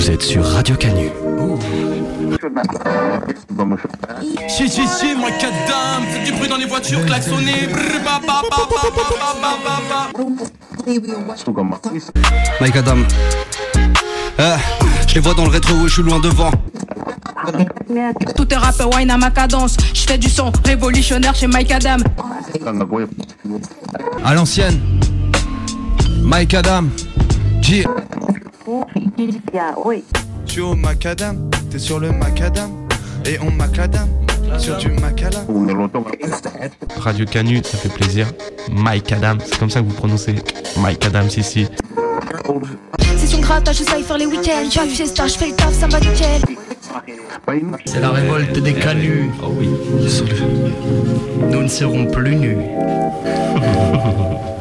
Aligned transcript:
Vous 0.00 0.10
êtes 0.10 0.22
sur 0.22 0.42
Radio 0.42 0.74
Canu. 0.76 1.10
Si, 4.48 4.66
si, 4.66 4.88
si, 4.88 5.14
moi, 5.14 5.28
quatre 5.38 5.52
dames, 5.68 6.04
faites 6.10 6.24
du 6.24 6.32
bruit 6.32 6.48
dans 6.48 6.56
les 6.56 6.64
voitures, 6.64 7.04
klaxonnez. 7.04 7.68
Mike 12.62 12.76
Adam. 12.76 12.96
Euh, 14.38 14.56
je 15.06 15.14
les 15.16 15.20
vois 15.20 15.34
dans 15.34 15.44
le 15.44 15.50
rétro, 15.50 15.86
je 15.86 15.92
suis 15.92 16.02
loin 16.02 16.18
devant. 16.18 16.50
Tout 18.36 18.54
est 18.54 18.56
rap, 18.56 18.82
wine 18.96 19.10
à 19.10 19.18
ma 19.18 19.30
cadence. 19.30 19.76
Je 19.92 20.00
fais 20.00 20.16
du 20.16 20.30
son 20.30 20.50
révolutionnaire 20.64 21.34
chez 21.34 21.46
Mike 21.46 21.72
Adam. 21.72 21.98
À 24.24 24.34
l'ancienne, 24.34 24.80
Mike 26.22 26.54
Adam, 26.54 26.84
G. 27.60 27.84
Tu 30.46 30.60
es 30.60 30.62
au 30.62 30.74
macadam, 30.74 31.50
t'es 31.70 31.78
sur 31.78 32.00
le 32.00 32.12
macadam, 32.12 32.70
et 33.26 33.38
on 33.40 33.50
macadam 33.50 34.08
sur 34.58 34.76
du 34.78 34.88
macala. 34.88 35.44
Radio 36.96 37.26
Canu, 37.26 37.60
ça 37.62 37.78
fait 37.78 37.88
plaisir. 37.88 38.26
Mike 38.72 39.12
Adam, 39.12 39.38
c'est 39.44 39.58
comme 39.58 39.70
ça 39.70 39.80
que 39.80 39.86
vous 39.86 39.94
prononcez 39.94 40.34
Mike 40.78 41.04
Adam, 41.04 41.26
ici. 41.26 41.68
C'est 43.16 43.26
son 43.26 43.40
grattage, 43.40 43.78
je 43.78 43.84
sais 43.84 44.02
faire 44.02 44.18
les 44.18 44.26
week-ends. 44.26 44.68
J'ai 44.70 44.82
une 44.82 44.90
fiesta, 44.90 45.26
je 45.26 45.34
fais 45.34 45.48
le 45.48 45.54
taf, 45.54 45.72
ça 45.72 45.86
me 45.86 45.92
va 45.92 46.00
nickel. 46.00 46.40
C'est 47.84 48.00
la 48.00 48.10
révolte 48.10 48.58
des 48.58 48.74
canuts. 48.74 49.30
Oh 49.42 49.52
oui, 49.58 49.68
Nous 51.50 51.62
ne 51.62 51.68
serons 51.68 52.06
plus 52.06 52.36
nus. 52.36 52.56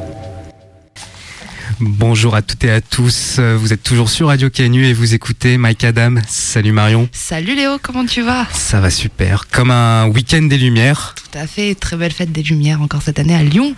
Bonjour 1.81 2.35
à 2.35 2.41
toutes 2.41 2.65
et 2.65 2.71
à 2.71 2.81
tous, 2.81 3.39
vous 3.39 3.71
êtes 3.71 3.83
toujours 3.83 4.09
sur 4.09 4.27
Radio 4.27 4.49
Canu 4.49 4.85
et 4.85 4.91
vous 4.91 5.13
écoutez 5.13 5.57
Mike 5.57 5.85
Adam. 5.85 6.15
Salut 6.27 6.73
Marion. 6.73 7.07
Salut 7.13 7.55
Léo, 7.55 7.77
comment 7.81 8.05
tu 8.05 8.21
vas? 8.21 8.45
Ça 8.51 8.81
va 8.81 8.90
super, 8.90 9.48
comme 9.49 9.71
un 9.71 10.07
week-end 10.09 10.41
des 10.41 10.57
Lumières. 10.57 11.15
Tout 11.15 11.37
à 11.37 11.48
fait, 11.48 11.76
très 11.76 11.95
belle 11.95 12.12
fête 12.12 12.34
des 12.34 12.43
Lumières 12.43 12.81
encore 12.81 13.01
cette 13.01 13.17
année 13.17 13.34
à 13.34 13.43
Lyon. 13.43 13.76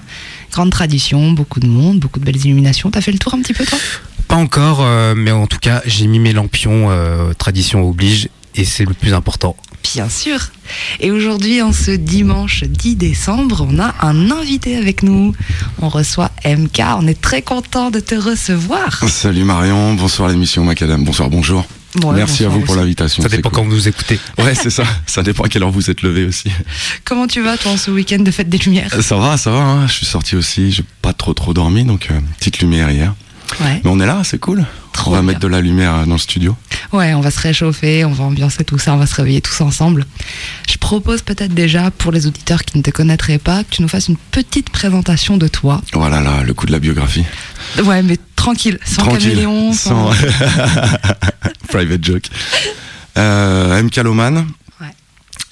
Grande 0.52 0.72
tradition, 0.72 1.31
beaucoup 1.31 1.59
de 1.59 1.67
monde, 1.67 2.00
beaucoup 2.00 2.20
de 2.20 2.26
belles 2.26 2.44
illuminations. 2.44 2.89
T'as 2.89 3.02
fait 3.02 3.11
le 3.11 3.20
tour 3.20 3.36
un 3.36 3.42
petit 3.44 3.53
peu 3.53 3.66
toi? 3.66 3.78
Pas 4.28 4.36
encore, 4.36 4.80
euh, 4.81 5.14
mais 5.16 5.30
en 5.30 5.45
tout 5.45 5.59
cas 5.59 5.83
j'ai 5.86 6.08
mis 6.08 6.17
mes 6.17 6.33
lampions, 6.33 6.89
euh, 6.89 7.33
tradition 7.33 7.88
oblige, 7.88 8.30
et 8.56 8.66
c'est 8.66 8.86
le 8.86 8.95
plus 8.95 9.14
important. 9.14 9.56
Bien 9.84 10.10
sûr. 10.10 10.40
Et 11.00 11.12
aujourd'hui, 11.12 11.62
en 11.62 11.74
ce 11.74 11.92
dimanche 11.92 12.64
10 12.64 12.96
décembre, 12.96 13.68
on 13.70 13.80
a 13.80 13.94
un 14.02 14.32
invité 14.32 14.78
avec 14.78 15.04
nous. 15.04 15.34
On 15.82 15.90
reçoit 15.90 16.32
MK, 16.46 16.82
on 17.00 17.08
est 17.08 17.20
très 17.20 17.42
content 17.42 17.92
de 17.92 18.00
te 18.00 18.16
recevoir. 18.16 19.04
Salut 19.10 19.44
Marion, 19.44 19.94
bonsoir 19.96 20.30
l'émission 20.30 20.64
Macadam, 20.64 21.04
bonsoir, 21.04 21.30
bonjour. 21.30 21.66
Ouais, 22.04 22.16
Merci 22.16 22.46
à 22.46 22.50
vous 22.50 22.62
pour 22.62 22.76
l'invitation. 22.78 23.22
Ça 23.22 23.28
dépend 23.28 23.50
cool. 23.50 23.58
quand 23.58 23.64
vous 23.66 23.72
nous 23.76 23.88
écoutez. 23.88 24.18
Ouais, 24.38 24.56
c'est 24.56 24.70
ça. 24.70 24.84
Ça 25.08 25.23
dépend 25.23 25.44
à 25.44 25.50
quelle 25.50 25.64
heure 25.64 25.72
vous 25.72 25.90
êtes 25.90 26.04
levé 26.04 26.23
aussi. 26.23 26.50
Comment 27.04 27.28
tu 27.28 27.42
vas 27.42 27.58
toi 27.58 27.73
en 27.73 27.78
ce 27.78 27.92
week-end 27.92 28.20
de 28.20 28.32
fête 28.32 28.48
des 28.48 28.60
Lumières? 28.60 28.95
Ça 29.04 29.18
va, 29.18 29.36
ça 29.36 29.52
va. 29.52 29.58
hein. 29.60 29.88
Je 29.88 29.94
suis 29.94 30.06
sorti 30.06 30.38
aussi. 30.38 30.72
J'ai 30.72 30.86
pas 31.02 31.12
trop 31.12 31.34
trop 31.34 31.54
dormi, 31.54 31.84
donc 31.84 32.08
euh, 32.10 32.18
petite 32.40 32.60
lumière 32.60 32.90
hier. 32.92 33.14
Ouais. 33.60 33.82
Mais 33.84 33.90
on 33.90 34.00
est 34.00 34.06
là, 34.06 34.22
c'est 34.23 34.40
cool. 34.40 34.66
On 35.06 35.11
va 35.11 35.22
mettre 35.22 35.39
de 35.39 35.47
la 35.47 35.61
lumière 35.61 35.95
euh, 35.95 36.06
dans 36.06 36.14
le 36.14 36.20
studio. 36.20 36.56
Ouais, 36.92 37.14
on 37.14 37.22
va 37.22 37.31
se 37.31 37.39
réchauffer, 37.39 38.06
on 38.06 38.11
va 38.11 38.25
ambiancer 38.25 38.64
tout 38.64 38.78
ça, 38.78 38.94
on 38.94 38.98
va 38.98 39.06
se 39.08 39.16
réveiller 39.16 39.42
tous 39.42 39.61
ensemble. 39.61 40.06
Je 40.70 40.78
propose 40.78 41.22
peut-être 41.22 41.53
déjà, 41.53 41.92
pour 41.92 42.11
les 42.11 42.28
auditeurs 42.28 42.64
qui 42.64 42.78
ne 42.78 42.83
te 42.83 42.92
connaîtraient 42.92 43.38
pas, 43.38 43.64
que 43.64 43.75
tu 43.75 43.81
nous 43.81 43.88
fasses 43.88 44.08
une 44.08 44.17
petite 44.17 44.70
présentation 44.70 45.38
de 45.38 45.48
toi. 45.48 45.81
Voilà 45.94 46.22
là, 46.22 46.44
le 46.44 46.53
coup 46.53 46.66
de 46.66 46.72
la 46.72 46.80
biographie. 46.80 47.25
Ouais, 47.83 48.02
mais 48.03 48.17
tranquille, 48.36 48.80
sans 48.86 49.03
Tranquille, 49.03 49.30
caméléon, 49.30 49.73
sans... 49.73 50.11
sans 50.11 50.17
private 51.70 52.03
joke. 52.03 52.26
Euh, 53.17 53.81
MK 53.83 53.98
Loman. 53.98 54.45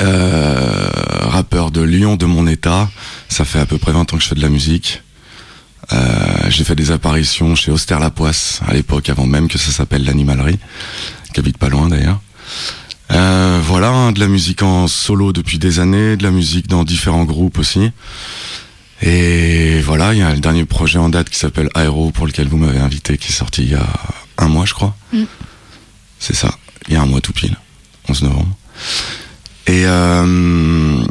Euh, 0.01 0.89
rappeur 1.23 1.71
de 1.71 1.81
Lyon 1.81 2.15
de 2.15 2.25
mon 2.25 2.47
état. 2.47 2.89
Ça 3.27 3.43
fait 3.43 3.59
à 3.59 3.65
peu 3.65 3.77
près 3.77 3.91
20 3.91 4.13
ans 4.13 4.17
que 4.17 4.23
je 4.23 4.29
fais 4.29 4.35
de 4.35 4.41
la 4.41 4.49
musique. 4.49 5.01
Euh, 5.91 6.49
j'ai 6.49 6.63
fait 6.63 6.75
des 6.75 6.91
apparitions 6.91 7.55
chez 7.55 7.71
Auster 7.71 7.97
Lapoisse 7.99 8.61
à 8.67 8.73
l'époque, 8.73 9.09
avant 9.09 9.25
même 9.25 9.47
que 9.47 9.57
ça 9.57 9.71
s'appelle 9.71 10.03
l'animalerie, 10.03 10.59
qui 11.33 11.39
habite 11.39 11.57
pas 11.57 11.69
loin 11.69 11.89
d'ailleurs. 11.89 12.21
Euh, 13.11 13.59
voilà, 13.63 13.89
hein, 13.89 14.11
de 14.11 14.19
la 14.19 14.27
musique 14.27 14.61
en 14.61 14.87
solo 14.87 15.33
depuis 15.33 15.57
des 15.57 15.79
années, 15.79 16.15
de 16.15 16.23
la 16.23 16.31
musique 16.31 16.67
dans 16.67 16.83
différents 16.83 17.25
groupes 17.25 17.57
aussi. 17.57 17.91
Et 19.01 19.81
voilà, 19.81 20.13
il 20.13 20.19
y 20.19 20.21
a 20.21 20.33
le 20.33 20.39
dernier 20.39 20.65
projet 20.65 20.99
en 20.99 21.09
date 21.09 21.29
qui 21.29 21.39
s'appelle 21.39 21.69
Aero 21.75 22.11
pour 22.11 22.27
lequel 22.27 22.47
vous 22.47 22.57
m'avez 22.57 22.79
invité, 22.79 23.17
qui 23.17 23.29
est 23.29 23.35
sorti 23.35 23.63
il 23.63 23.71
y 23.71 23.75
a 23.75 23.87
un 24.37 24.47
mois, 24.47 24.65
je 24.65 24.73
crois. 24.73 24.95
Mm. 25.13 25.23
C'est 26.19 26.35
ça, 26.35 26.53
il 26.87 26.93
y 26.93 26.97
a 26.97 27.01
un 27.01 27.05
mois 27.05 27.21
tout 27.21 27.33
pile, 27.33 27.55
11 28.09 28.23
novembre. 28.23 28.55
Et 29.67 29.83
euh, 29.85 31.03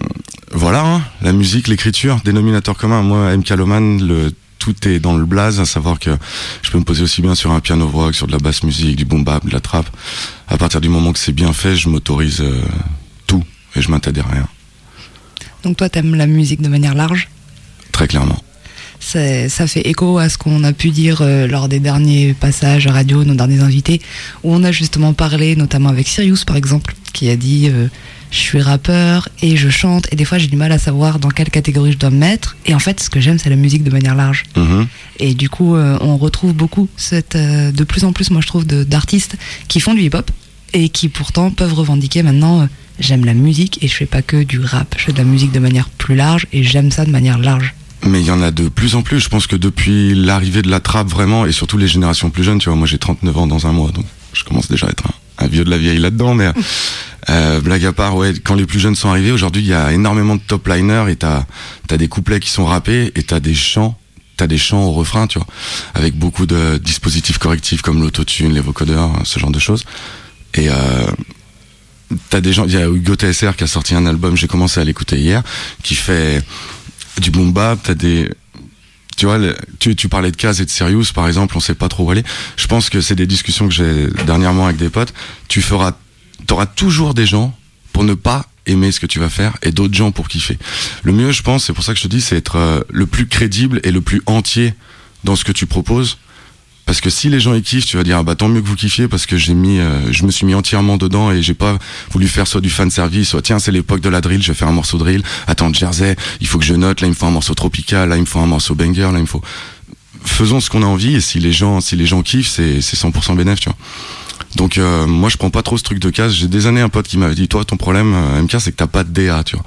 voilà, 0.53 0.85
hein, 0.85 1.03
la 1.23 1.33
musique, 1.33 1.69
l'écriture, 1.69 2.21
dénominateur 2.25 2.77
commun. 2.77 3.03
Moi, 3.03 3.33
M. 3.33 3.43
Loman, 3.57 3.99
le 3.99 4.33
tout 4.59 4.89
est 4.89 4.99
dans 4.99 5.17
le 5.17 5.25
blaze, 5.25 5.61
à 5.61 5.67
savoir 5.67 5.99
que 5.99 6.11
je 6.63 6.71
peux 6.71 6.79
me 6.79 6.85
poser 6.85 7.03
aussi 7.03 7.23
bien 7.23 7.35
sur 7.35 7.53
un 7.53 7.61
piano 7.61 7.87
voix 7.87 8.11
que 8.11 8.17
sur 8.17 8.27
de 8.27 8.33
la 8.33 8.39
basse 8.39 8.63
musique, 8.63 8.97
du 8.97 9.05
boom 9.05 9.25
bap, 9.25 9.47
de 9.47 9.53
la 9.53 9.61
trappe. 9.61 9.89
À 10.49 10.59
partir 10.59 10.81
du 10.81 10.89
moment 10.89 11.13
que 11.13 11.19
c'est 11.19 11.33
bien 11.33 11.53
fait, 11.53 11.77
je 11.77 11.89
m'autorise 11.89 12.41
euh, 12.41 12.61
tout 13.27 13.45
et 13.77 13.83
je 13.83 13.91
m'interdis 13.91 14.21
rien, 14.21 14.49
Donc 15.63 15.77
toi, 15.77 15.89
t'aimes 15.89 16.15
la 16.15 16.27
musique 16.27 16.61
de 16.61 16.69
manière 16.69 16.95
large? 16.95 17.29
Très 17.93 18.09
clairement. 18.09 18.43
Ça 19.01 19.67
fait 19.67 19.89
écho 19.89 20.19
à 20.19 20.29
ce 20.29 20.37
qu'on 20.37 20.65
a 20.65 20.73
pu 20.73 20.91
dire 20.91 21.23
euh, 21.23 21.47
lors 21.47 21.69
des 21.69 21.79
derniers 21.79 22.35
passages 22.35 22.87
radio, 22.89 23.25
nos 23.25 23.35
derniers 23.35 23.61
invités, 23.61 24.01
où 24.43 24.53
on 24.53 24.65
a 24.65 24.73
justement 24.73 25.13
parlé, 25.13 25.57
notamment 25.57 25.89
avec 25.89 26.09
Sirius 26.09 26.45
par 26.45 26.57
exemple, 26.57 26.95
qui 27.13 27.31
a 27.31 27.37
dit 27.37 27.71
euh, 27.71 27.89
je 28.31 28.39
suis 28.39 28.61
rappeur 28.61 29.29
et 29.43 29.57
je 29.57 29.69
chante 29.71 30.07
et 30.13 30.17
des 30.17 30.25
fois 30.25 30.39
j'ai 30.39 30.49
du 30.49 30.57
mal 30.57 30.71
à 30.73 30.79
savoir 30.79 31.19
dans 31.19 31.29
quelle 31.31 31.51
catégorie 31.51 31.93
je 31.93 31.99
dois 31.99 32.11
me 32.11 32.19
mettre. 32.19 32.57
Et 32.67 32.75
en 32.75 32.79
fait, 32.79 33.01
ce 33.01 33.09
que 33.11 33.21
j'aime, 33.21 33.39
c'est 33.39 33.51
la 33.51 33.57
musique 33.57 33.85
de 33.85 33.91
manière 33.91 34.15
large. 34.15 34.45
Mhm. 34.57 34.87
Et 35.21 35.35
du 35.35 35.49
coup, 35.49 35.77
euh, 35.77 35.97
on 36.01 36.17
retrouve 36.17 36.53
beaucoup 36.53 36.89
cette, 36.97 37.37
euh, 37.37 37.73
de 37.73 37.85
plus 37.85 38.05
en 38.05 38.13
plus, 38.13 38.31
moi 38.31 38.41
je 38.41 38.47
trouve, 38.47 38.65
d'artistes 38.67 39.37
qui 39.69 39.81
font 39.81 39.95
du 39.95 40.03
hip-hop 40.03 40.31
et 40.75 40.89
qui 40.91 41.09
pourtant 41.09 41.51
peuvent 41.51 41.75
revendiquer 41.75 42.23
maintenant. 42.23 42.63
euh, 42.63 42.67
J'aime 43.01 43.25
la 43.25 43.33
musique 43.35 43.79
et 43.81 43.87
je 43.87 43.95
fais 43.95 44.07
pas 44.07 44.23
que 44.23 44.43
du 44.43 44.59
rap, 44.59 44.97
je 44.99 45.05
fais 45.05 45.13
de 45.13 45.19
la 45.19 45.23
musique 45.25 45.53
de 45.53 45.61
manière 45.61 45.89
plus 45.89 46.17
large 46.17 46.47
et 46.53 46.65
j'aime 46.65 46.91
ça 46.91 47.05
de 47.05 47.13
manière 47.13 47.39
large. 47.39 47.75
Mais 48.05 48.21
il 48.21 48.27
y 48.27 48.31
en 48.33 48.43
a 48.43 48.51
de 48.51 48.69
plus 48.69 48.97
en 48.97 49.03
plus. 49.03 49.21
Je 49.21 49.29
pense 49.29 49.47
que 49.47 49.55
depuis 49.55 50.15
l'arrivée 50.17 50.63
de 50.63 50.69
la 50.71 50.81
trappe, 50.81 51.07
vraiment, 51.09 51.47
et 51.47 51.53
surtout 51.53 51.79
les 51.79 51.87
générations 51.87 52.29
plus 52.31 52.43
jeunes, 52.43 52.59
tu 52.59 52.69
vois, 52.69 52.77
moi 52.77 52.89
j'ai 52.89 52.99
39 52.99 53.39
ans 53.39 53.47
dans 53.47 53.69
un 53.69 53.73
mois, 53.73 53.93
donc 53.93 54.05
je 54.33 54.43
commence 54.43 54.69
déjà 54.69 54.89
à 54.89 54.91
être 54.91 55.05
un, 55.39 55.45
un 55.45 55.47
vieux 55.47 55.65
de 55.65 55.71
la 55.71 55.79
vieille 55.79 55.99
là-dedans. 56.01 56.35
Mais 56.35 56.49
euh, 57.31 57.61
blague 57.61 57.85
à 57.85 57.93
part, 57.93 58.17
ouais, 58.17 58.35
quand 58.43 58.55
les 58.55 58.67
plus 58.67 58.81
jeunes 58.81 58.95
sont 58.95 59.09
arrivés, 59.09 59.33
aujourd'hui 59.33 59.63
il 59.63 59.69
y 59.69 59.75
a 59.75 59.93
énormément 59.93 60.37
de 60.37 60.41
top 60.41 60.67
liners 60.69 61.07
et 61.09 61.17
t'as 61.17 61.45
as 61.91 61.97
des 61.97 62.09
couplets 62.09 62.41
qui 62.41 62.51
sont 62.51 62.65
rappés 62.65 63.13
et 63.15 63.23
t'as 63.23 63.41
des 63.41 63.55
chants. 63.55 63.99
T'as 64.37 64.47
des 64.47 64.59
chants 64.59 64.85
au 64.85 64.93
refrain, 64.93 65.27
tu 65.27 65.39
vois, 65.39 65.49
avec 65.95 66.15
beaucoup 66.15 66.47
de 66.47 66.77
dispositifs 66.77 67.39
correctifs 67.39 67.83
comme 67.83 68.01
l'autotune, 68.01 68.53
les 68.53 68.61
vocodeurs, 68.61 69.11
ce 69.25 69.41
genre 69.41 69.51
de 69.51 69.59
choses. 69.59 69.85
Et 70.55 70.69
euh, 70.71 71.07
t'as 72.31 72.41
des 72.41 72.53
gens, 72.53 72.65
il 72.65 72.73
y 72.73 72.77
a 72.77 72.87
Hugo 72.87 73.17
TSR 73.17 73.57
qui 73.57 73.65
a 73.65 73.67
sorti 73.67 73.97
un 73.97 74.07
album, 74.07 74.37
j'ai 74.37 74.47
commencé 74.47 74.81
à 74.81 74.85
l'écouter 74.85 75.19
hier, 75.19 75.43
qui 75.83 75.97
fait 75.97 76.41
du 77.21 77.33
boom 77.33 77.53
bap, 77.53 77.81
t'as 77.83 77.95
des 77.95 78.31
tu 79.17 79.27
vois, 79.27 79.41
tu, 79.81 79.97
tu 79.97 80.09
parlais 80.09 80.31
de 80.31 80.37
Kaz 80.37 80.61
et 80.61 80.65
de 80.65 80.71
Sirius, 80.71 81.11
par 81.11 81.27
exemple, 81.27 81.57
on 81.57 81.61
sait 81.61 81.75
pas 81.75 81.89
trop 81.89 82.05
où 82.05 82.11
aller. 82.13 82.23
Je 82.57 82.69
pense 82.69 82.89
que 82.89 83.01
c'est 83.01 83.17
des 83.17 83.27
discussions 83.27 83.67
que 83.67 83.75
j'ai 83.75 84.07
dernièrement 84.25 84.67
avec 84.67 84.77
des 84.77 84.91
potes. 84.91 85.13
Tu 85.49 85.61
feras, 85.61 85.95
t'auras 86.49 86.67
toujours 86.67 87.15
des 87.15 87.27
gens 87.27 87.57
pour 87.93 88.03
ne 88.03 88.15
pas 88.15 88.47
aimer 88.67 88.91
ce 88.91 88.99
que 88.99 89.07
tu 89.07 89.21
vas 89.21 89.29
faire 89.29 89.57
et 89.63 89.71
d'autres 89.71 89.95
gens 89.95 90.11
pour 90.11 90.29
kiffer. 90.29 90.59
Le 91.05 91.13
mieux, 91.13 91.31
je 91.31 91.43
pense, 91.43 91.65
c'est 91.65 91.73
pour 91.73 91.85
ça 91.85 91.93
que 91.93 91.99
je 91.99 92.05
te 92.05 92.09
dis, 92.09 92.21
c'est 92.21 92.37
être 92.37 92.57
euh, 92.57 92.81
le 92.91 93.07
plus 93.07 93.29
crédible 93.29 93.81
et 93.85 93.93
le 93.93 94.01
plus 94.01 94.23
entier 94.27 94.75
dans 95.25 95.37
ce 95.37 95.45
que 95.45 95.53
tu 95.53 95.67
proposes. 95.67 96.19
Parce 96.87 97.03
que 97.03 97.11
si 97.11 97.29
les 97.29 97.39
gens 97.39 97.55
y 97.55 97.61
kiffent, 97.61 97.85
tu 97.85 97.99
vas 97.99 98.03
dire 98.03 98.17
ah 98.17 98.23
bah 98.23 98.35
tant 98.35 98.49
mieux 98.49 98.63
que 98.63 98.67
vous 98.67 98.77
kiffiez 98.77 99.09
parce 99.09 99.27
que 99.27 99.37
j'ai 99.37 99.53
mis, 99.53 99.79
euh, 99.79 100.11
je 100.11 100.25
me 100.25 100.31
suis 100.31 100.47
mis 100.47 100.55
entièrement 100.55 100.97
dedans 100.97 101.31
et 101.31 101.43
j'ai 101.43 101.53
pas 101.53 101.79
voulu 102.13 102.27
faire 102.29 102.47
soit 102.47 102.63
du 102.63 102.71
fan 102.71 102.91
service, 102.91 103.29
soit 103.29 103.43
tiens 103.43 103.59
c'est 103.59 103.73
l'époque 103.73 104.01
de 104.01 104.09
la 104.09 104.23
drill, 104.23 104.43
je 104.43 104.49
vais 104.49 104.55
faire 104.55 104.69
un 104.69 104.73
morceau 104.73 104.97
drill. 104.97 105.23
Attends 105.47 105.71
Jersey, 105.71 106.17
il 106.41 106.47
faut 106.47 106.59
que 106.59 106.65
je 106.65 106.73
note, 106.73 107.03
là 107.03 107.09
il 107.09 107.11
me 107.11 107.15
faut 107.15 107.27
un 107.27 107.31
morceau 107.31 107.53
tropical, 107.53 108.09
là 108.09 108.17
il 108.17 108.23
me 108.23 108.27
faut 108.27 108.39
un 108.39 108.47
morceau 108.47 108.75
banger, 108.75 109.11
là 109.13 109.19
il 109.19 109.23
me 109.23 109.27
faut. 109.27 109.43
Faisons 110.25 110.61
ce 110.61 110.71
qu'on 110.71 110.83
a 110.83 110.87
envie 110.87 111.15
et 111.15 111.21
si 111.21 111.41
les 111.41 111.53
gens, 111.53 111.83
si 111.83 111.95
les 111.95 112.07
gens 112.07 112.23
kiffent, 112.23 112.49
c'est 112.49 112.81
c'est 112.81 112.97
100% 112.97 113.37
bénéf, 113.37 113.61
tu 113.61 113.69
vois. 113.69 113.77
Donc 114.57 114.79
euh, 114.79 115.07
moi 115.07 115.29
je 115.29 115.37
prends 115.37 115.51
pas 115.51 115.63
trop 115.63 115.77
ce 115.77 115.83
truc 115.83 115.99
de 115.99 116.11
casse. 116.11 116.33
J'ai 116.33 116.49
des 116.49 116.67
années 116.67 116.81
un 116.81 116.89
pote 116.89 117.07
qui 117.07 117.19
m'avait 117.19 117.35
dit 117.35 117.49
toi 117.49 117.65
ton 117.65 117.77
problème 117.77 118.15
euh, 118.15 118.43
MK 118.43 118.57
c'est 118.61 118.73
que 118.73 118.77
t'as 118.77 118.87
pas 118.87 119.05
de 119.05 119.11
DA, 119.11 119.43
tu 119.45 119.57
vois. 119.57 119.65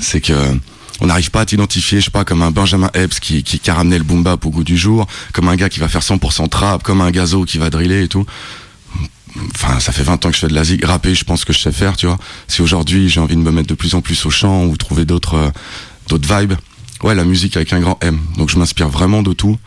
C'est 0.00 0.20
que 0.20 0.34
on 1.00 1.06
n'arrive 1.06 1.30
pas 1.30 1.40
à 1.40 1.46
t'identifier, 1.46 2.00
je 2.00 2.06
sais 2.06 2.10
pas, 2.10 2.24
comme 2.24 2.42
un 2.42 2.50
Benjamin 2.50 2.90
Epps 2.92 3.20
qui, 3.20 3.42
qui, 3.42 3.58
qui 3.58 3.70
a 3.70 3.74
ramené 3.74 3.96
le 3.96 4.04
boom 4.04 4.22
bap 4.22 4.44
au 4.44 4.50
goût 4.50 4.64
du 4.64 4.76
jour, 4.76 5.06
comme 5.32 5.48
un 5.48 5.56
gars 5.56 5.70
qui 5.70 5.80
va 5.80 5.88
faire 5.88 6.02
100% 6.02 6.50
trap, 6.50 6.82
comme 6.82 7.00
un 7.00 7.10
gazo 7.10 7.44
qui 7.44 7.56
va 7.56 7.70
driller 7.70 8.02
et 8.02 8.08
tout. 8.08 8.26
Enfin, 9.54 9.80
ça 9.80 9.92
fait 9.92 10.02
20 10.02 10.26
ans 10.26 10.28
que 10.28 10.34
je 10.34 10.40
fais 10.40 10.48
de 10.48 10.54
la 10.54 10.64
zig. 10.64 10.84
Rapper, 10.84 11.14
je 11.14 11.24
pense 11.24 11.44
que 11.44 11.52
je 11.52 11.58
sais 11.58 11.72
faire, 11.72 11.96
tu 11.96 12.06
vois. 12.06 12.18
Si 12.48 12.62
aujourd'hui 12.62 13.08
j'ai 13.08 13.20
envie 13.20 13.36
de 13.36 13.40
me 13.40 13.50
mettre 13.50 13.68
de 13.68 13.74
plus 13.74 13.94
en 13.94 14.00
plus 14.00 14.26
au 14.26 14.30
chant 14.30 14.64
ou 14.64 14.76
trouver 14.76 15.04
d'autres 15.04 15.34
euh, 15.34 15.50
d'autres 16.08 16.38
vibes, 16.38 16.54
ouais, 17.02 17.14
la 17.14 17.24
musique 17.24 17.56
avec 17.56 17.72
un 17.72 17.80
grand 17.80 17.98
M. 18.02 18.18
Donc 18.36 18.50
je 18.50 18.58
m'inspire 18.58 18.88
vraiment 18.88 19.22
de 19.22 19.32
tout. 19.32 19.58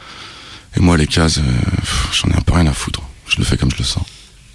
Et 0.75 0.79
moi, 0.79 0.97
les 0.97 1.07
cases, 1.07 1.37
euh, 1.37 1.41
j'en 2.11 2.29
ai 2.29 2.35
un 2.35 2.41
peu 2.41 2.53
rien 2.53 2.67
à 2.67 2.73
foutre. 2.73 3.01
Je 3.27 3.37
le 3.37 3.43
fais 3.43 3.57
comme 3.57 3.71
je 3.71 3.77
le 3.77 3.83
sens. 3.83 4.03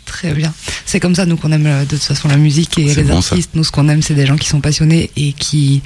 Très 0.09 0.33
bien. 0.35 0.53
C'est 0.85 0.99
comme 1.01 1.15
ça, 1.15 1.25
nous, 1.27 1.37
qu'on 1.37 1.53
aime 1.53 1.67
euh, 1.67 1.85
de 1.85 1.91
toute 1.91 2.03
façon 2.03 2.27
la 2.29 2.37
musique 2.37 2.77
et 2.79 2.93
les 2.95 3.03
bon, 3.05 3.21
ça. 3.21 3.31
artistes. 3.35 3.51
Nous, 3.55 3.63
ce 3.63 3.71
qu'on 3.71 3.89
aime, 3.89 4.03
c'est 4.03 4.15
des 4.15 4.27
gens 4.27 4.37
qui 4.37 4.49
sont 4.49 4.61
passionnés 4.61 5.11
et 5.17 5.33
qui 5.33 5.83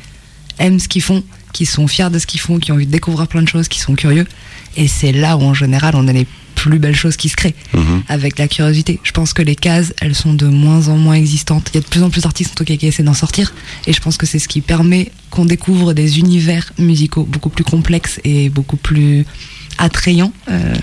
aiment 0.59 0.79
ce 0.81 0.89
qu'ils 0.89 1.03
font, 1.03 1.23
qui 1.53 1.67
sont 1.67 1.87
fiers 1.89 2.09
de 2.11 2.19
ce 2.19 2.27
qu'ils 2.27 2.41
font, 2.41 2.59
qui 2.59 2.73
ont 2.73 2.77
envie 2.77 2.87
de 2.87 2.93
découvrir 2.93 3.27
plein 3.29 3.43
de 3.43 3.49
choses, 3.49 3.69
qui 3.69 3.81
sont 3.81 3.95
curieux. 3.95 4.27
Et 4.77 4.89
c'est 4.89 5.13
là 5.13 5.37
où, 5.37 5.43
en 5.43 5.53
général, 5.55 5.95
on 5.97 6.09
a 6.09 6.13
les 6.13 6.27
plus 6.55 6.79
belles 6.79 6.95
choses 6.95 7.17
qui 7.17 7.29
se 7.29 7.35
créent 7.35 7.57
Mhm. 7.75 8.05
avec 8.09 8.39
la 8.39 8.47
curiosité. 8.47 9.01
Je 9.03 9.11
pense 9.11 9.33
que 9.33 9.43
les 9.43 9.57
cases, 9.57 9.93
elles 10.01 10.15
sont 10.15 10.33
de 10.33 10.47
moins 10.47 10.87
en 10.89 10.97
moins 10.97 11.15
existantes. 11.15 11.69
Il 11.73 11.77
y 11.77 11.79
a 11.79 11.81
de 11.81 11.87
plus 11.89 12.03
en 12.05 12.11
plus 12.11 12.21
d'artistes 12.23 12.53
en 12.53 12.55
tout 12.55 12.65
cas 12.65 12.77
qui 12.77 12.87
essaient 12.87 13.03
d'en 13.03 13.15
sortir. 13.15 13.53
Et 13.89 13.93
je 13.93 14.01
pense 14.01 14.17
que 14.17 14.27
c'est 14.27 14.39
ce 14.39 14.47
qui 14.47 14.61
permet 14.61 15.11
qu'on 15.31 15.45
découvre 15.45 15.93
des 15.93 16.21
univers 16.21 16.73
musicaux 16.79 17.25
beaucoup 17.25 17.49
plus 17.51 17.65
complexes 17.65 18.21
et 18.23 18.49
beaucoup 18.49 18.77
plus 18.77 19.25
attrayants 19.79 20.33
euh, 20.51 20.75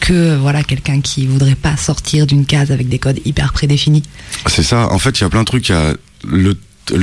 que 0.00 0.36
voilà 0.36 0.62
quelqu'un 0.62 1.00
qui 1.00 1.26
voudrait 1.26 1.54
pas 1.54 1.76
sortir 1.76 2.26
d'une 2.26 2.46
case 2.46 2.70
avec 2.70 2.88
des 2.88 2.98
codes 2.98 3.20
hyper 3.24 3.52
prédéfinis. 3.52 4.02
C'est 4.46 4.62
ça. 4.62 4.92
En 4.92 4.98
fait, 4.98 5.18
il 5.18 5.22
y 5.22 5.24
a 5.24 5.28
plein 5.30 5.40
de 5.40 5.46
trucs. 5.46 5.68
Il 5.68 5.72
y 5.72 5.74
a 5.74 5.94
le, 6.26 6.56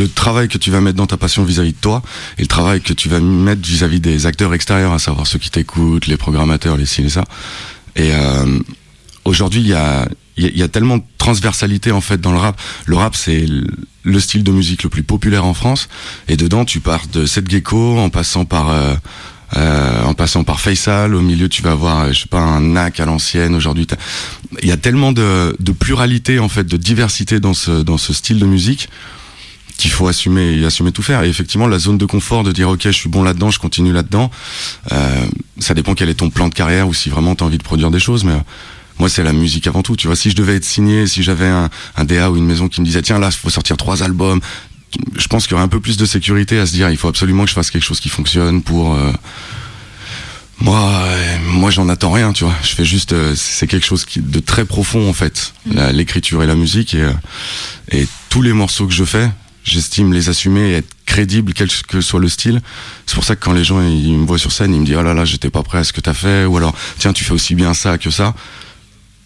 travail 0.08 0.48
que 0.48 0.58
tu 0.58 0.72
vas 0.72 0.82
mettre 0.82 0.98
dans 0.98 1.08
ta 1.08 1.18
passion 1.18 1.44
vis-à-vis 1.44 1.74
de 1.74 1.78
toi 1.82 2.02
et 2.38 2.42
le 2.44 2.48
travail 2.48 2.82
que 2.82 2.94
tu 2.94 3.10
vas 3.10 3.20
mettre 3.20 3.62
vis-à-vis 3.68 4.00
des 4.00 4.26
acteurs 4.26 4.54
extérieurs, 4.54 4.94
à 4.94 5.00
savoir 5.00 5.26
ceux 5.28 5.40
qui 5.40 5.50
t'écoutent, 5.50 6.08
les 6.08 6.18
programmateurs, 6.18 6.78
les 6.78 6.86
ci 6.86 7.02
et 7.02 7.10
ça. 7.10 7.24
Et 7.96 8.12
euh, 8.14 8.60
aujourd'hui, 9.26 9.62
il 9.62 9.68
y 9.68 9.74
a, 9.74 10.08
y, 10.38 10.62
a- 10.64 10.68
tellement 10.68 10.98
de 10.98 11.04
transversalité 11.18 11.92
en 11.92 12.02
fait 12.02 12.22
dans 12.22 12.32
le 12.32 12.38
rap. 12.38 12.60
Le 12.86 12.96
rap, 12.96 13.16
c'est 13.16 13.46
le- 13.46 13.66
le 14.04 14.20
style 14.20 14.44
de 14.44 14.52
musique 14.52 14.84
le 14.84 14.90
plus 14.90 15.04
populaire 15.04 15.46
en 15.46 15.54
France. 15.54 15.90
Et 16.28 16.38
dedans, 16.38 16.66
tu 16.66 16.80
pars 16.80 17.08
de 17.12 17.26
Seth 17.26 17.50
Gecko 17.50 18.00
en 18.00 18.10
passant 18.10 18.46
par 18.46 18.70
euh, 18.70 18.96
euh, 19.57 20.03
en 20.03 20.13
passant 20.13 20.44
par 20.44 20.59
Faisal, 20.59 21.13
au 21.13 21.21
milieu 21.21 21.50
tu 21.50 21.62
vas 21.62 21.71
avoir, 21.71 22.01
euh, 22.01 22.12
je 22.12 22.21
sais 22.21 22.27
pas, 22.27 22.39
un 22.39 22.62
NAC 22.62 23.00
à 23.00 23.06
l'ancienne. 23.06 23.56
Aujourd'hui, 23.56 23.88
il 24.62 24.68
y 24.68 24.71
a 24.71 24.77
tellement 24.77 25.12
de, 25.12 25.56
pluralité 25.80 26.39
en 26.39 26.50
fait, 26.50 26.65
de 26.65 26.77
diversité 26.77 27.39
dans 27.39 27.53
ce 27.53 28.13
style 28.13 28.39
de 28.39 28.45
musique 28.45 28.89
qu'il 29.81 29.92
faut 29.92 30.07
assumer 30.07 30.63
assumer 30.63 30.92
tout 30.92 31.01
faire. 31.01 31.24
Et 31.24 31.30
effectivement, 31.30 31.68
la 31.68 31.80
zone 31.80 31.98
de 31.98 32.06
confort 32.06 32.44
de 32.44 32.51
dire 32.51 32.69
ok, 32.69 32.81
je 32.83 32.92
suis 32.92 33.09
bon 33.09 33.24
là-dedans, 33.24 33.50
je 33.50 33.59
continue 33.59 33.92
là-dedans. 33.92 34.30
euh, 34.92 35.25
ça 35.59 35.74
dépend 35.74 35.95
quel 35.95 36.09
est 36.09 36.15
ton 36.15 36.30
plan 36.30 36.47
de 36.50 36.54
carrière 36.54 36.88
ou 36.88 36.94
si 36.94 37.09
vraiment 37.09 37.36
tu 37.36 37.44
as 37.44 37.47
envie 37.47 37.57
de 37.57 37.63
produire 37.63 37.92
des 37.92 38.00
choses, 38.00 38.24
mais. 38.24 38.38
moi, 39.00 39.09
c'est 39.09 39.24
la 39.24 39.33
musique 39.33 39.65
avant 39.65 39.81
tout. 39.81 39.95
Tu 39.95 40.06
vois, 40.06 40.15
si 40.15 40.30
je 40.30 40.36
devais 40.36 40.56
être 40.56 40.65
signé, 40.65 41.07
si 41.07 41.24
j'avais 41.24 41.47
un, 41.47 41.69
un 41.95 42.04
DA 42.04 42.30
ou 42.30 42.38
une 42.38 42.45
maison 42.45 42.68
qui 42.68 42.81
me 42.81 42.86
disait 42.86 43.01
tiens 43.01 43.18
là, 43.18 43.30
il 43.31 43.36
faut 43.36 43.50
sortir 43.50 43.75
trois 43.75 44.04
albums, 44.04 44.39
je 45.18 45.28
pense 45.28 45.44
qu'il 45.46 45.52
y 45.52 45.56
aurait 45.56 45.64
un 45.64 45.68
peu 45.70 45.80
plus 45.80 45.98
de 45.98 46.06
sécurité 46.06 46.60
à 46.60 46.66
se 46.66 46.72
dire 46.74 46.90
il 46.90 46.98
faut 46.98 47.08
absolument 47.08 47.44
que 47.44 47.50
je 47.50 47.56
fasse 47.56 47.72
quelque 47.72 47.84
chose 47.86 48.00
qui 48.00 48.10
fonctionne 48.10 48.62
pour. 48.62 48.94
euh, 48.96 49.12
moi, 50.60 50.80
euh, 51.06 51.38
moi, 51.46 51.72
j'en 51.72 51.90
attends 51.90 52.12
rien, 52.12 52.34
tu 52.34 52.44
vois. 52.44 52.54
Je 52.62 52.70
fais 52.76 52.86
juste, 52.86 53.14
euh, 53.14 53.34
c'est 53.36 53.66
quelque 53.66 53.86
chose 53.86 54.06
qui, 54.06 54.20
de 54.20 54.40
très 54.40 54.64
profond 54.64 55.10
en 55.10 55.14
fait, 55.14 55.54
la- 55.74 55.92
l'écriture 55.92 56.44
et 56.44 56.48
la 56.48 56.54
musique 56.56 56.94
et, 56.94 57.02
euh, 57.02 57.12
et 57.92 58.08
tous 58.30 58.44
les 58.44 58.54
morceaux 58.54 58.86
que 58.86 58.94
je 58.94 59.04
fais, 59.04 59.28
j'estime 59.64 60.14
les 60.14 60.30
assumer 60.30 60.70
et 60.70 60.74
être 60.76 60.90
crédible 61.08 61.54
quel 61.54 61.68
que 61.88 62.00
soit 62.02 62.20
le 62.20 62.30
style. 62.30 62.62
C'est 63.08 63.16
pour 63.16 63.24
ça 63.24 63.36
que 63.36 63.44
quand 63.44 63.54
les 63.54 63.64
gens 63.64 63.82
ils 63.82 64.14
me 64.18 64.26
voient 64.28 64.38
sur 64.38 64.52
scène, 64.52 64.74
ils 64.76 64.80
me 64.82 64.86
disent 64.86 64.98
oh 65.00 65.04
là 65.04 65.16
là, 65.16 65.26
j'étais 65.26 65.50
pas 65.50 65.64
prêt 65.64 65.80
à 65.80 65.84
ce 65.84 65.94
que 65.94 66.02
t'as 66.02 66.14
fait 66.14 66.46
ou 66.46 66.56
alors 66.58 66.76
tiens, 67.00 67.12
tu 67.12 67.24
fais 67.24 67.34
aussi 67.34 67.56
bien 67.56 67.74
ça 67.74 67.98
que 67.98 68.12
ça. 68.12 68.36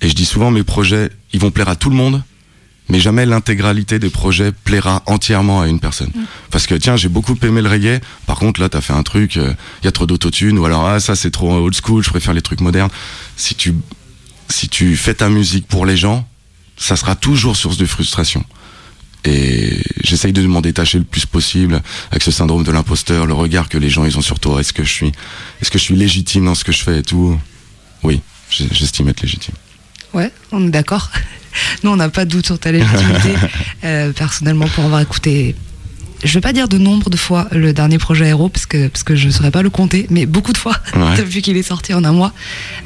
Et 0.02 0.08
je 0.10 0.14
dis 0.16 0.26
souvent 0.26 0.52
mes 0.52 0.64
projets, 0.64 1.10
ils 1.34 1.40
vont 1.42 1.52
plaire 1.52 1.68
à 1.70 1.76
tout 1.76 1.90
le 1.90 1.96
monde, 1.98 2.24
mais 2.90 3.00
jamais 3.00 3.26
l'intégralité 3.26 4.00
des 4.00 4.10
projets 4.10 4.52
plaira 4.52 5.04
entièrement 5.06 5.62
à 5.62 5.68
une 5.68 5.80
personne. 5.80 6.12
Parce 6.52 6.68
que 6.68 6.76
tiens, 6.76 6.96
j'ai 6.96 7.10
beaucoup 7.10 7.36
aimé 7.42 7.62
le 7.62 7.70
reggae, 7.70 8.00
par 8.26 8.38
contre 8.38 8.62
là 8.62 8.70
t'as 8.70 8.82
fait 8.82 8.94
un 8.94 9.04
truc, 9.04 9.36
il 9.36 9.86
y 9.86 9.88
a 9.88 9.92
trop 9.92 10.06
d'autotune, 10.06 10.60
ou 10.60 10.66
alors 10.66 10.88
ah 10.88 11.00
ça 11.00 11.16
c'est 11.16 11.32
trop 11.32 11.54
old 11.54 11.76
school, 11.76 12.04
je 12.04 12.10
préfère 12.10 12.34
les 12.34 12.42
trucs 12.42 12.62
modernes. 12.62 12.92
Si 13.38 13.56
tu, 13.56 13.74
si 14.50 14.70
tu 14.70 14.96
fais 14.96 15.16
ta 15.16 15.30
musique 15.30 15.68
pour 15.68 15.86
les 15.86 15.98
gens, 15.98 16.28
ça 16.78 16.96
sera 16.96 17.16
toujours 17.16 17.56
source 17.56 17.78
de 17.78 17.86
frustration. 17.86 18.44
Et 19.28 19.82
j'essaye 20.04 20.34
de 20.34 20.46
m'en 20.46 20.62
détacher 20.62 21.00
le 21.00 21.04
plus 21.04 21.26
possible 21.26 21.82
avec 22.12 22.22
ce 22.22 22.30
syndrome 22.30 22.64
de 22.64 22.72
l'imposteur, 22.72 23.26
le 23.26 23.34
regard 23.34 23.70
que 23.70 23.80
les 23.80 23.90
gens 23.90 24.06
ils 24.06 24.18
ont 24.20 24.22
sur 24.22 24.40
toi. 24.40 24.60
Est-ce 24.60 24.72
que 24.72 24.84
je 24.84 24.92
suis, 24.92 25.12
est-ce 25.62 25.72
que 25.72 25.80
je 25.80 25.84
suis 25.84 25.96
légitime 25.96 26.46
dans 26.46 26.54
ce 26.54 26.64
que 26.64 26.72
je 26.72 26.84
fais 26.84 27.00
et 27.00 27.04
tout? 27.04 27.40
Oui, 28.04 28.22
j'estime 28.52 29.10
être 29.10 29.22
légitime. 29.24 29.56
Ouais, 30.16 30.32
on 30.52 30.66
est 30.68 30.72
d'accord. 30.72 31.12
Nous, 31.84 31.92
on 31.92 31.96
n'a 31.98 32.10
pas 32.10 32.26
de 32.26 32.32
doute 32.32 32.46
sur 32.48 32.58
ta 32.60 32.72
légitimité. 32.72 33.30
Euh, 33.84 34.12
personnellement, 34.14 34.66
pour 34.74 34.84
avoir 34.86 35.00
écouté, 35.02 35.54
je 36.24 36.34
vais 36.34 36.42
pas 36.42 36.54
dire 36.54 36.68
de 36.68 36.80
nombre 36.80 37.12
de 37.12 37.18
fois 37.18 37.48
le 37.52 37.72
dernier 37.72 38.00
projet 38.00 38.26
Hero, 38.30 38.50
parce 38.50 38.66
que, 38.66 38.88
parce 38.88 39.04
que 39.04 39.16
je 39.16 39.28
ne 39.28 39.32
saurais 39.32 39.52
pas 39.52 39.62
le 39.62 39.70
compter, 39.70 40.08
mais 40.10 40.26
beaucoup 40.26 40.54
de 40.54 40.58
fois, 40.58 40.76
Ouais. 40.96 41.16
depuis 41.18 41.44
qu'il 41.44 41.56
est 41.56 41.62
sorti 41.62 41.94
en 41.94 42.04
un 42.04 42.12
mois. 42.14 42.34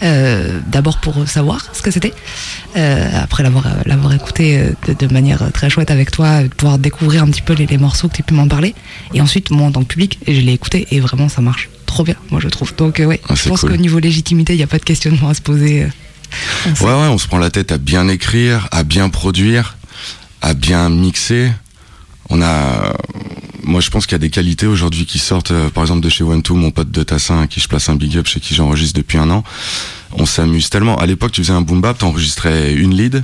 Euh, 0.04 0.60
D'abord 0.68 0.98
pour 1.00 1.26
savoir 1.26 1.66
ce 1.74 1.82
que 1.82 1.90
c'était, 1.90 2.12
euh, 2.76 3.10
après 3.24 3.44
l'avoir 3.44 4.14
écouté 4.14 4.62
de, 4.88 4.94
de 5.08 5.14
manière 5.14 5.42
très 5.54 5.70
chouette 5.70 5.90
avec 5.90 6.12
toi, 6.12 6.44
de 6.44 6.48
pouvoir 6.50 6.78
découvrir 6.80 7.24
un 7.24 7.28
petit 7.28 7.44
peu 7.44 7.54
les, 7.54 7.66
les 7.66 7.78
morceaux 7.78 8.10
que 8.10 8.16
tu 8.18 8.24
pu 8.24 8.34
m'en 8.34 8.50
parler. 8.50 8.76
Et 9.14 9.22
ensuite, 9.22 9.52
moi, 9.52 9.68
en 9.68 9.72
tant 9.72 9.84
que 9.84 9.88
public, 9.94 10.20
je 10.28 10.34
l'ai 10.42 10.52
écouté, 10.54 10.86
et 10.92 11.00
vraiment, 11.00 11.30
ça 11.30 11.40
marche 11.40 11.70
trop 11.86 12.04
bien, 12.04 12.16
moi, 12.30 12.42
je 12.44 12.50
trouve. 12.50 12.76
Donc, 12.76 13.02
ouais, 13.06 13.22
Ah, 13.30 13.36
je 13.36 13.48
pense 13.48 13.62
cool. 13.62 13.70
qu'au 13.72 13.78
niveau 13.78 14.00
légitimité, 14.00 14.52
il 14.54 14.58
n'y 14.58 14.64
a 14.64 14.68
pas 14.68 14.80
de 14.80 14.84
questionnement 14.84 15.30
à 15.30 15.34
se 15.34 15.42
poser. 15.42 15.88
Ouais, 16.82 16.86
ouais, 16.86 17.08
on 17.08 17.18
se 17.18 17.28
prend 17.28 17.38
la 17.38 17.50
tête 17.50 17.72
à 17.72 17.78
bien 17.78 18.08
écrire, 18.08 18.68
à 18.72 18.84
bien 18.84 19.10
produire, 19.10 19.78
à 20.42 20.54
bien 20.54 20.90
mixer. 20.90 21.52
On 22.30 22.42
a, 22.42 22.94
moi, 23.64 23.82
je 23.82 23.90
pense 23.90 24.06
qu'il 24.06 24.14
y 24.14 24.16
a 24.16 24.20
des 24.20 24.30
qualités 24.30 24.68
aujourd'hui 24.68 25.06
qui 25.06 25.18
sortent, 25.20 25.52
euh, 25.52 25.70
par 25.70 25.84
exemple, 25.84 26.02
de 26.02 26.10
chez 26.10 26.24
One 26.24 26.42
Two, 26.44 26.56
mon 26.56 26.72
pote 26.72 26.92
de 26.92 27.04
Tassin, 27.04 27.42
à 27.42 27.48
qui 27.48 27.60
je 27.60 27.68
place 27.68 27.90
un 27.90 27.96
big 27.96 28.18
up, 28.18 28.28
chez 28.28 28.40
qui 28.40 28.54
j'enregistre 28.54 28.98
depuis 28.98 29.18
un 29.18 29.30
an. 29.32 29.44
On 30.14 30.26
s'amuse 30.26 30.70
tellement. 30.70 30.96
À 30.98 31.06
l'époque, 31.06 31.32
tu 31.32 31.42
faisais 31.42 31.54
un 31.54 31.62
boom 31.62 31.82
bap, 31.82 31.98
t'enregistrais 32.00 32.74
une 32.74 32.96
lead, 32.96 33.24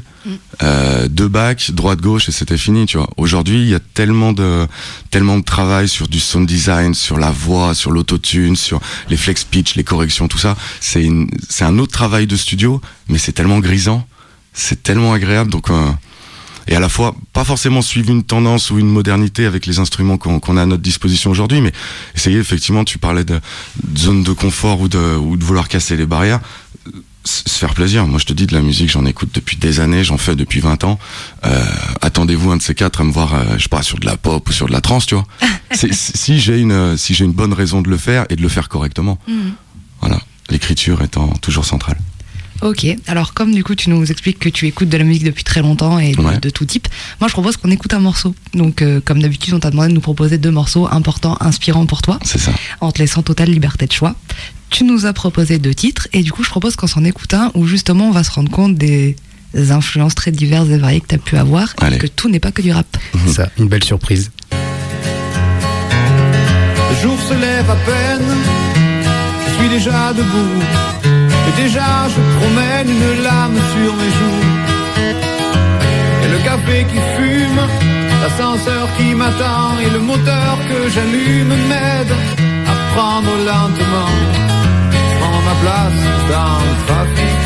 euh, 0.63 1.07
deux 1.07 1.27
bacs, 1.27 1.71
droite 1.71 1.99
gauche, 1.99 2.29
et 2.29 2.31
c'était 2.31 2.57
fini, 2.57 2.85
tu 2.85 2.97
vois. 2.97 3.09
Aujourd'hui, 3.17 3.61
il 3.61 3.67
y 3.69 3.73
a 3.75 3.79
tellement 3.79 4.33
de, 4.33 4.67
tellement 5.09 5.37
de 5.39 5.43
travail 5.43 5.87
sur 5.87 6.07
du 6.07 6.19
sound 6.19 6.47
design, 6.47 6.93
sur 6.93 7.17
la 7.17 7.31
voix, 7.31 7.73
sur 7.73 7.91
l'autotune, 7.91 8.55
sur 8.55 8.81
les 9.09 9.17
flex 9.17 9.43
pitch, 9.43 9.75
les 9.75 9.83
corrections, 9.83 10.27
tout 10.27 10.37
ça. 10.37 10.55
C'est 10.79 11.03
une- 11.03 11.29
c'est 11.49 11.65
un 11.65 11.77
autre 11.79 11.91
travail 11.91 12.27
de 12.27 12.35
studio, 12.35 12.81
mais 13.09 13.17
c'est 13.17 13.31
tellement 13.33 13.59
grisant, 13.59 14.07
c'est 14.53 14.81
tellement 14.83 15.13
agréable, 15.13 15.51
donc. 15.51 15.69
euh, 15.69 15.89
et 16.67 16.75
à 16.75 16.79
la 16.79 16.89
fois 16.89 17.15
pas 17.33 17.43
forcément 17.43 17.81
suivre 17.81 18.09
une 18.11 18.23
tendance 18.23 18.71
ou 18.71 18.79
une 18.79 18.89
modernité 18.89 19.45
avec 19.45 19.65
les 19.65 19.79
instruments 19.79 20.17
qu'on 20.17 20.57
a 20.57 20.61
à 20.61 20.65
notre 20.65 20.83
disposition 20.83 21.31
aujourd'hui, 21.31 21.61
mais 21.61 21.71
essayer 22.15 22.37
effectivement, 22.39 22.83
tu 22.83 22.97
parlais 22.97 23.23
de, 23.23 23.39
de 23.83 23.99
zone 23.99 24.23
de 24.23 24.31
confort 24.31 24.81
ou 24.81 24.87
de, 24.87 25.15
ou 25.15 25.37
de 25.37 25.43
vouloir 25.43 25.67
casser 25.67 25.95
les 25.95 26.05
barrières, 26.05 26.39
se 27.23 27.57
faire 27.59 27.73
plaisir. 27.73 28.05
Moi 28.07 28.19
je 28.19 28.25
te 28.25 28.33
dis 28.33 28.45
de 28.45 28.53
la 28.53 28.61
musique, 28.61 28.89
j'en 28.89 29.05
écoute 29.05 29.29
depuis 29.33 29.57
des 29.57 29.79
années, 29.79 30.03
j'en 30.03 30.17
fais 30.17 30.35
depuis 30.35 30.59
20 30.59 30.83
ans. 30.83 30.99
Euh, 31.45 31.63
Attendez-vous 32.01 32.51
un 32.51 32.57
de 32.57 32.61
ces 32.61 32.75
quatre 32.75 33.01
à 33.01 33.03
me 33.03 33.11
voir, 33.11 33.33
euh, 33.33 33.43
je 33.57 33.63
sais 33.63 33.69
pas, 33.69 33.81
sur 33.81 33.99
de 33.99 34.05
la 34.05 34.17
pop 34.17 34.47
ou 34.47 34.53
sur 34.53 34.67
de 34.67 34.71
la 34.71 34.81
trance, 34.81 35.05
tu 35.05 35.15
vois. 35.15 35.25
Si 35.75 36.39
j'ai 36.39 36.59
une, 36.59 36.95
si 36.95 37.13
j'ai 37.13 37.25
une 37.25 37.33
bonne 37.33 37.51
raison 37.51 37.81
de 37.81 37.89
le 37.89 37.97
faire 37.97 38.25
et 38.29 38.35
de 38.37 38.41
le 38.41 38.47
faire 38.47 38.69
correctement. 38.69 39.17
Mhm. 39.27 39.53
Voilà, 39.99 40.21
l'écriture 40.49 41.01
étant 41.01 41.27
toujours 41.41 41.65
centrale. 41.65 41.97
Ok, 42.65 42.87
alors 43.07 43.33
comme 43.35 43.53
du 43.53 43.63
coup 43.63 43.75
tu 43.75 43.89
nous 43.91 44.09
expliques 44.11 44.39
que 44.39 44.49
tu 44.49 44.65
écoutes 44.65 44.89
de 44.89 44.97
la 44.97 45.03
musique 45.03 45.23
depuis 45.23 45.43
très 45.43 45.61
longtemps 45.61 45.99
et 45.99 46.13
de, 46.13 46.21
Ouais. 46.21 46.39
de 46.39 46.49
tout 46.49 46.65
type, 46.65 46.87
moi 47.19 47.27
je 47.27 47.33
propose 47.33 47.57
qu'on 47.57 47.69
écoute 47.69 47.93
un 47.93 47.99
morceau. 47.99 48.33
Donc 48.55 48.81
euh, 48.81 48.99
comme 49.03 49.21
d'habitude 49.21 49.53
on 49.53 49.59
t'a 49.59 49.69
demandé 49.69 49.89
de 49.89 49.93
nous 49.93 50.01
proposer 50.01 50.37
deux 50.39 50.49
morceaux 50.51 50.87
importants, 50.91 51.37
inspirants 51.41 51.85
pour 51.85 52.01
toi, 52.01 52.17
C'est 52.23 52.39
ça. 52.39 52.51
en 52.81 52.91
te 52.91 52.99
laissant 52.99 53.21
totale 53.21 53.49
liberté 53.49 53.85
de 53.85 53.91
choix. 53.91 54.15
Tu 54.71 54.83
nous 54.83 55.05
as 55.05 55.13
proposé 55.13 55.59
deux 55.59 55.75
titres 55.75 56.07
et 56.11 56.23
du 56.23 56.31
coup 56.31 56.43
je 56.43 56.49
propose 56.49 56.75
qu'on 56.75 56.87
s'en 56.87 57.03
écoute 57.03 57.33
un 57.35 57.51
où 57.53 57.67
justement 57.67 58.07
on 58.07 58.11
va 58.11 58.23
se 58.23 58.31
rendre 58.31 58.49
compte 58.49 58.75
des 58.75 59.15
influences 59.69 60.15
très 60.15 60.31
diverses 60.31 60.67
et 60.69 60.77
variées 60.77 61.01
que 61.01 61.07
tu 61.07 61.15
as 61.15 61.19
pu 61.19 61.37
avoir 61.37 61.73
Allez. 61.79 61.97
et 61.97 61.99
que 61.99 62.07
tout 62.07 62.29
n'est 62.29 62.39
pas 62.41 62.51
que 62.51 62.61
du 62.63 62.71
rap. 62.71 62.97
Ça, 63.27 63.49
une 63.59 63.67
belle 63.67 63.83
surprise. 63.83 64.31
Le 66.89 66.95
jour 67.01 67.17
se 67.29 67.33
lève 67.33 67.69
à 67.69 67.75
peine, 67.75 68.25
je 69.47 69.53
suis 69.59 69.69
déjà 69.69 70.13
debout. 70.13 70.63
Et 71.47 71.61
déjà 71.63 71.89
je 72.13 72.21
promène 72.37 72.89
une 72.89 73.23
lame 73.23 73.59
sur 73.73 73.91
mes 73.99 74.11
joues. 74.17 74.45
Et 76.23 76.27
le 76.35 76.39
café 76.49 76.77
qui 76.91 76.99
fume, 77.15 77.61
l'ascenseur 78.21 78.87
qui 78.97 79.13
m'attend 79.13 79.69
et 79.85 79.89
le 79.89 79.99
moteur 79.99 80.51
que 80.69 80.89
j'allume 80.93 81.53
m'aide 81.69 82.13
à 82.71 82.75
prendre 82.95 83.31
lentement. 83.49 84.11
Prendre 85.19 85.41
ma 85.49 85.55
place 85.63 86.01
dans 86.33 86.57
le 86.67 86.73
trafic. 86.87 87.39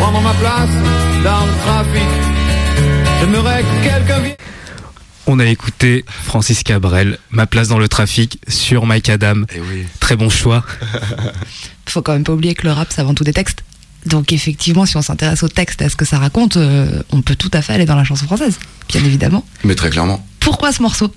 Prendre 0.00 0.20
ma 0.20 0.34
place 0.42 0.76
dans 1.28 1.44
le 1.48 1.54
trafic. 1.64 2.12
J'aimerais 3.20 3.62
que 3.62 3.88
quelqu'un 3.88 4.20
vienne. 4.20 4.36
On 5.26 5.38
a 5.38 5.46
écouté 5.46 6.04
Francis 6.24 6.62
Cabrel, 6.62 7.18
Ma 7.30 7.46
place 7.46 7.68
dans 7.68 7.78
le 7.78 7.88
trafic, 7.88 8.40
sur 8.48 8.86
Mike 8.86 9.08
Adam. 9.08 9.42
Et 9.54 9.60
oui. 9.60 9.84
Très 10.00 10.16
bon 10.16 10.28
choix. 10.28 10.64
Faut 11.86 12.02
quand 12.02 12.12
même 12.12 12.24
pas 12.24 12.32
oublier 12.32 12.54
que 12.54 12.66
le 12.66 12.72
rap 12.72 12.88
c'est 12.90 13.00
avant 13.00 13.14
tout 13.14 13.24
des 13.24 13.32
textes. 13.32 13.62
Donc 14.06 14.32
effectivement 14.32 14.84
si 14.84 14.96
on 14.96 15.02
s'intéresse 15.02 15.42
au 15.42 15.48
texte 15.48 15.82
et 15.82 15.84
à 15.84 15.88
ce 15.88 15.96
que 15.96 16.04
ça 16.04 16.18
raconte, 16.18 16.56
euh, 16.56 17.02
on 17.10 17.22
peut 17.22 17.36
tout 17.36 17.50
à 17.52 17.62
fait 17.62 17.72
aller 17.72 17.84
dans 17.84 17.96
la 17.96 18.04
chanson 18.04 18.26
française, 18.26 18.58
bien 18.88 19.04
évidemment. 19.04 19.44
Mais 19.64 19.74
très 19.74 19.90
clairement. 19.90 20.26
Pourquoi 20.40 20.72
ce 20.72 20.82
morceau? 20.82 21.14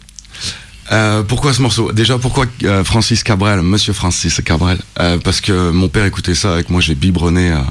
Euh, 0.92 1.24
pourquoi 1.24 1.51
ce 1.54 1.62
morceau? 1.62 1.92
Déjà, 1.92 2.20
pourquoi 2.20 2.46
euh, 2.63 2.84
Francis 2.84 3.24
Cabrel, 3.24 3.62
Monsieur 3.62 3.92
Francis 3.94 4.39
Cabrel? 4.46 4.77
Euh, 5.00 5.18
Parce 5.18 5.42
que 5.42 5.72
mon 5.72 5.89
père 5.89 6.06
écoutait 6.06 6.36
ça 6.36 6.54
avec 6.54 6.70
moi, 6.70 6.80
j'ai 6.80 6.94
biberonné, 6.96 7.51
à, 7.51 7.65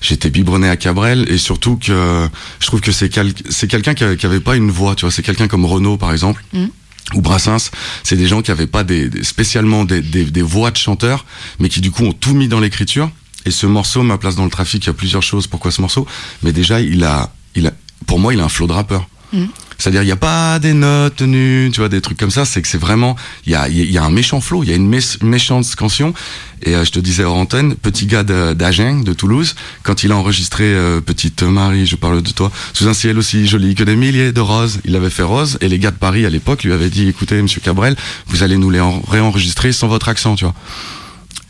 j'étais 0.00 0.30
biberonné 0.30 0.68
à 0.68 0.76
Cabrel, 0.76 1.26
et 1.28 1.38
surtout 1.38 1.76
que 1.76 2.28
je 2.60 2.66
trouve 2.66 2.80
que 2.80 2.92
c'est 2.92 3.08
quel- 3.08 3.34
c'est 3.50 3.66
quelqu'un 3.66 3.94
qui, 3.94 4.04
qui 4.16 4.26
avait 4.26 4.40
pas 4.40 4.54
une 4.56 4.70
voix, 4.70 4.94
tu 4.94 5.02
vois. 5.04 5.10
C'est 5.10 5.22
quelqu'un 5.24 5.48
comme 5.48 5.64
Renaud, 5.64 5.96
par 5.96 6.12
exemple. 6.12 6.44
Mm. 6.52 6.66
Ou 7.14 7.20
Brassens, 7.20 7.70
c'est 8.02 8.16
des 8.16 8.26
gens 8.28 8.40
qui 8.40 8.50
avaient 8.50 8.66
pas 8.68 8.84
des, 8.84 9.08
des- 9.08 9.24
spécialement 9.24 9.84
des, 9.84 10.00
des, 10.00 10.24
des 10.24 10.42
voix 10.42 10.70
de 10.70 10.76
chanteurs, 10.76 11.24
mais 11.58 11.68
qui 11.68 11.80
du 11.80 11.90
coup 11.90 12.04
ont 12.04 12.12
tout 12.12 12.34
mis 12.34 12.48
dans 12.48 12.60
l'écriture. 12.60 13.10
Et 13.46 13.50
ce 13.50 13.66
morceau, 13.66 14.02
ma 14.04 14.16
place 14.16 14.36
dans 14.36 14.44
le 14.44 14.50
trafic, 14.50 14.84
il 14.84 14.86
y 14.86 14.90
a 14.90 14.94
plusieurs 14.94 15.22
choses. 15.22 15.46
Pourquoi 15.48 15.70
ce 15.72 15.80
morceau 15.82 16.06
Mais 16.44 16.52
déjà, 16.52 16.80
il 16.80 17.04
a, 17.04 17.30
il 17.56 17.66
a, 17.66 17.72
pour 18.06 18.18
moi, 18.20 18.32
il 18.32 18.40
a 18.40 18.44
un 18.44 18.48
flow 18.48 18.66
de 18.68 18.72
rappeur. 18.72 19.06
Mm. 19.32 19.44
C'est-à-dire, 19.78 20.02
il 20.02 20.06
n'y 20.06 20.12
a 20.12 20.16
pas 20.16 20.58
des 20.58 20.72
notes 20.72 21.16
tenues, 21.16 21.70
tu 21.72 21.80
vois, 21.80 21.88
des 21.88 22.00
trucs 22.00 22.18
comme 22.18 22.30
ça. 22.30 22.44
C'est 22.44 22.62
que 22.62 22.68
c'est 22.68 22.78
vraiment, 22.78 23.16
il 23.46 23.52
y 23.52 23.54
a, 23.54 23.68
y 23.68 23.98
a 23.98 24.04
un 24.04 24.10
méchant 24.10 24.40
flow, 24.40 24.62
il 24.62 24.70
y 24.70 24.72
a 24.72 24.76
une 24.76 24.88
mé- 24.92 25.22
méchante 25.24 25.64
scansion. 25.64 26.14
Et 26.62 26.74
euh, 26.74 26.84
je 26.84 26.90
te 26.92 26.98
disais 26.98 27.24
hors 27.24 27.46
petit 27.82 28.06
gars 28.06 28.22
de- 28.22 28.54
d'Agen, 28.54 29.02
de 29.02 29.12
Toulouse, 29.12 29.54
quand 29.82 30.02
il 30.04 30.12
a 30.12 30.16
enregistré 30.16 30.64
euh, 30.64 31.00
Petite 31.00 31.42
Marie, 31.42 31.84
je 31.86 31.96
parle 31.96 32.22
de 32.22 32.30
toi, 32.30 32.50
sous 32.72 32.88
un 32.88 32.94
ciel 32.94 33.18
aussi 33.18 33.46
joli 33.46 33.74
que 33.74 33.84
des 33.84 33.96
milliers 33.96 34.32
de 34.32 34.40
roses, 34.40 34.80
il 34.84 34.96
avait 34.96 35.10
fait 35.10 35.22
rose. 35.24 35.58
Et 35.60 35.68
les 35.68 35.78
gars 35.78 35.90
de 35.90 35.96
Paris 35.96 36.24
à 36.24 36.30
l'époque 36.30 36.64
lui 36.64 36.72
avaient 36.72 36.88
dit, 36.90 37.08
écoutez, 37.08 37.42
Monsieur 37.42 37.60
Cabrel, 37.60 37.96
vous 38.28 38.42
allez 38.42 38.56
nous 38.56 38.70
les 38.70 38.80
en- 38.80 39.00
réenregistrer 39.02 39.72
sans 39.72 39.88
votre 39.88 40.08
accent, 40.08 40.36
tu 40.36 40.44
vois. 40.44 40.54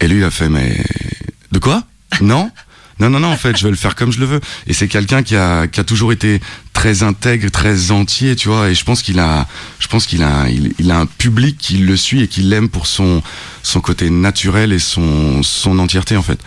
Et 0.00 0.08
lui, 0.08 0.18
il 0.18 0.24
a 0.24 0.30
fait, 0.30 0.48
mais 0.48 0.82
de 1.52 1.58
quoi? 1.58 1.84
Non? 2.20 2.50
Non, 3.00 3.10
non, 3.10 3.20
non, 3.20 3.28
en 3.28 3.36
fait, 3.36 3.56
je 3.56 3.64
vais 3.64 3.70
le 3.70 3.76
faire 3.76 3.94
comme 3.94 4.12
je 4.12 4.20
le 4.20 4.26
veux. 4.26 4.40
Et 4.66 4.72
c'est 4.72 4.88
quelqu'un 4.88 5.22
qui 5.22 5.36
a, 5.36 5.66
qui 5.66 5.80
a 5.80 5.84
toujours 5.84 6.12
été 6.12 6.40
très 6.72 7.02
intègre, 7.02 7.50
très 7.50 7.90
entier, 7.90 8.36
tu 8.36 8.48
vois. 8.48 8.70
Et 8.70 8.74
je 8.74 8.84
pense 8.84 9.02
qu'il 9.02 9.18
a, 9.18 9.46
je 9.78 9.88
pense 9.88 10.06
qu'il 10.06 10.22
a, 10.22 10.46
il, 10.78 10.90
a 10.90 10.98
un 11.00 11.06
public 11.06 11.56
qui 11.58 11.78
le 11.78 11.96
suit 11.96 12.22
et 12.22 12.28
qui 12.28 12.42
l'aime 12.42 12.68
pour 12.68 12.86
son, 12.86 13.22
son 13.62 13.80
côté 13.80 14.10
naturel 14.10 14.72
et 14.72 14.78
son, 14.78 15.42
son 15.42 15.78
entièreté, 15.78 16.16
en 16.16 16.22
fait. 16.22 16.38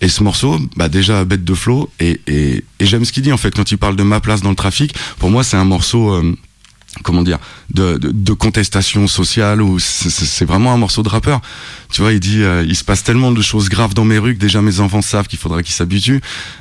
Et 0.00 0.08
ce 0.08 0.22
morceau, 0.22 0.58
bah 0.76 0.88
déjà 0.88 1.24
bête 1.24 1.44
de 1.44 1.54
flow. 1.54 1.90
Et, 2.00 2.20
et, 2.26 2.64
et 2.80 2.86
j'aime 2.86 3.04
ce 3.04 3.12
qu'il 3.12 3.22
dit, 3.22 3.32
en 3.32 3.38
fait, 3.38 3.54
quand 3.54 3.70
il 3.70 3.78
parle 3.78 3.96
de 3.96 4.02
ma 4.02 4.20
place 4.20 4.42
dans 4.42 4.50
le 4.50 4.56
trafic. 4.56 4.94
Pour 5.18 5.30
moi, 5.30 5.44
c'est 5.44 5.56
un 5.56 5.64
morceau. 5.64 6.12
euh, 6.12 6.36
comment 7.02 7.22
dire 7.22 7.38
de, 7.74 7.98
de, 7.98 8.10
de 8.12 8.32
contestation 8.32 9.06
sociale 9.08 9.60
ou 9.62 9.78
c'est- 9.78 10.44
vraiment 10.44 10.72
un 10.72 10.76
morceau 10.78 11.02
de 11.02 11.08
rappeur 11.08 11.40
tu 11.92 12.00
vois 12.00 12.12
il 12.12 12.20
dit 12.20 12.42
euh, 12.42 12.64
il 12.66 12.74
se 12.76 12.84
passe 12.84 13.02
tellement 13.04 13.32
de 13.32 13.42
choses 13.42 13.68
graves 13.68 13.94
dans 13.94 14.04
mes 14.04 14.18
rues 14.18 14.34
que 14.34 14.40
déjà 14.40 14.62
mes 14.62 14.80
enfants 14.80 15.02
savent 15.02 15.26
qu'il 15.28 15.38
faudra 15.38 15.62
qu'ils 15.62 15.74
s'habituent 15.74 16.20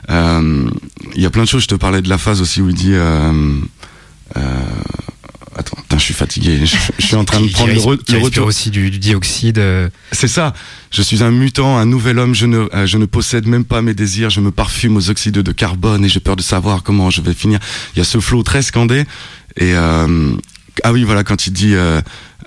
Euh, 0.09 0.69
il 1.15 1.21
y 1.21 1.25
a 1.25 1.29
plein 1.29 1.43
de 1.43 1.47
choses 1.47 1.63
je 1.63 1.67
te 1.67 1.75
parlais 1.75 2.01
de 2.01 2.09
la 2.09 2.17
phase 2.17 2.41
aussi 2.41 2.61
où 2.61 2.69
il 2.69 2.75
dit 2.75 2.93
euh, 2.93 3.31
euh, 4.37 4.41
attends 5.55 5.77
putain, 5.77 5.97
je 5.97 6.03
suis 6.03 6.13
fatigué 6.13 6.59
je, 6.65 6.75
je 6.99 7.05
suis 7.05 7.15
en 7.15 7.23
train 7.25 7.39
de 7.41 7.47
prendre 7.51 7.71
le, 7.73 7.79
re- 7.79 8.11
le 8.11 8.17
retour 8.23 8.47
aussi 8.47 8.69
du, 8.71 8.89
du 8.91 8.99
dioxyde. 8.99 9.57
euh, 9.59 9.89
c'est 10.11 10.27
ça. 10.27 10.53
Je 10.91 11.01
suis 11.01 11.23
un 11.23 11.31
mutant, 11.31 11.77
un 11.77 11.85
nouvel 11.85 12.19
homme. 12.19 12.33
Je 12.35 12.45
ne, 12.45 12.67
je 12.85 12.97
ne 12.97 13.05
possède 13.05 13.47
même 13.47 13.65
pas 13.65 13.81
mes 13.81 13.93
désirs. 13.93 14.29
Je 14.29 14.39
me 14.39 14.49
parfume 14.51 14.95
aux 14.97 15.09
oxydes 15.09 15.33
de 15.33 15.51
carbone 15.51 16.05
et 16.05 16.09
j'ai 16.09 16.21
peur 16.21 16.35
de 16.37 16.41
savoir 16.41 16.83
comment 16.83 17.09
je 17.09 17.21
vais 17.21 17.33
finir. 17.33 17.59
Il 17.95 17.99
y 17.99 18.01
a 18.01 18.05
ce 18.05 18.19
flow 18.19 18.43
très 18.43 18.61
scandé. 18.61 19.03
Et 19.57 19.73
euh, 19.73 20.35
ah 20.83 20.93
oui, 20.93 21.03
voilà, 21.03 21.23
quand 21.23 21.47
il 21.47 21.53
dit 21.53 21.75
euh, 21.75 22.01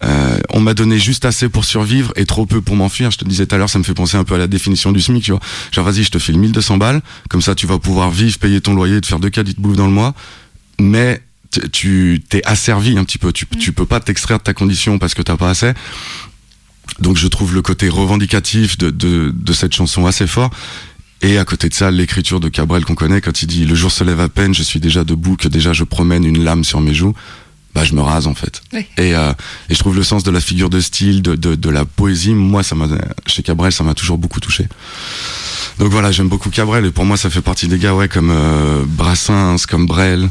euh, 0.04 0.38
on 0.50 0.60
m'a 0.60 0.74
donné 0.74 0.98
juste 0.98 1.24
assez 1.24 1.48
pour 1.48 1.64
survivre 1.64 2.12
et 2.16 2.26
trop 2.26 2.46
peu 2.46 2.60
pour 2.60 2.76
m'enfuir. 2.76 3.10
Je 3.10 3.18
te 3.18 3.24
disais 3.24 3.46
tout 3.46 3.54
à 3.54 3.58
l'heure, 3.58 3.70
ça 3.70 3.78
me 3.78 3.84
fait 3.84 3.94
penser 3.94 4.16
un 4.16 4.24
peu 4.24 4.34
à 4.34 4.38
la 4.38 4.46
définition 4.46 4.92
du 4.92 5.00
SMIC. 5.00 5.24
Tu 5.24 5.30
vois, 5.32 5.40
genre 5.72 5.84
vas-y, 5.84 6.04
je 6.04 6.10
te 6.10 6.18
file 6.18 6.38
1200 6.38 6.76
balles. 6.76 7.00
Comme 7.28 7.42
ça, 7.42 7.54
tu 7.54 7.66
vas 7.66 7.78
pouvoir 7.78 8.10
vivre, 8.10 8.38
payer 8.38 8.60
ton 8.60 8.74
loyer, 8.74 9.00
te 9.00 9.06
faire 9.06 9.20
deux 9.20 9.30
caddies 9.30 9.54
de 9.54 9.60
bouffe 9.60 9.76
dans 9.76 9.86
le 9.86 9.92
mois. 9.92 10.14
Mais 10.80 11.22
tu 11.72 12.22
t'es 12.28 12.42
asservi 12.44 12.98
un 12.98 13.04
petit 13.04 13.18
peu. 13.18 13.32
Tu, 13.32 13.46
tu 13.46 13.72
peux 13.72 13.86
pas 13.86 14.00
t'extraire 14.00 14.38
de 14.38 14.44
ta 14.44 14.54
condition 14.54 14.98
parce 14.98 15.14
que 15.14 15.22
t'as 15.22 15.36
pas 15.36 15.50
assez. 15.50 15.72
Donc 17.00 17.16
je 17.16 17.26
trouve 17.26 17.54
le 17.54 17.62
côté 17.62 17.88
revendicatif 17.88 18.78
de, 18.78 18.90
de, 18.90 19.32
de 19.34 19.52
cette 19.52 19.74
chanson 19.74 20.06
assez 20.06 20.26
fort. 20.26 20.50
Et 21.22 21.38
à 21.38 21.44
côté 21.44 21.68
de 21.68 21.74
ça, 21.74 21.90
l'écriture 21.90 22.38
de 22.40 22.48
Cabrel 22.48 22.84
qu'on 22.84 22.94
connaît, 22.94 23.20
quand 23.20 23.42
il 23.42 23.46
dit 23.46 23.64
Le 23.64 23.74
jour 23.74 23.90
se 23.90 24.04
lève 24.04 24.20
à 24.20 24.28
peine, 24.28 24.54
je 24.54 24.62
suis 24.62 24.80
déjà 24.80 25.04
debout, 25.04 25.36
que 25.36 25.48
déjà 25.48 25.72
je 25.72 25.84
promène 25.84 26.24
une 26.24 26.44
lame 26.44 26.62
sur 26.62 26.80
mes 26.80 26.94
joues, 26.94 27.14
bah 27.74 27.84
je 27.84 27.94
me 27.94 28.00
rase 28.00 28.26
en 28.26 28.34
fait. 28.34 28.62
Oui. 28.72 28.86
Et, 28.96 29.14
euh, 29.14 29.32
et 29.68 29.74
je 29.74 29.78
trouve 29.78 29.96
le 29.96 30.04
sens 30.04 30.22
de 30.22 30.30
la 30.30 30.40
figure 30.40 30.70
de 30.70 30.80
style, 30.80 31.22
de, 31.22 31.34
de, 31.34 31.54
de 31.56 31.70
la 31.70 31.84
poésie, 31.84 32.34
moi, 32.34 32.62
ça 32.62 32.76
m'a, 32.76 32.86
chez 33.26 33.42
Cabrel, 33.42 33.72
ça 33.72 33.82
m'a 33.82 33.94
toujours 33.94 34.18
beaucoup 34.18 34.40
touché. 34.40 34.68
Donc 35.78 35.90
voilà, 35.90 36.12
j'aime 36.12 36.28
beaucoup 36.28 36.50
Cabrel, 36.50 36.84
et 36.86 36.90
pour 36.90 37.04
moi, 37.04 37.16
ça 37.16 37.30
fait 37.30 37.40
partie 37.40 37.66
des 37.66 37.78
gars, 37.78 37.94
ouais, 37.94 38.08
comme 38.08 38.30
euh, 38.30 38.84
Brassens, 38.86 39.66
comme 39.68 39.86
Brel, 39.86 40.28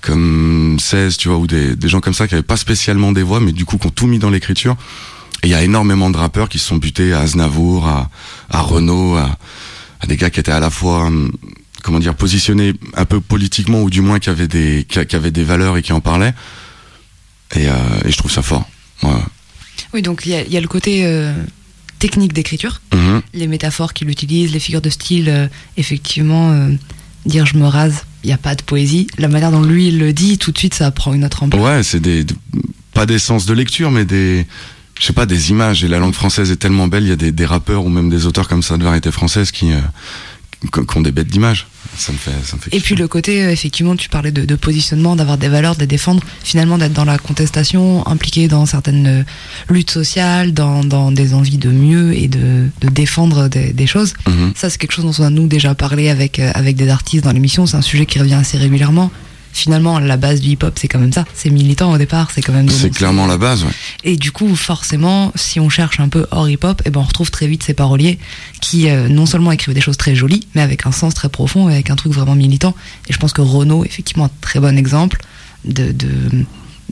comme 0.00 0.76
16, 0.80 1.16
tu 1.16 1.28
vois, 1.28 1.38
ou 1.38 1.46
des, 1.46 1.76
des 1.76 1.88
gens 1.88 2.00
comme 2.00 2.14
ça 2.14 2.28
qui 2.28 2.34
avaient 2.34 2.42
pas 2.42 2.56
spécialement 2.56 3.12
des 3.12 3.22
voix, 3.22 3.40
mais 3.40 3.52
du 3.52 3.64
coup, 3.64 3.78
qui 3.78 3.86
ont 3.86 3.90
tout 3.90 4.06
mis 4.06 4.18
dans 4.18 4.30
l'écriture. 4.30 4.76
Et 5.42 5.48
il 5.48 5.50
y 5.50 5.54
a 5.54 5.62
énormément 5.62 6.10
de 6.10 6.16
rappeurs 6.16 6.48
qui 6.48 6.58
se 6.58 6.66
sont 6.66 6.76
butés 6.76 7.12
à 7.12 7.20
Aznavour, 7.20 7.86
à, 7.86 8.10
à 8.50 8.60
Renault, 8.60 9.16
à, 9.16 9.36
à 10.00 10.06
des 10.06 10.16
gars 10.16 10.30
qui 10.30 10.40
étaient 10.40 10.52
à 10.52 10.60
la 10.60 10.70
fois, 10.70 11.04
hum, 11.04 11.32
comment 11.82 11.98
dire, 11.98 12.14
positionnés 12.14 12.72
un 12.96 13.04
peu 13.04 13.20
politiquement, 13.20 13.82
ou 13.82 13.90
du 13.90 14.00
moins 14.00 14.18
qui 14.18 14.30
avaient 14.30 14.48
des, 14.48 14.84
qui, 14.88 15.04
qui 15.06 15.16
avaient 15.16 15.30
des 15.30 15.44
valeurs 15.44 15.76
et 15.76 15.82
qui 15.82 15.92
en 15.92 16.00
parlaient. 16.00 16.34
Et, 17.56 17.68
euh, 17.68 17.72
et 18.04 18.10
je 18.10 18.16
trouve 18.16 18.30
ça 18.30 18.42
fort. 18.42 18.68
Ouais. 19.02 19.10
Oui, 19.92 20.02
donc 20.02 20.22
il 20.26 20.32
y, 20.32 20.34
a- 20.34 20.42
il 20.42 20.52
y 20.52 20.56
a 20.56 20.60
le 20.60 20.68
côté 20.68 21.04
euh, 21.06 21.32
technique 21.98 22.32
d'écriture, 22.32 22.80
Mhm. 22.92 23.22
les 23.34 23.46
métaphores 23.46 23.92
qu'il 23.92 24.08
utilise, 24.10 24.52
les 24.52 24.58
figures 24.60 24.80
de 24.82 24.90
style, 24.90 25.28
euh, 25.28 25.46
effectivement, 25.76 26.68
dire 27.26 27.46
je 27.46 27.56
me 27.56 27.66
rase, 27.66 28.04
il 28.22 28.26
n'y 28.28 28.32
a 28.32 28.38
pas 28.38 28.54
de 28.54 28.62
poésie. 28.62 29.06
La 29.18 29.28
manière 29.28 29.50
dont 29.52 29.62
lui 29.62 29.88
il 29.88 29.98
le 29.98 30.12
dit, 30.12 30.36
tout 30.38 30.52
de 30.52 30.58
suite, 30.58 30.74
ça 30.74 30.90
prend 30.90 31.14
une 31.14 31.24
autre 31.24 31.42
ampleur. 31.42 31.62
Ouais, 31.62 31.82
c'est 31.82 32.00
des, 32.00 32.24
des- 32.24 32.34
pas 32.92 33.06
des 33.06 33.18
sens 33.18 33.46
de 33.46 33.52
lecture, 33.54 33.90
mais 33.90 34.04
des, 34.04 34.46
je 34.98 35.04
sais 35.06 35.12
pas, 35.12 35.26
des 35.26 35.50
images. 35.50 35.84
Et 35.84 35.88
la 35.88 35.98
langue 35.98 36.14
française 36.14 36.50
est 36.50 36.56
tellement 36.56 36.88
belle, 36.88 37.04
il 37.04 37.08
y 37.08 37.12
a 37.12 37.16
des, 37.16 37.32
des 37.32 37.46
rappeurs 37.46 37.84
ou 37.84 37.88
même 37.88 38.10
des 38.10 38.26
auteurs 38.26 38.48
comme 38.48 38.62
ça 38.62 38.76
de 38.76 38.84
variété 38.84 39.10
française 39.10 39.50
qui, 39.50 39.72
euh, 39.72 39.80
qui 40.70 40.96
ont 40.98 41.00
des 41.00 41.12
bêtes 41.12 41.28
d'images. 41.28 41.66
Ça 41.96 42.12
me 42.12 42.18
fait, 42.18 42.32
ça 42.44 42.56
me 42.56 42.60
fait 42.60 42.74
Et 42.74 42.80
puis 42.80 42.94
le 42.94 43.06
côté, 43.06 43.44
euh, 43.44 43.50
effectivement, 43.52 43.94
tu 43.94 44.08
parlais 44.08 44.32
de, 44.32 44.44
de 44.44 44.54
positionnement, 44.56 45.16
d'avoir 45.16 45.38
des 45.38 45.48
valeurs, 45.48 45.74
de 45.74 45.80
les 45.80 45.86
défendre, 45.86 46.22
finalement 46.42 46.78
d'être 46.78 46.92
dans 46.92 47.04
la 47.04 47.18
contestation, 47.18 48.06
impliqué 48.06 48.48
dans 48.48 48.66
certaines 48.66 49.06
euh, 49.06 49.22
luttes 49.68 49.90
sociales, 49.90 50.52
dans, 50.52 50.82
dans 50.82 51.12
des 51.12 51.34
envies 51.34 51.58
de 51.58 51.70
mieux 51.70 52.16
et 52.16 52.28
de, 52.28 52.68
de 52.80 52.88
défendre 52.88 53.48
des, 53.48 53.72
des 53.72 53.86
choses. 53.86 54.14
Mhm. 54.26 54.52
Ça, 54.56 54.70
c'est 54.70 54.78
quelque 54.78 54.92
chose 54.92 55.04
dont 55.04 55.22
on 55.22 55.26
a 55.26 55.30
nous 55.30 55.46
déjà 55.46 55.74
parlé 55.74 56.08
avec, 56.08 56.38
euh, 56.38 56.50
avec 56.54 56.76
des 56.76 56.88
artistes 56.88 57.24
dans 57.24 57.32
l'émission. 57.32 57.66
C'est 57.66 57.76
un 57.76 57.82
sujet 57.82 58.06
qui 58.06 58.18
revient 58.18 58.34
assez 58.34 58.58
régulièrement. 58.58 59.10
Finalement, 59.54 60.00
la 60.00 60.16
base 60.16 60.40
du 60.40 60.50
hip-hop, 60.50 60.76
c'est 60.76 60.88
quand 60.88 60.98
même 60.98 61.12
ça. 61.12 61.24
C'est 61.32 61.48
militant 61.48 61.92
au 61.92 61.96
départ, 61.96 62.32
c'est 62.34 62.42
quand 62.42 62.52
même. 62.52 62.68
C'est 62.68 62.90
clairement 62.90 63.28
la 63.28 63.38
base, 63.38 63.62
ouais. 63.62 63.70
Et 64.02 64.16
du 64.16 64.32
coup, 64.32 64.54
forcément, 64.56 65.32
si 65.36 65.60
on 65.60 65.68
cherche 65.68 66.00
un 66.00 66.08
peu 66.08 66.26
hors 66.32 66.48
hip-hop, 66.48 66.82
eh 66.84 66.90
ben 66.90 67.00
on 67.00 67.04
retrouve 67.04 67.30
très 67.30 67.46
vite 67.46 67.62
ces 67.62 67.72
paroliers 67.72 68.18
qui 68.60 68.90
euh, 68.90 69.08
non 69.08 69.26
seulement 69.26 69.52
écrivent 69.52 69.72
des 69.72 69.80
choses 69.80 69.96
très 69.96 70.16
jolies, 70.16 70.48
mais 70.56 70.60
avec 70.60 70.86
un 70.86 70.92
sens 70.92 71.14
très 71.14 71.28
profond 71.28 71.68
et 71.68 71.74
avec 71.74 71.90
un 71.90 71.94
truc 71.94 72.12
vraiment 72.12 72.34
militant. 72.34 72.74
Et 73.08 73.12
je 73.12 73.18
pense 73.18 73.32
que 73.32 73.42
Renaud, 73.42 73.84
effectivement, 73.84 74.24
un 74.24 74.30
très 74.40 74.58
bon 74.58 74.76
exemple 74.76 75.20
de, 75.64 75.92
de, 75.92 76.08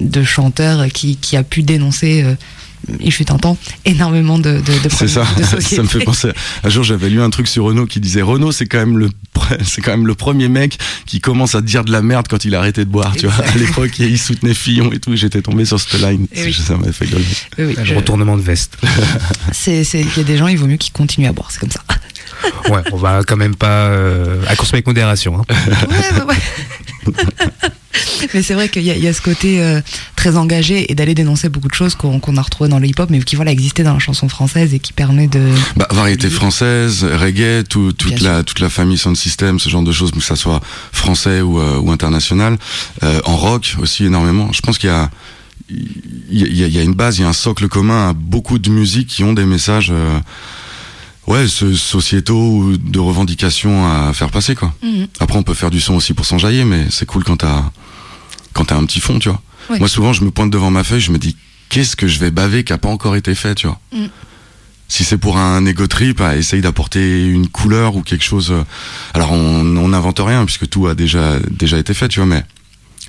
de 0.00 0.22
chanteur 0.22 0.86
qui, 0.86 1.16
qui 1.16 1.36
a 1.36 1.42
pu 1.42 1.64
dénoncer, 1.64 2.22
euh, 2.22 2.34
il 3.00 3.12
fut 3.12 3.30
un 3.30 3.38
temps, 3.38 3.56
énormément 3.84 4.38
de, 4.38 4.54
de, 4.54 4.58
de 4.60 4.88
C'est 4.88 5.08
ça. 5.08 5.22
problèmes 5.22 5.44
de 5.50 5.50
société. 5.50 5.76
ça 5.76 5.82
me 5.82 5.88
fait 5.88 6.00
penser. 6.04 6.28
Un 6.64 6.68
jour, 6.68 6.84
j'avais 6.84 7.08
lu 7.10 7.20
un 7.22 7.30
truc 7.30 7.48
sur 7.48 7.64
Renault 7.64 7.86
qui 7.86 8.00
disait 8.00 8.22
Renault, 8.22 8.52
c'est 8.52 8.66
quand 8.66 8.78
même 8.78 8.98
le, 8.98 9.10
c'est 9.64 9.80
quand 9.80 9.92
même 9.92 10.06
le 10.06 10.14
premier 10.14 10.48
mec 10.48 10.78
qui 11.06 11.20
commence 11.20 11.54
à 11.54 11.60
dire 11.60 11.84
de 11.84 11.92
la 11.92 12.02
merde 12.02 12.26
quand 12.28 12.44
il 12.44 12.54
a 12.54 12.58
arrêté 12.58 12.84
de 12.84 12.90
boire. 12.90 13.14
Tu 13.16 13.26
vois, 13.26 13.44
à 13.44 13.56
l'époque, 13.56 13.98
il 13.98 14.18
soutenait 14.18 14.54
Fillon 14.54 14.92
et 14.92 14.98
tout. 14.98 15.14
J'étais 15.16 15.42
tombé 15.42 15.64
sur 15.64 15.78
cette 15.80 16.00
line. 16.00 16.26
Eh 16.32 16.44
oui. 16.44 16.52
Ça 16.54 16.76
m'a 16.76 16.90
fait 16.92 17.06
gueuler. 17.06 17.24
Oui, 17.58 17.64
oui, 17.66 17.74
je- 17.84 17.94
retournement 17.94 18.36
de 18.36 18.42
veste. 18.42 18.76
c'est, 19.52 19.84
c'est, 19.84 20.00
il 20.00 20.16
y 20.16 20.20
a 20.20 20.24
des 20.24 20.36
gens, 20.38 20.48
il 20.48 20.58
vaut 20.58 20.66
mieux 20.66 20.76
qu'ils 20.76 20.92
continuent 20.92 21.28
à 21.28 21.32
boire, 21.32 21.50
c'est 21.50 21.60
comme 21.60 21.70
ça. 21.70 21.82
Ouais, 22.70 22.82
on 22.92 22.96
va 22.96 23.22
quand 23.24 23.36
même 23.36 23.54
pas 23.56 23.86
euh, 23.86 24.42
à 24.48 24.56
consommer 24.56 24.78
avec 24.78 24.86
modération. 24.86 25.38
Hein. 25.40 25.44
Ouais, 25.88 26.20
ouais, 26.20 26.34
ouais. 27.06 27.12
mais 28.34 28.42
c'est 28.42 28.54
vrai 28.54 28.68
qu'il 28.68 28.82
y, 28.82 28.90
a- 28.90 28.96
il 28.96 29.02
y 29.02 29.08
a 29.08 29.12
ce 29.12 29.20
côté 29.20 29.60
euh, 29.62 29.80
très 30.16 30.36
engagé 30.36 30.90
et 30.90 30.94
d'aller 30.94 31.14
dénoncer 31.14 31.48
beaucoup 31.48 31.68
de 31.68 31.74
choses 31.74 31.94
qu'on 31.94 32.36
a 32.36 32.42
retrouvées 32.42 32.70
dans 32.70 32.78
le 32.78 32.86
hip-hop, 32.86 33.10
mais 33.10 33.20
qui 33.22 33.36
voilà 33.36 33.50
existaient 33.50 33.82
dans 33.82 33.92
la 33.94 33.98
chanson 33.98 34.28
française 34.28 34.72
et 34.74 34.78
qui 34.78 34.92
permet 34.92 35.26
de. 35.26 35.40
Bah, 35.76 35.88
variété 35.90 36.30
française, 36.30 37.04
reggae, 37.04 37.64
tout- 37.68 37.92
toute 37.92 38.14
Bien 38.14 38.32
la 38.38 38.42
toute 38.44 38.60
la 38.60 38.70
famille 38.70 38.98
sound 38.98 39.16
system, 39.16 39.58
ce 39.58 39.68
genre 39.68 39.82
de 39.82 39.92
choses, 39.92 40.10
que 40.12 40.20
ça 40.20 40.36
soit 40.36 40.60
français 40.92 41.40
ou, 41.40 41.58
euh, 41.60 41.78
ou 41.78 41.90
international. 41.90 42.56
Euh, 43.02 43.20
en 43.24 43.36
rock 43.36 43.76
aussi 43.80 44.04
énormément. 44.06 44.52
Je 44.52 44.60
pense 44.60 44.78
qu'il 44.78 44.88
y 44.88 44.92
a 44.92 45.10
il 45.70 46.38
y, 46.38 46.64
a- 46.64 46.66
il 46.66 46.74
y 46.76 46.78
a 46.78 46.82
une 46.82 46.94
base, 46.94 47.18
il 47.18 47.22
y 47.22 47.24
a 47.24 47.28
un 47.28 47.32
socle 47.32 47.66
commun 47.68 48.10
à 48.10 48.12
beaucoup 48.12 48.58
de 48.58 48.68
musiques 48.70 49.08
qui 49.08 49.24
ont 49.24 49.32
des 49.32 49.44
messages, 49.46 49.88
euh, 49.90 50.18
ouais, 51.26 51.46
ce- 51.48 51.74
sociétaux 51.74 52.58
ou 52.58 52.76
de 52.76 52.98
revendications 52.98 53.86
à 53.86 54.12
faire 54.12 54.30
passer 54.30 54.54
quoi. 54.54 54.74
Mhm. 54.82 55.06
Après, 55.20 55.38
on 55.38 55.42
peut 55.42 55.54
faire 55.54 55.70
du 55.70 55.80
son 55.80 55.94
aussi 55.94 56.14
pour 56.14 56.26
s'enjailler, 56.26 56.64
mais 56.64 56.86
c'est 56.90 57.06
cool 57.06 57.24
quand 57.24 57.38
t'as 57.38 57.64
quand 58.52 58.66
t'as 58.66 58.76
un 58.76 58.84
petit 58.84 59.00
fond, 59.00 59.18
tu 59.18 59.28
vois. 59.30 59.40
Moi, 59.78 59.88
souvent, 59.88 60.12
je 60.12 60.24
me 60.24 60.30
pointe 60.30 60.50
devant 60.50 60.70
ma 60.70 60.84
feuille, 60.84 61.00
je 61.00 61.10
me 61.12 61.18
dis 61.18 61.36
qu'est-ce 61.70 61.96
que 61.96 62.06
je 62.06 62.18
vais 62.18 62.30
baver 62.30 62.64
qui 62.64 62.72
a 62.74 62.78
pas 62.78 62.88
encore 62.90 63.16
été 63.16 63.34
fait, 63.34 63.54
tu 63.54 63.66
vois. 63.66 63.80
Mm. 63.94 64.06
Si 64.88 65.04
c'est 65.04 65.16
pour 65.16 65.38
un 65.38 65.64
ego 65.64 65.86
trip, 65.86 66.20
ah, 66.20 66.36
essaye 66.36 66.60
d'apporter 66.60 67.24
une 67.26 67.48
couleur 67.48 67.96
ou 67.96 68.02
quelque 68.02 68.24
chose. 68.24 68.50
euh, 68.50 68.62
Alors, 69.14 69.32
on 69.32 69.60
on 69.76 69.88
n'invente 69.88 70.20
rien 70.20 70.44
puisque 70.44 70.68
tout 70.68 70.86
a 70.86 70.94
déjà 70.94 71.38
déjà 71.50 71.78
été 71.78 71.94
fait, 71.94 72.08
tu 72.08 72.18
vois, 72.20 72.26
mais 72.26 72.44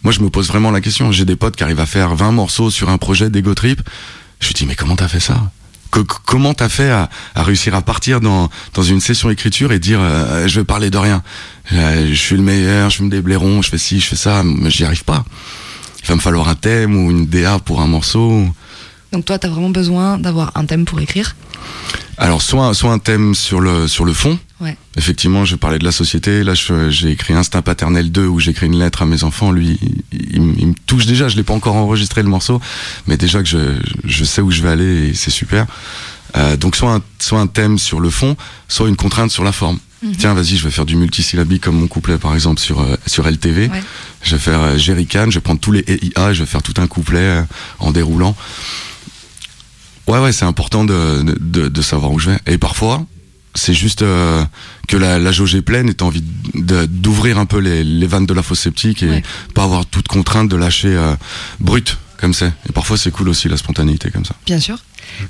moi 0.04 0.14
je 0.14 0.22
me 0.22 0.30
pose 0.30 0.48
vraiment 0.48 0.72
la 0.72 0.80
question. 0.80 1.12
J'ai 1.12 1.26
des 1.26 1.36
potes 1.36 1.58
qui 1.58 1.64
arrivent 1.64 1.82
à 1.82 1.86
faire 1.86 2.16
20 2.16 2.32
morceaux 2.32 2.70
sur 2.70 2.90
un 2.90 2.98
projet 2.98 3.30
d'Ego 3.30 3.54
Trip. 3.54 3.82
Je 4.40 4.48
me 4.48 4.54
dis 4.54 4.66
mais 4.66 4.76
comment 4.76 4.96
t'as 4.96 5.10
fait 5.10 5.20
ça? 5.20 5.52
Co- 5.94 6.04
Comment 6.26 6.54
t'as 6.54 6.70
fait 6.70 6.90
à, 6.90 7.10
à 7.36 7.44
réussir 7.44 7.76
à 7.76 7.82
partir 7.82 8.20
dans, 8.20 8.50
dans 8.74 8.82
une 8.84 9.00
session 9.00 9.30
écriture 9.30 9.72
et 9.72 9.80
dire 9.80 10.00
euh, 10.02 10.48
je 10.48 10.60
vais 10.60 10.66
parler 10.66 10.90
de 10.90 10.98
rien 10.98 11.22
Euh, 11.72 12.08
Je 12.10 12.16
suis 12.16 12.36
le 12.36 12.42
meilleur, 12.42 12.90
je 12.90 12.98
fume 12.98 13.10
des 13.10 13.22
blaireaux, 13.22 13.62
je 13.62 13.70
fais 13.70 13.78
ci, 13.78 14.00
je 14.00 14.08
fais 14.08 14.16
ça, 14.16 14.42
mais 14.44 14.70
j'y 14.72 14.84
arrive 14.86 15.04
pas. 15.04 15.24
Il 16.02 16.08
va 16.08 16.16
me 16.16 16.20
falloir 16.20 16.48
un 16.50 16.56
thème 16.56 16.96
ou 16.98 17.12
une 17.12 17.26
DA 17.28 17.60
pour 17.60 17.80
un 17.82 17.88
morceau. 17.88 18.46
Donc 19.12 19.26
toi, 19.26 19.38
t'as 19.38 19.48
vraiment 19.50 19.70
besoin 19.70 20.18
d'avoir 20.18 20.52
un 20.56 20.66
thème 20.66 20.86
pour 20.86 21.00
écrire? 21.00 21.36
Alors 22.18 22.42
soit 22.42 22.74
soit 22.74 22.92
un 22.92 23.00
thème 23.00 23.34
sur 23.36 23.60
le 23.62 23.88
sur 23.88 24.04
le 24.06 24.14
fond. 24.14 24.38
Ouais. 24.64 24.78
Effectivement, 24.98 25.44
je 25.46 25.56
parlais 25.56 25.78
de 25.80 25.84
la 25.84 25.92
société. 25.92 26.44
Là, 26.44 26.54
j'ai 26.90 27.12
écrit 27.12 27.34
Instinct 27.34 27.62
paternel 27.62 28.12
2 28.12 28.26
où 28.26 28.40
j'écris 28.40 28.66
une 28.68 28.80
lettre 28.80 29.02
à 29.02 29.06
mes 29.06 29.24
enfants. 29.24 29.52
Lui, 29.52 29.78
il, 30.12 30.36
il 30.36 30.42
me- 30.42 30.56
il 30.58 30.68
me 30.68 30.74
touche 30.88 31.06
déjà. 31.06 31.28
Je 31.28 31.36
l'ai 31.36 31.44
pas 31.44 31.54
encore 31.54 31.76
enregistré 31.76 32.24
le 32.24 32.30
morceau, 32.30 32.62
mais 33.08 33.18
déjà 33.18 33.44
que 33.44 33.50
je 33.50 33.80
je 34.06 34.24
sais 34.24 34.42
où 34.42 34.50
je 34.52 34.62
vais 34.64 34.70
aller 34.70 35.10
et 35.10 35.14
c'est 35.14 35.32
super. 35.32 35.66
Euh, 36.38 36.56
donc 36.58 36.76
soit 36.76 36.94
un 36.94 37.02
soit 37.20 37.40
un 37.40 37.48
thème 37.48 37.78
sur 37.78 38.00
le 38.00 38.10
fond, 38.10 38.36
soit 38.68 38.88
une 38.90 38.96
contrainte 38.96 39.30
sur 39.32 39.44
la 39.44 39.52
forme. 39.52 39.78
Mhm. 40.02 40.16
Tiens, 40.18 40.34
vas-y, 40.34 40.58
je 40.58 40.64
vais 40.64 40.72
faire 40.72 40.86
du 40.86 40.96
multisyllabique 40.96 41.62
comme 41.64 41.78
mon 41.80 41.88
couplet 41.88 42.18
par 42.18 42.34
exemple 42.34 42.60
sur 42.60 42.80
euh, 42.82 42.96
sur 43.06 43.28
LTV. 43.28 43.68
Ouais. 43.70 43.84
Je 44.22 44.36
vais 44.36 44.42
faire 44.42 44.62
euh, 44.62 44.78
Jerrycan, 44.78 45.26
je 45.30 45.36
vais 45.36 45.42
prendre 45.42 45.60
tous 45.60 45.72
les 45.72 45.84
EIA, 45.88 46.34
je 46.34 46.40
vais 46.44 46.46
faire 46.50 46.64
tout 46.64 46.74
un 46.78 46.88
couplet 46.88 47.20
euh, 47.20 47.42
en 47.80 47.92
déroulant. 47.92 48.36
Ouais, 50.08 50.20
ouais, 50.20 50.32
c'est 50.34 50.46
important 50.46 50.84
de, 50.84 51.24
de, 51.40 51.70
de 51.70 51.82
savoir 51.82 52.12
où 52.12 52.20
je 52.20 52.32
vais. 52.32 52.40
Et 52.48 52.58
parfois, 52.58 53.06
c'est 53.56 53.74
juste 53.74 54.02
euh, 54.02 54.44
que 54.88 54.98
la, 54.98 55.20
la 55.20 55.32
jauge 55.32 55.54
est 55.56 55.62
pleine 55.62 55.90
et 55.90 55.94
t'as 55.94 56.06
envie 56.06 56.24
de- 56.54 56.86
d'ouvrir 56.86 57.38
un 57.38 57.46
peu 57.46 57.60
les, 57.60 57.84
les 57.84 58.08
vannes 58.08 58.26
de 58.26 58.34
la 58.34 58.42
fausse 58.44 58.60
sceptique 58.62 59.04
et 59.04 59.10
Ouais. 59.10 59.24
pas 59.54 59.64
avoir 59.64 59.86
toute 59.86 60.08
contrainte 60.08 60.50
de 60.50 60.56
lâcher 60.56 60.90
euh, 60.96 61.16
brut 61.60 61.98
comme 62.18 62.34
c'est. 62.34 62.54
Et 62.70 62.72
parfois, 62.74 62.98
c'est 62.98 63.12
cool 63.12 63.30
aussi 63.30 63.50
la 63.50 63.58
spontanéité 63.58 64.10
comme 64.10 64.24
ça. 64.26 64.34
Bien 64.46 64.60
sûr. 64.60 64.78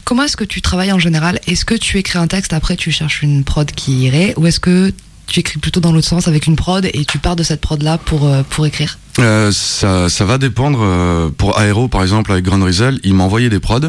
Comment 0.03 0.23
est-ce 0.23 0.37
que 0.37 0.43
tu 0.43 0.61
travailles 0.61 0.91
en 0.91 0.99
général? 0.99 1.39
Est-ce 1.47 1.65
que 1.65 1.73
tu 1.75 1.97
écris 1.97 2.19
un 2.19 2.27
texte, 2.27 2.53
après 2.53 2.75
tu 2.75 2.91
cherches 2.91 3.23
une 3.23 3.43
prod 3.43 3.69
qui 3.71 4.03
irait? 4.03 4.33
Ou 4.37 4.45
est-ce 4.47 4.59
que 4.59 4.93
tu 5.25 5.39
écris 5.39 5.57
plutôt 5.59 5.79
dans 5.79 5.91
l'autre 5.91 6.07
sens 6.07 6.27
avec 6.27 6.45
une 6.45 6.55
prod 6.55 6.85
et 6.85 7.05
tu 7.05 7.17
pars 7.17 7.35
de 7.35 7.41
cette 7.43 7.61
prod-là 7.61 7.97
pour, 7.97 8.27
euh, 8.27 8.43
pour 8.49 8.65
écrire? 8.67 8.99
Euh, 9.19 9.51
ça, 9.51 10.07
ça 10.09 10.25
va 10.25 10.37
dépendre. 10.37 10.79
euh, 10.83 11.29
pour 11.29 11.59
Aero, 11.59 11.87
par 11.87 12.03
exemple, 12.03 12.31
avec 12.31 12.45
Grand 12.45 12.63
Rizzle, 12.63 12.99
il 13.03 13.15
m'a 13.15 13.23
envoyé 13.23 13.49
des 13.49 13.59
prods. 13.59 13.79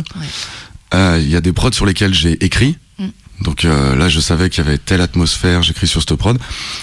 Euh, 0.94 1.18
Il 1.22 1.28
y 1.30 1.36
a 1.36 1.40
des 1.40 1.52
prods 1.52 1.72
sur 1.72 1.86
lesquels 1.86 2.14
j'ai 2.14 2.42
écrit. 2.44 2.78
Donc 3.40 3.64
euh, 3.64 3.96
là, 3.96 4.08
je 4.08 4.20
savais 4.20 4.48
qu'il 4.48 4.64
y 4.64 4.66
avait 4.66 4.78
telle 4.78 5.00
atmosphère, 5.00 5.62
j'écris 5.62 5.86
sur 5.86 6.00
cette 6.00 6.14
prod. 6.14 6.38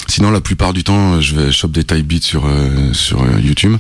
Sinon, 0.08 0.32
la 0.32 0.42
plupart 0.42 0.74
du 0.74 0.84
temps, 0.84 1.22
je 1.22 1.36
vais 1.36 1.52
choper 1.52 1.84
des 1.84 1.96
type 1.96 2.08
beats 2.08 2.22
sur 2.22 2.46
euh, 2.46 2.94
sur 2.94 3.22
euh, 3.22 3.40
YouTube 3.40 3.78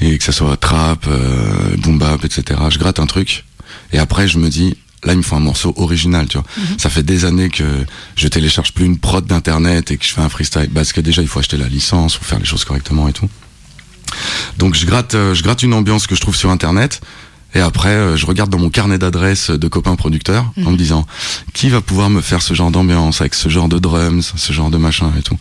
et 0.00 0.16
que 0.16 0.24
ça 0.24 0.32
soit 0.32 0.56
trap, 0.56 1.06
euh, 1.08 1.76
boom 1.78 1.98
bap, 1.98 2.24
etc. 2.24 2.60
Je 2.70 2.78
gratte 2.78 2.98
un 2.98 3.06
truc 3.06 3.44
et 3.92 3.98
après, 3.98 4.28
je 4.28 4.38
me 4.38 4.48
dis. 4.48 4.76
Là, 5.02 5.14
il 5.14 5.16
me 5.16 5.22
faut 5.22 5.34
un 5.34 5.40
morceau 5.40 5.72
original, 5.78 6.28
tu 6.28 6.36
vois. 6.36 6.46
Ça 6.76 6.90
fait 6.90 7.02
des 7.02 7.24
années 7.24 7.48
que 7.48 7.64
je 8.16 8.28
télécharge 8.28 8.74
plus 8.74 8.84
une 8.84 8.98
prod 8.98 9.24
d'internet 9.24 9.90
et 9.90 9.96
que 9.96 10.04
je 10.04 10.10
fais 10.10 10.20
un 10.20 10.28
freestyle. 10.28 10.68
Parce 10.74 10.92
que 10.92 11.00
déjà, 11.00 11.22
il 11.22 11.28
faut 11.28 11.38
acheter 11.38 11.56
la 11.56 11.68
licence, 11.68 12.16
faut 12.16 12.24
faire 12.26 12.38
les 12.38 12.44
choses 12.44 12.66
correctement 12.66 13.08
et 13.08 13.14
tout. 13.14 13.30
Donc 14.58 14.74
je 14.74 14.86
gratte, 14.86 15.14
euh, 15.14 15.34
je 15.34 15.42
gratte 15.42 15.62
une 15.62 15.74
ambiance 15.74 16.06
que 16.06 16.14
je 16.14 16.20
trouve 16.20 16.36
sur 16.36 16.50
internet. 16.50 17.00
Et 17.54 17.60
après, 17.60 17.90
euh, 17.90 18.16
je 18.16 18.26
regarde 18.26 18.50
dans 18.50 18.58
mon 18.58 18.70
carnet 18.70 18.98
d'adresses 18.98 19.50
de 19.50 19.68
copains 19.68 19.96
producteurs 19.96 20.52
en 20.64 20.70
me 20.70 20.76
disant 20.76 21.06
qui 21.52 21.68
va 21.68 21.80
pouvoir 21.80 22.08
me 22.10 22.20
faire 22.20 22.42
ce 22.42 22.54
genre 22.54 22.70
d'ambiance 22.70 23.20
avec 23.20 23.34
ce 23.34 23.48
genre 23.48 23.68
de 23.68 23.78
drums, 23.78 24.32
ce 24.36 24.52
genre 24.52 24.70
de 24.70 24.76
machin 24.76 25.12
et 25.18 25.22
tout. 25.22 25.36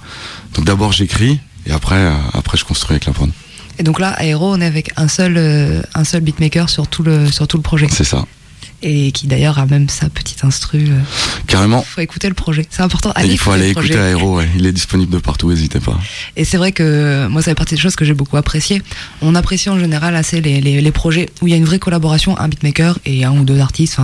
Donc 0.56 0.66
d'abord 0.66 0.92
j'écris 0.92 1.39
et 1.66 1.72
après, 1.72 1.96
euh, 1.96 2.13
après 2.34 2.58
je 2.58 2.66
construis 2.66 2.96
avec 2.96 3.06
la 3.06 3.13
prod. 3.13 3.30
Et 3.78 3.84
donc 3.84 4.00
là, 4.00 4.22
Aero, 4.22 4.51
on 4.51 4.60
est 4.60 4.66
avec 4.66 4.92
un 4.98 5.08
seul, 5.08 5.36
euh, 5.38 5.82
un 5.94 6.04
seul 6.04 6.22
beatmaker 6.22 6.70
sur 6.70 6.88
tout 6.88 7.01
le, 7.04 7.32
sur 7.32 7.48
tout 7.48 7.58
le 7.58 7.63
projet. 7.63 7.88
C'est 7.89 8.04
ça. 8.04 8.25
Et 8.81 9.12
qui 9.12 9.27
d'ailleurs 9.27 9.59
a 9.59 9.65
même 9.65 9.89
sa 9.89 10.09
petite 10.09 10.43
instru. 10.43 10.79
euh. 10.89 11.00
Carrément. 11.48 11.81
faut 11.81 12.01
écouter 12.01 12.27
le 12.27 12.33
projet. 12.33 12.65
C'est 12.69 12.81
important. 12.81 13.09
Et 13.12 13.19
Allez 13.19 13.33
il 13.33 13.38
faut 13.38 13.51
écouter 13.53 13.63
aller 13.63 13.71
écouter 13.71 13.95
Aero, 13.95 14.38
ouais. 14.38 14.48
il 14.55 14.65
est 14.65 14.71
disponible 14.71 15.12
de 15.12 15.17
partout, 15.17 15.50
n'hésitez 15.50 15.79
pas. 15.79 15.98
Et 16.38 16.45
c'est 16.45 16.57
vrai 16.57 16.71
que 16.71 17.27
moi, 17.27 17.41
ça 17.41 17.51
fait 17.51 17.55
partie 17.55 17.75
des 17.75 17.81
choses 17.81 17.95
que 17.95 18.05
j'ai 18.05 18.13
beaucoup 18.13 18.38
appréciées. 18.38 18.81
On 19.21 19.36
apprécie 19.36 19.69
en 19.69 19.79
général 19.79 20.15
assez 20.15 20.39
les, 20.41 20.62
les, 20.62 20.80
les 20.82 20.91
projets 20.91 21.30
où 21.41 21.47
il 21.47 21.51
y 21.51 21.54
a 21.54 21.58
une 21.58 21.65
vraie 21.65 21.80
collaboration, 21.80 22.38
un 22.39 22.47
beatmaker 22.47 22.99
et 23.06 23.25
un 23.25 23.32
ou 23.32 23.43
deux 23.43 23.60
artistes, 23.60 23.97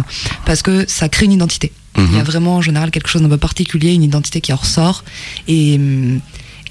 parce 0.45 0.61
que 0.61 0.85
ça 0.87 1.07
crée 1.09 1.25
une 1.25 1.33
identité. 1.33 1.71
Mhm. 1.97 2.07
Il 2.11 2.17
y 2.17 2.19
a 2.19 2.23
vraiment 2.23 2.57
en 2.57 2.61
général 2.61 2.91
quelque 2.91 3.07
chose 3.07 3.21
d'un 3.21 3.29
peu 3.29 3.37
particulier, 3.37 3.93
une 3.93 4.03
identité 4.03 4.41
qui 4.41 4.51
en 4.51 4.57
ressort. 4.57 5.03
Et, 5.47 5.79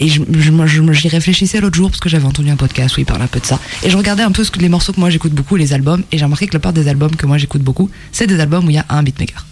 et 0.00 0.08
je, 0.08 0.20
je, 0.32 0.50
je- 0.66 0.92
j'y 0.92 1.08
réfléchissais 1.08 1.60
l'autre 1.60 1.76
jour 1.76 1.90
parce 1.90 2.00
que 2.00 2.08
j'avais 2.08 2.24
entendu 2.26 2.50
un 2.50 2.56
podcast 2.56 2.96
où 2.96 3.00
il 3.00 3.06
parlait 3.06 3.24
un 3.24 3.28
peu 3.28 3.40
de 3.40 3.46
ça. 3.46 3.58
Et 3.82 3.90
je 3.90 3.96
regardais 3.96 4.22
un 4.22 4.32
peu 4.32 4.44
ce 4.44 4.50
que, 4.50 4.58
les 4.60 4.68
morceaux 4.68 4.92
que 4.92 5.00
moi 5.00 5.10
j'écoute 5.10 5.32
beaucoup, 5.32 5.56
les 5.56 5.72
albums, 5.72 6.02
et 6.12 6.18
j'ai 6.18 6.24
remarqué 6.24 6.46
que 6.46 6.54
la 6.54 6.60
part 6.60 6.72
des 6.72 6.88
albums 6.88 7.14
que 7.16 7.26
moi 7.26 7.38
j'écoute 7.38 7.62
beaucoup, 7.62 7.90
c'est 8.12 8.26
des 8.26 8.40
albums 8.40 8.66
où 8.66 8.70
il 8.70 8.76
y 8.76 8.78
a 8.78 8.86
un 8.88 9.02
beatmaker. 9.02 9.46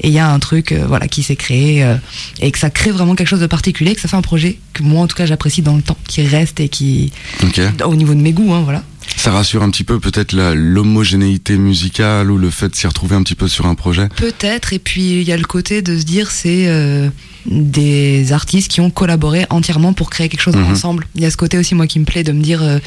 Et 0.00 0.08
il 0.08 0.12
y 0.14 0.18
a 0.18 0.28
un 0.28 0.38
truc 0.40 0.72
euh, 0.72 0.84
voilà, 0.88 1.06
qui 1.06 1.22
s'est 1.22 1.36
créé 1.36 1.84
euh, 1.84 1.94
et 2.40 2.50
que 2.50 2.58
ça 2.58 2.68
crée 2.70 2.90
vraiment 2.90 3.14
quelque 3.14 3.28
chose 3.28 3.40
de 3.40 3.46
particulier, 3.46 3.94
que 3.94 4.00
ça 4.00 4.08
fait 4.08 4.16
un 4.16 4.22
projet 4.22 4.58
que 4.72 4.82
moi 4.82 5.02
en 5.02 5.06
tout 5.06 5.16
cas 5.16 5.24
j'apprécie 5.26 5.62
dans 5.62 5.76
le 5.76 5.82
temps, 5.82 5.96
qui 6.08 6.22
reste 6.26 6.58
et 6.60 6.68
qui, 6.68 7.12
Ok. 7.44 7.60
au 7.84 7.94
niveau 7.94 8.14
de 8.14 8.20
mes 8.20 8.32
goûts, 8.32 8.52
hein, 8.52 8.62
voilà. 8.64 8.82
Ça 9.16 9.30
rassure 9.30 9.62
un 9.62 9.70
petit 9.70 9.84
peu 9.84 9.98
peut-être 10.00 10.34
l'homogénéité 10.54 11.56
musicale 11.58 12.30
ou 12.30 12.38
le 12.38 12.50
fait 12.50 12.68
de 12.68 12.74
s'y 12.76 12.86
retrouver 12.86 13.16
un 13.16 13.22
petit 13.22 13.34
peu 13.34 13.48
sur 13.48 13.66
un 13.66 13.74
projet? 13.74 14.08
Peut-être, 14.16 14.72
et 14.72 14.78
puis 14.78 15.20
il 15.20 15.22
y 15.26 15.32
a 15.32 15.36
le 15.36 15.44
côté 15.44 15.80
de 15.82 15.98
se 15.98 16.04
dire 16.04 16.30
c'est 16.30 16.66
euh, 16.68 17.08
des 17.50 18.32
artistes 18.32 18.70
qui 18.70 18.80
ont 18.80 18.90
collaboré 18.90 19.46
entièrement 19.50 19.92
pour 19.92 20.10
créer 20.10 20.28
quelque 20.28 20.40
chose 20.42 20.54
Mhm. 20.56 20.70
ensemble. 20.72 21.06
Il 21.14 21.22
y 21.22 21.26
a 21.26 21.30
ce 21.30 21.36
côté 21.36 21.56
aussi 21.58 21.74
moi 21.74 21.86
qui 21.86 21.98
me 21.98 22.04
plaît 22.04 22.22
de 22.22 22.32
me 22.32 22.42
dire, 22.42 22.62
euh, 22.62 22.78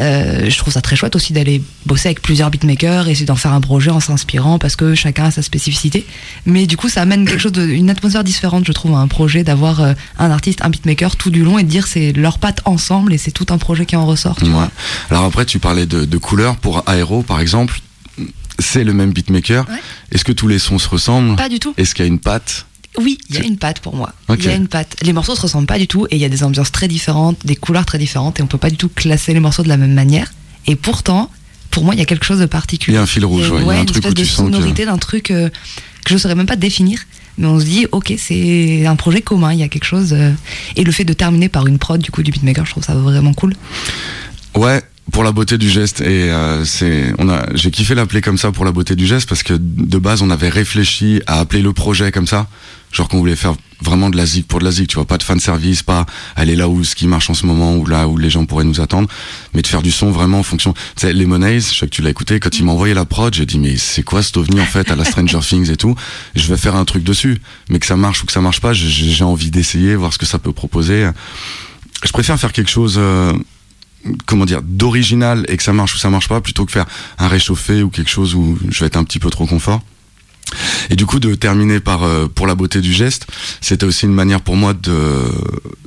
euh, 0.00 0.50
je 0.50 0.58
trouve 0.58 0.72
ça 0.74 0.80
très 0.80 0.96
chouette 0.96 1.14
aussi 1.16 1.32
d'aller 1.32 1.62
bosser 1.86 2.08
avec 2.08 2.20
plusieurs 2.22 2.50
beatmakers 2.50 3.08
et 3.08 3.12
essayer 3.12 3.26
d'en 3.26 3.36
faire 3.36 3.52
un 3.52 3.60
projet 3.60 3.90
en 3.90 4.00
s'inspirant 4.00 4.58
parce 4.58 4.76
que 4.76 4.94
chacun 4.94 5.24
a 5.26 5.30
sa 5.30 5.42
spécificité. 5.42 6.04
Mais 6.46 6.66
du 6.66 6.76
coup 6.76 6.88
ça 6.88 7.02
amène 7.02 7.26
quelque 7.26 7.40
chose 7.40 7.52
de, 7.52 7.64
une 7.66 7.90
atmosphère 7.90 8.24
différente 8.24 8.64
je 8.66 8.72
trouve 8.72 8.94
à 8.94 8.98
un 8.98 9.08
projet 9.08 9.44
d'avoir 9.44 9.80
euh, 9.80 9.92
un 10.18 10.30
artiste, 10.30 10.60
un 10.64 10.70
beatmaker 10.70 11.16
tout 11.16 11.30
du 11.30 11.44
long 11.44 11.58
et 11.58 11.62
de 11.62 11.68
dire 11.68 11.86
c'est 11.86 12.12
leurs 12.12 12.38
pattes 12.38 12.60
ensemble 12.64 13.12
et 13.12 13.18
c'est 13.18 13.30
tout 13.30 13.46
un 13.50 13.58
projet 13.58 13.86
qui 13.86 13.96
en 13.96 14.06
ressort. 14.06 14.36
Tu 14.36 14.44
Ouais. 14.44 14.50
vois. 14.50 14.70
Alors 15.10 15.24
après, 15.24 15.44
tu 15.44 15.58
parlais 15.58 15.86
de, 15.86 16.04
de 16.04 16.18
couleurs 16.18 16.56
pour 16.56 16.82
Aero, 16.88 17.22
par 17.22 17.40
exemple. 17.40 17.80
C'est 18.60 18.82
le 18.82 18.92
même 18.92 19.12
beatmaker. 19.12 19.66
Est-ce 20.10 20.24
que 20.24 20.32
tous 20.32 20.48
les 20.48 20.58
sons 20.58 20.78
se 20.80 20.88
ressemblent? 20.88 21.36
Pas 21.36 21.48
du 21.48 21.60
tout. 21.60 21.74
Est-ce 21.76 21.94
qu'il 21.94 22.04
y 22.04 22.08
a 22.08 22.10
une 22.10 22.18
patte? 22.18 22.66
Oui, 22.98 23.18
il 23.30 23.36
y 23.36 23.38
a 23.38 23.42
une 23.44 23.56
patte 23.58 23.80
pour 23.80 23.94
moi. 23.94 24.12
Il 24.28 24.44
y 24.44 24.48
a 24.48 24.54
une 24.54 24.68
patte. 24.68 24.96
Les 25.02 25.12
morceaux 25.12 25.34
se 25.36 25.40
ressemblent 25.42 25.66
pas 25.66 25.78
du 25.78 25.86
tout 25.86 26.06
et 26.10 26.16
il 26.16 26.20
y 26.20 26.24
a 26.24 26.28
des 26.28 26.42
ambiances 26.42 26.72
très 26.72 26.88
différentes, 26.88 27.38
des 27.46 27.56
couleurs 27.56 27.86
très 27.86 27.98
différentes 27.98 28.40
et 28.40 28.42
on 28.42 28.46
peut 28.46 28.58
pas 28.58 28.70
du 28.70 28.76
tout 28.76 28.88
classer 28.88 29.32
les 29.34 29.40
morceaux 29.40 29.62
de 29.62 29.68
la 29.68 29.76
même 29.76 29.94
manière. 29.94 30.32
Et 30.66 30.74
pourtant, 30.76 31.30
pour 31.70 31.84
moi, 31.84 31.94
il 31.94 31.98
y 31.98 32.02
a 32.02 32.06
quelque 32.06 32.24
chose 32.26 32.40
de 32.40 32.46
particulier. 32.46 32.94
Il 32.94 32.96
y 32.96 33.00
a 33.00 33.02
un 33.02 33.06
fil 33.06 33.24
rouge, 33.24 33.50
ouais, 33.50 33.60
il 33.60 33.66
y 33.66 33.70
a 33.70 33.72
un 33.72 33.80
une 33.80 33.86
truc 33.86 34.04
espèce 34.04 34.12
où 34.12 34.14
de 34.14 34.24
sonorité 34.24 34.84
d'un 34.84 34.98
truc 34.98 35.30
euh, 35.30 35.48
que 36.04 36.10
je 36.12 36.18
saurais 36.18 36.34
même 36.34 36.46
pas 36.46 36.56
définir. 36.56 36.98
Mais 37.36 37.46
on 37.46 37.60
se 37.60 37.64
dit, 37.64 37.86
ok, 37.92 38.12
c'est 38.18 38.84
un 38.84 38.96
projet 38.96 39.22
commun, 39.22 39.52
il 39.52 39.60
y 39.60 39.62
a 39.62 39.68
quelque 39.68 39.84
chose. 39.84 40.12
euh, 40.12 40.32
et 40.74 40.82
le 40.82 40.90
fait 40.90 41.04
de 41.04 41.12
terminer 41.12 41.48
par 41.48 41.66
une 41.68 41.78
prod 41.78 42.00
du 42.00 42.10
coup 42.10 42.24
du 42.24 42.32
beatmaker, 42.32 42.66
je 42.66 42.72
trouve 42.72 42.82
ça 42.84 42.94
vraiment 42.94 43.32
cool. 43.32 43.54
Ouais, 44.56 44.82
pour 45.12 45.24
la 45.24 45.32
beauté 45.32 45.58
du 45.58 45.68
geste. 45.70 46.00
Et 46.00 46.30
euh, 46.30 46.64
c'est, 46.64 47.12
on 47.18 47.28
a, 47.28 47.46
j'ai 47.54 47.70
kiffé 47.70 47.94
l'appeler 47.94 48.20
comme 48.20 48.38
ça 48.38 48.52
pour 48.52 48.64
la 48.64 48.72
beauté 48.72 48.94
du 48.96 49.06
geste 49.06 49.28
parce 49.28 49.42
que 49.42 49.54
de 49.58 49.98
base, 49.98 50.22
on 50.22 50.30
avait 50.30 50.48
réfléchi 50.50 51.22
à 51.26 51.40
appeler 51.40 51.62
le 51.62 51.72
projet 51.72 52.12
comme 52.12 52.26
ça. 52.26 52.46
Genre 52.90 53.06
qu'on 53.08 53.18
voulait 53.18 53.36
faire 53.36 53.54
vraiment 53.82 54.08
de 54.08 54.16
la 54.16 54.24
zik 54.24 54.48
pour 54.48 54.60
de 54.60 54.64
la 54.64 54.70
zik, 54.70 54.88
tu 54.88 54.94
vois, 54.96 55.04
pas 55.04 55.18
de 55.18 55.22
fan 55.22 55.38
service, 55.38 55.82
pas 55.82 56.06
aller 56.36 56.56
là 56.56 56.68
où 56.70 56.82
ce 56.84 56.94
qui 56.94 57.06
marche 57.06 57.28
en 57.28 57.34
ce 57.34 57.44
moment, 57.44 57.76
ou 57.76 57.84
là 57.86 58.08
où 58.08 58.16
les 58.16 58.30
gens 58.30 58.46
pourraient 58.46 58.64
nous 58.64 58.80
attendre, 58.80 59.08
mais 59.54 59.60
de 59.60 59.66
faire 59.66 59.82
du 59.82 59.90
son 59.92 60.10
vraiment 60.10 60.38
en 60.38 60.42
fonction. 60.42 60.72
Tu 60.72 60.80
sais, 60.96 61.12
Lemonade, 61.12 61.60
je 61.60 61.74
sais 61.78 61.86
que 61.86 61.90
tu 61.94 62.00
l'as 62.00 62.08
écouté, 62.10 62.40
quand 62.40 62.58
il 62.58 62.64
m'a 62.64 62.72
envoyé 62.72 62.94
la 62.94 63.04
prod, 63.04 63.32
j'ai 63.34 63.44
dit, 63.44 63.58
mais 63.58 63.76
c'est 63.76 64.02
quoi 64.02 64.22
cet 64.22 64.38
ovni 64.38 64.58
en 64.58 64.64
fait 64.64 64.90
à 64.90 64.96
la 64.96 65.04
Stranger 65.04 65.38
Things 65.46 65.70
et 65.70 65.76
tout? 65.76 65.94
Je 66.34 66.48
vais 66.48 66.56
faire 66.56 66.76
un 66.76 66.86
truc 66.86 67.04
dessus, 67.04 67.38
mais 67.68 67.78
que 67.78 67.84
ça 67.86 67.96
marche 67.96 68.22
ou 68.22 68.26
que 68.26 68.32
ça 68.32 68.40
marche 68.40 68.60
pas, 68.62 68.72
j'ai- 68.72 68.88
j'ai 68.88 69.24
envie 69.24 69.50
d'essayer, 69.50 69.94
voir 69.94 70.12
ce 70.14 70.18
que 70.18 70.26
ça 70.26 70.38
peut 70.38 70.52
proposer. 70.52 71.06
Je 72.04 72.10
préfère 72.12 72.40
faire 72.40 72.52
quelque 72.52 72.70
chose. 72.70 72.94
euh, 72.96 73.32
comment 74.26 74.44
dire 74.44 74.62
d'original 74.62 75.44
et 75.48 75.56
que 75.56 75.62
ça 75.62 75.72
marche 75.72 75.94
ou 75.94 75.98
ça 75.98 76.10
marche 76.10 76.28
pas 76.28 76.40
plutôt 76.40 76.64
que 76.64 76.72
faire 76.72 76.86
un 77.18 77.28
réchauffé 77.28 77.82
ou 77.82 77.90
quelque 77.90 78.10
chose 78.10 78.34
où 78.34 78.58
je 78.68 78.80
vais 78.80 78.86
être 78.86 78.96
un 78.96 79.04
petit 79.04 79.18
peu 79.18 79.30
trop 79.30 79.46
confort 79.46 79.82
et 80.88 80.96
du 80.96 81.04
coup 81.04 81.18
de 81.20 81.34
terminer 81.34 81.80
par 81.80 82.04
euh, 82.04 82.26
pour 82.26 82.46
la 82.46 82.54
beauté 82.54 82.80
du 82.80 82.92
geste 82.92 83.26
c'était 83.60 83.84
aussi 83.84 84.06
une 84.06 84.14
manière 84.14 84.40
pour 84.40 84.56
moi 84.56 84.72
de 84.72 85.30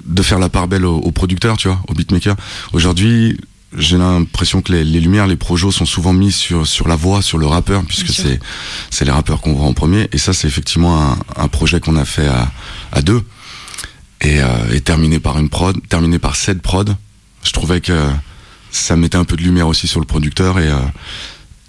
de 0.06 0.21
faire 0.21 0.39
la 0.39 0.50
part 0.50 0.67
belle 0.67 0.86
aux, 0.86 0.97
aux 0.97 1.12
producteurs 1.12 1.58
tu 1.58 1.67
vois 1.67 1.82
aux 1.88 1.93
beatmakers 1.93 2.36
aujourd'hui 2.74 3.38
j'ai 3.78 3.97
l'impression 3.97 4.62
que 4.62 4.74
les, 4.74 4.84
les 4.84 5.00
lumières, 5.00 5.28
les 5.28 5.38
projos 5.38 5.71
sont 5.71 5.86
souvent 5.86 6.13
mis 6.13 6.32
sur 6.32 6.67
sur 6.67 6.88
la 6.88 6.95
voix, 6.95 7.21
sur 7.21 7.38
le 7.38 7.45
rappeur, 7.45 7.84
puisque 7.86 8.10
c'est 8.10 8.39
c'est 8.89 9.06
les 9.06 9.12
rappeurs 9.12 9.41
qu'on 9.41 9.54
voit 9.54 9.65
en 9.65 9.74
premier. 9.74 10.10
Et 10.12 10.17
ça, 10.17 10.34
c'est 10.34 10.47
effectivement 10.47 11.02
un, 11.02 11.17
un 11.38 11.47
projet 11.47 11.80
qu'on 11.80 11.95
a 11.95 12.06
fait 12.06 12.28
à, 12.28 12.52
à 12.91 13.02
deux 13.02 13.24
et, 14.19 14.41
euh, 14.41 14.74
et 14.74 14.82
terminé 14.82 15.19
par 15.19 15.39
une 15.39 15.50
prod, 15.50 15.78
terminé 15.88 16.19
par 16.19 16.36
cette 16.36 16.62
prod. 16.62 16.95
Je 17.44 17.52
trouvais 17.52 17.82
que 17.82 18.08
ça 18.72 18.96
mettait 18.96 19.18
un 19.18 19.26
peu 19.26 19.36
de 19.36 19.42
lumière 19.42 19.68
aussi 19.68 19.88
sur 19.88 20.00
le 20.00 20.06
producteur 20.06 20.60
et 20.60 20.70
euh, 20.70 20.76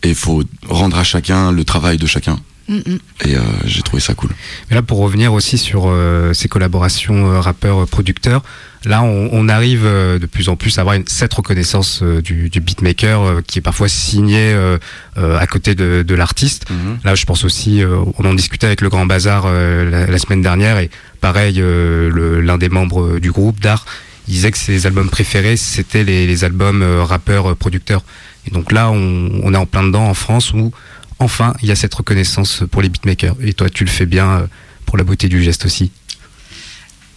il 0.05 0.15
faut 0.15 0.43
rendre 0.69 0.99
à 0.99 1.05
chacun 1.05 1.53
le 1.53 1.65
travail 1.65 1.97
de 1.99 2.07
chacun. 2.07 2.39
Mm. 2.69 2.77
Et 3.25 3.37
euh, 3.37 3.41
j'ai 3.65 3.83
trouvé 3.83 4.01
ça 4.01 4.15
cool. 4.15 4.31
Mais 4.71 4.77
là, 4.77 4.83
pour 4.83 4.99
revenir 4.99 5.33
aussi 5.33 5.59
sur 5.59 5.85
euh, 5.87 6.33
ces 6.33 6.49
collaborations 6.49 7.33
euh, 7.33 7.41
rappeurs-producteurs, 7.41 8.43
Là, 8.85 9.03
on, 9.03 9.29
on 9.33 9.49
arrive 9.49 9.85
euh, 9.85 10.19
de 10.19 10.27
plus 10.27 10.49
en 10.49 10.57
plus 10.57 10.79
à 10.79 10.81
avoir 10.81 10.97
une, 10.97 11.07
cette 11.07 11.33
reconnaissance 11.35 12.01
euh, 12.03 12.21
du, 12.21 12.51
du 12.51 12.61
beatmaker 12.61 13.23
euh, 13.23 13.41
qui 13.47 13.59
est 13.59 13.63
parfois 13.63 13.89
signé 13.89 14.53
euh, 14.53 14.79
euh, 15.19 15.39
à 15.39 15.47
côté 15.47 15.75
de, 15.75 16.03
de 16.03 16.15
l'artiste. 16.15 16.69
Mhm. 16.69 16.99
Là, 17.05 17.15
je 17.15 17.25
pense 17.25 17.45
aussi, 17.45 17.83
euh, 17.83 17.99
on 18.19 18.25
en 18.25 18.35
discutait 18.35 18.67
avec 18.67 18.81
le 18.81 18.89
Grand 18.89 19.07
Bazar 19.07 19.45
euh, 19.47 19.89
la, 19.89 20.07
la 20.07 20.19
semaine 20.19 20.43
dernière 20.43 20.79
et 20.79 20.91
pareil, 21.21 21.61
euh, 21.61 22.41
l'un 22.41 22.59
des 22.59 22.69
membres 22.69 23.03
euh, 23.03 23.21
du 23.21 23.31
groupe 23.31 23.61
d'art, 23.61 23.87
il 24.29 24.35
disait 24.35 24.51
que 24.51 24.59
ses 24.59 24.87
albums 24.87 25.11
préférés, 25.11 25.57
c'était 25.57 26.05
les, 26.05 26.45
albums 26.45 26.83
euh, 26.83 27.05
rappeurs 27.05 27.51
euh, 27.51 27.55
producteurs. 27.55 28.03
Et 28.47 28.51
donc 28.51 28.73
là, 28.73 28.91
on, 28.91 29.41
on 29.43 29.55
est 29.55 29.57
en 29.57 29.67
plein 29.67 29.83
dedans 29.83 30.07
en 30.07 30.15
France 30.15 30.53
où 30.53 30.73
enfin 31.19 31.55
il 31.63 31.69
y 31.69 31.73
a 31.73 31.77
cette 31.77 31.95
reconnaissance 31.95 32.65
pour 32.71 32.83
les 32.83 32.89
beatmakers. 32.89 33.37
Et 33.43 33.53
toi, 33.53 33.69
tu 33.69 33.85
le 33.85 33.91
fais 33.91 34.07
bien 34.07 34.31
euh, 34.31 34.47
pour 34.87 34.97
la 34.97 35.05
beauté 35.05 35.29
du 35.29 35.43
geste 35.43 35.65
aussi. 35.65 35.91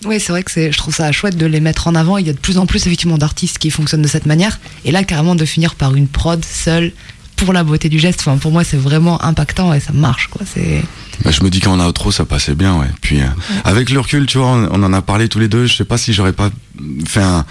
Oui, 0.03 0.19
c'est 0.19 0.31
vrai 0.31 0.43
que 0.43 0.51
je 0.71 0.77
trouve 0.77 0.93
ça 0.93 1.11
chouette 1.11 1.37
de 1.37 1.45
les 1.45 1.59
mettre 1.59 1.87
en 1.87 1.95
avant. 1.95 2.17
Il 2.17 2.27
y 2.27 2.29
a 2.29 2.33
de 2.33 2.37
plus 2.37 2.57
en 2.57 2.65
plus 2.65 2.85
effectivement 2.85 3.17
d'artistes 3.17 3.57
qui 3.57 3.71
fonctionnent 3.71 4.03
de 4.03 4.07
cette 4.07 4.25
manière. 4.25 4.59
Et 4.83 4.91
là, 4.91 5.03
carrément, 5.03 5.35
de 5.35 5.45
finir 5.45 5.75
par 5.75 5.95
une 5.95 6.07
prod 6.07 6.43
seule 6.43 6.91
pour 7.35 7.53
la 7.53 7.63
beauté 7.63 7.89
du 7.89 7.99
geste. 7.99 8.21
Enfin, 8.21 8.37
pour 8.37 8.51
moi, 8.51 8.63
c'est 8.63 8.77
vraiment 8.77 9.21
impactant 9.23 9.73
et 9.73 9.79
ça 9.79 9.91
marche, 9.93 10.27
quoi. 10.27 10.41
C'est. 10.51 10.83
Bah, 11.23 11.31
je 11.31 11.43
me 11.43 11.49
dis 11.49 11.61
qu'en 11.61 11.79
outro 11.79 12.11
ça 12.11 12.25
passait 12.25 12.55
bien 12.55 12.77
ouais. 12.77 12.87
Puis 12.99 13.21
euh, 13.21 13.25
avec 13.63 13.89
le 13.89 14.01
recul, 14.01 14.25
tu 14.25 14.37
vois, 14.37 14.47
on, 14.47 14.67
on 14.69 14.83
en 14.83 14.91
a 14.91 15.01
parlé 15.01 15.29
tous 15.29 15.39
les 15.39 15.47
deux. 15.47 15.65
Je 15.65 15.73
sais 15.73 15.85
pas 15.85 15.97
si 15.97 16.11
j'aurais 16.11 16.33
pas 16.33 16.49
fait 17.07 17.21
un, 17.21 17.45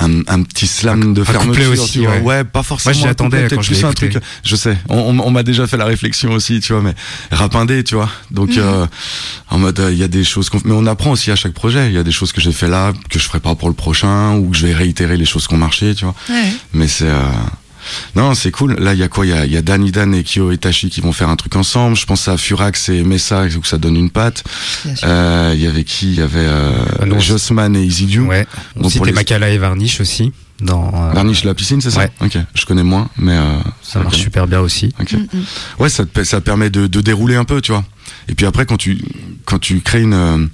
un, 0.00 0.20
un 0.26 0.42
petit 0.42 0.66
slam 0.66 1.12
de 1.12 1.20
un 1.20 1.24
fermeture. 1.26 1.50
couplet 1.50 1.66
aussi, 1.66 1.92
tu 2.00 2.06
vois. 2.06 2.16
ouais. 2.16 2.44
pas 2.44 2.62
forcément. 2.62 2.94
Moi, 2.94 3.02
j'y 3.02 3.08
attendais 3.10 3.42
quand 3.42 3.56
peut-être 3.56 3.74
je 3.74 3.86
un 3.86 3.92
truc. 3.92 4.18
Je 4.42 4.56
sais. 4.56 4.78
On, 4.88 4.96
on- 4.96 5.20
on 5.26 5.30
m'a 5.30 5.42
déjà 5.42 5.66
fait 5.66 5.76
la 5.76 5.84
réflexion 5.84 6.32
aussi, 6.32 6.60
tu 6.60 6.72
vois, 6.72 6.80
mais 6.80 6.94
rapindé, 7.30 7.84
tu 7.84 7.94
vois. 7.94 8.08
Donc 8.30 8.56
euh, 8.56 8.86
en 9.50 9.58
mode, 9.58 9.78
euh, 9.80 9.92
il 9.92 9.98
y 9.98 10.02
a 10.02 10.08
des 10.08 10.24
choses 10.24 10.48
qu'on, 10.48 10.60
mais 10.64 10.72
on 10.72 10.86
apprend 10.86 11.10
aussi 11.10 11.30
à 11.30 11.36
chaque 11.36 11.52
projet. 11.52 11.88
Il 11.88 11.92
y 11.94 11.98
a 11.98 12.02
des 12.02 12.12
choses 12.12 12.32
que 12.32 12.40
j'ai 12.40 12.52
fait 12.52 12.68
là 12.68 12.94
que 13.10 13.18
je 13.18 13.24
ferai 13.26 13.40
pas 13.40 13.54
pour 13.54 13.68
le 13.68 13.74
prochain 13.74 14.34
ou 14.36 14.48
que 14.50 14.56
je 14.56 14.66
vais 14.66 14.72
réitérer 14.72 15.18
les 15.18 15.26
choses 15.26 15.46
qui 15.46 15.52
ont 15.52 15.58
marché, 15.58 15.94
tu 15.94 16.06
vois. 16.06 16.14
Mais 16.72 16.88
c'est 16.88 17.04
euh, 17.04 17.20
non, 18.16 18.34
c'est 18.34 18.50
cool. 18.50 18.74
Là, 18.78 18.92
il 18.94 18.98
y 18.98 19.02
a 19.02 19.08
quoi? 19.08 19.26
Il 19.26 19.30
y 19.30 19.32
a, 19.32 19.46
y 19.46 19.56
a 19.56 19.62
Dan 19.62 19.84
Idan 19.84 20.12
et 20.12 20.22
Kyo 20.24 20.52
Itachi 20.52 20.90
qui 20.90 21.00
vont 21.00 21.12
faire 21.12 21.28
un 21.28 21.36
truc 21.36 21.56
ensemble. 21.56 21.96
Je 21.96 22.06
pense 22.06 22.28
à 22.28 22.36
Furax 22.36 22.88
et 22.88 23.02
Messa 23.02 23.44
où 23.58 23.64
ça 23.64 23.78
donne 23.78 23.96
une 23.96 24.10
patte. 24.10 24.44
Euh, 25.04 25.52
Il 25.54 25.60
y 25.62 25.66
avait 25.66 25.84
qui? 25.84 26.08
Il 26.12 26.18
y 26.18 26.22
avait 26.22 26.38
euh, 26.40 26.72
Ah 27.00 27.04
et 27.04 27.08
Dew. 28.06 28.20
Ouais. 28.26 28.46
On 28.76 28.88
citait 28.88 29.06
les- 29.06 29.12
Makala 29.12 29.50
et 29.50 29.58
Varnish 29.58 30.00
aussi. 30.00 30.32
Dans, 30.60 30.88
euh, 30.94 31.12
Varnish 31.14 31.44
la 31.44 31.54
piscine, 31.54 31.80
c'est 31.80 31.90
ça? 31.90 32.00
Ouais. 32.00 32.10
Ok, 32.20 32.36
je 32.54 32.66
connais 32.66 32.82
moins, 32.82 33.08
mais 33.16 33.32
euh, 33.36 33.56
ça 33.82 34.00
marche 34.00 34.18
super 34.18 34.46
bien 34.46 34.60
aussi. 34.60 34.92
Ok. 35.00 35.14
Ouais, 35.78 35.88
ça, 35.88 36.04
te, 36.04 36.22
ça 36.22 36.42
permet 36.42 36.68
de, 36.68 36.86
de 36.86 37.00
dérouler 37.00 37.36
un 37.36 37.44
peu, 37.44 37.62
tu 37.62 37.72
vois. 37.72 37.82
Et 38.28 38.34
puis 38.34 38.44
après, 38.44 38.66
quand 38.66 38.76
tu, 38.76 39.00
quand 39.46 39.58
tu 39.58 39.80
crées 39.80 40.02
une, 40.02 40.12
euh, 40.12 40.46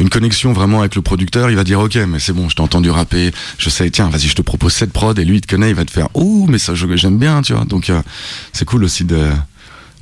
une 0.00 0.08
connexion 0.08 0.52
vraiment 0.52 0.80
avec 0.80 0.94
le 0.94 1.02
producteur, 1.02 1.50
il 1.50 1.56
va 1.56 1.64
dire 1.64 1.78
ok, 1.80 1.96
mais 2.08 2.18
c'est 2.18 2.32
bon, 2.32 2.48
je 2.48 2.56
t'ai 2.56 2.62
entendu 2.62 2.90
rapper, 2.90 3.30
je 3.58 3.68
sais, 3.70 3.90
tiens, 3.90 4.08
vas-y, 4.08 4.28
je 4.28 4.34
te 4.34 4.42
propose 4.42 4.72
cette 4.72 4.92
prod, 4.92 5.18
et 5.18 5.24
lui, 5.24 5.36
il 5.36 5.40
te 5.42 5.46
connaît, 5.46 5.68
il 5.70 5.74
va 5.76 5.84
te 5.84 5.90
faire 5.90 6.08
ouh, 6.14 6.46
mais 6.48 6.58
ça, 6.58 6.74
je- 6.74 6.96
j'aime 6.96 7.18
bien, 7.18 7.42
tu 7.42 7.52
vois. 7.52 7.64
Donc, 7.64 7.90
euh, 7.90 8.00
c'est 8.52 8.64
cool 8.64 8.84
aussi 8.84 9.04
de. 9.04 9.30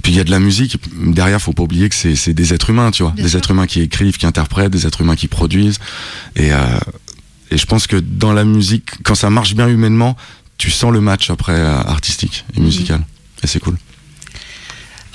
Puis 0.03 0.13
il 0.13 0.17
y 0.17 0.21
a 0.21 0.25
de 0.25 0.31
la 0.31 0.39
musique, 0.41 0.79
derrière, 0.97 1.43
faut 1.43 1.53
pas 1.53 1.65
oublier 1.65 1.89
que 1.91 1.95
c'est 1.95 2.15
c'est 2.17 2.33
des 2.33 2.55
êtres 2.55 2.71
humains, 2.71 2.91
tu 2.91 3.03
vois. 3.03 3.13
Bien 3.13 3.25
des 3.25 3.31
sûr. 3.31 3.39
êtres 3.39 3.51
humains 3.51 3.67
qui 3.67 3.81
écrivent, 3.83 4.17
qui 4.17 4.25
interprètent, 4.27 4.71
des 4.73 4.87
êtres 4.87 5.03
humains 5.03 5.17
qui 5.17 5.29
produisent. 5.29 5.79
Et, 6.37 6.53
euh, 6.55 6.59
et 7.51 7.59
je 7.59 7.67
pense 7.67 7.87
que 7.87 7.97
dans 7.97 8.33
la 8.33 8.45
musique, 8.45 9.03
quand 9.03 9.15
ça 9.15 9.29
marche 9.29 9.55
bien 9.55 9.69
humainement, 9.69 10.17
tu 10.57 10.71
sens 10.71 10.91
le 10.93 11.01
match 11.03 11.29
après 11.31 11.53
euh, 11.53 11.81
artistique 11.83 12.45
et 12.57 12.61
musical. 12.61 13.05
Et 13.43 13.47
c'est 13.47 13.61
cool. 13.61 13.77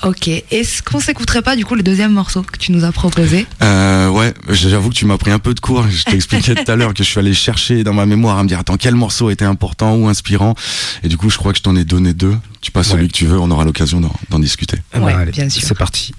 Ok. 0.04 0.28
Est-ce 0.28 0.82
qu'on 0.82 1.00
s'écouterait 1.00 1.42
pas 1.42 1.56
du 1.56 1.64
coup 1.64 1.74
le 1.74 1.82
deuxième 1.82 2.12
morceau 2.12 2.42
que 2.42 2.58
tu 2.58 2.72
nous 2.72 2.84
as 2.84 2.92
proposé? 2.92 3.46
Euh, 3.62 4.08
ouais, 4.08 4.34
j'avoue 4.50 4.90
que 4.90 4.94
tu 4.94 5.06
m'as 5.06 5.18
pris 5.18 5.30
un 5.30 5.38
peu 5.38 5.54
de 5.54 5.60
cours. 5.60 5.86
Je 5.88 6.04
t'expliquais 6.04 6.54
tout 6.54 6.70
à 6.70 6.76
l'heure 6.76 6.94
que 6.94 7.02
je 7.02 7.08
suis 7.08 7.18
allé 7.18 7.34
chercher 7.34 7.84
dans 7.84 7.94
ma 7.94 8.06
mémoire 8.06 8.38
à 8.38 8.42
me 8.42 8.48
dire 8.48 8.58
attends 8.58 8.76
quel 8.76 8.94
morceau 8.94 9.30
était 9.30 9.44
important 9.44 9.94
ou 9.96 10.08
inspirant? 10.08 10.54
Et 11.02 11.08
du 11.08 11.16
coup, 11.16 11.30
je 11.30 11.38
crois 11.38 11.52
que 11.52 11.58
je 11.58 11.62
t'en 11.62 11.76
ai 11.76 11.84
donné 11.84 12.12
deux. 12.12 12.36
Tu 12.60 12.70
passes 12.70 12.88
celui 12.88 13.08
que 13.08 13.12
tu 13.12 13.26
veux, 13.26 13.38
on 13.38 13.50
aura 13.50 13.64
l'occasion 13.64 14.00
d'en 14.30 14.38
discuter. 14.38 14.78
Ah 14.92 15.00
bah, 15.00 15.06
Ouais, 15.06 15.12
allez, 15.14 15.32
bien 15.32 15.48
sûr. 15.48 15.62
C'est 15.66 15.78
parti. 15.78 16.12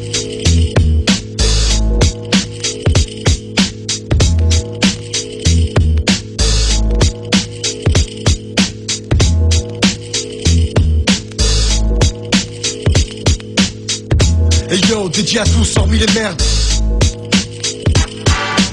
Et 0.00 0.71
yo, 15.02 15.08
dédié 15.08 15.40
à 15.40 15.44
tous, 15.44 15.76
hormis 15.76 15.98
les 15.98 16.12
merdes. 16.14 16.40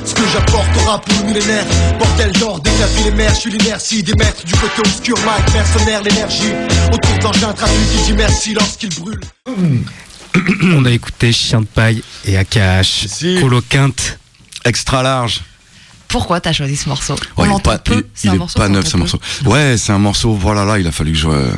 Ce 0.05 0.13
que 0.13 0.21
j'apporte 0.33 0.67
aura 0.77 0.99
pour 1.01 1.13
le 1.19 1.33
millénaire. 1.33 1.65
Bordel 1.97 2.31
d'or, 2.33 2.59
dès 2.61 2.71
que 2.71 2.79
la 2.79 2.87
ville 2.87 3.07
est 3.07 3.11
mère, 3.11 3.33
je 3.33 3.39
suis 3.39 3.51
l'inertie 3.51 4.03
des 4.03 4.13
maîtres 4.15 4.43
du 4.45 4.53
côté 4.53 4.79
obscur, 4.79 5.15
Mike, 5.25 5.53
mercenaire, 5.53 6.01
l'énergie. 6.03 6.51
Autour 6.91 7.17
d'engin 7.19 7.53
traduit 7.53 7.77
qui 7.95 8.03
dit 8.11 8.13
merci 8.13 8.53
lorsqu'il 8.53 8.89
brûle. 8.95 9.19
On 10.75 10.85
a 10.85 10.91
écouté 10.91 11.31
Chien 11.31 11.61
de 11.61 11.65
paille 11.65 12.03
et 12.25 12.37
AKH. 12.37 13.07
Si. 13.07 13.37
Colo 13.41 13.61
Quinte. 13.67 14.19
Extra 14.65 15.01
large. 15.03 15.41
Pourquoi 16.07 16.41
t'as 16.41 16.53
choisi 16.53 16.75
ce 16.75 16.89
morceau? 16.89 17.13
Ouais, 17.13 17.19
On 17.37 17.43
il 17.43 17.45
est 17.45 17.49
l'entend 17.49 17.71
pas, 17.71 17.77
peu. 17.77 17.93
il- 17.97 18.03
c'est 18.15 18.27
il 18.27 18.31
un 18.31 18.33
est 18.33 18.37
morceau 18.37 18.59
pas 18.59 18.67
neuf 18.69 18.85
ce 18.85 18.91
peu. 18.93 18.97
morceau. 18.97 19.19
Ouais, 19.45 19.75
c'est 19.77 19.91
un 19.91 19.99
morceau. 19.99 20.33
Voilà, 20.33 20.65
là, 20.65 20.79
il 20.79 20.87
a 20.87 20.91
fallu 20.91 21.11
que 21.11 21.17
je 21.17 21.27
euh, 21.27 21.51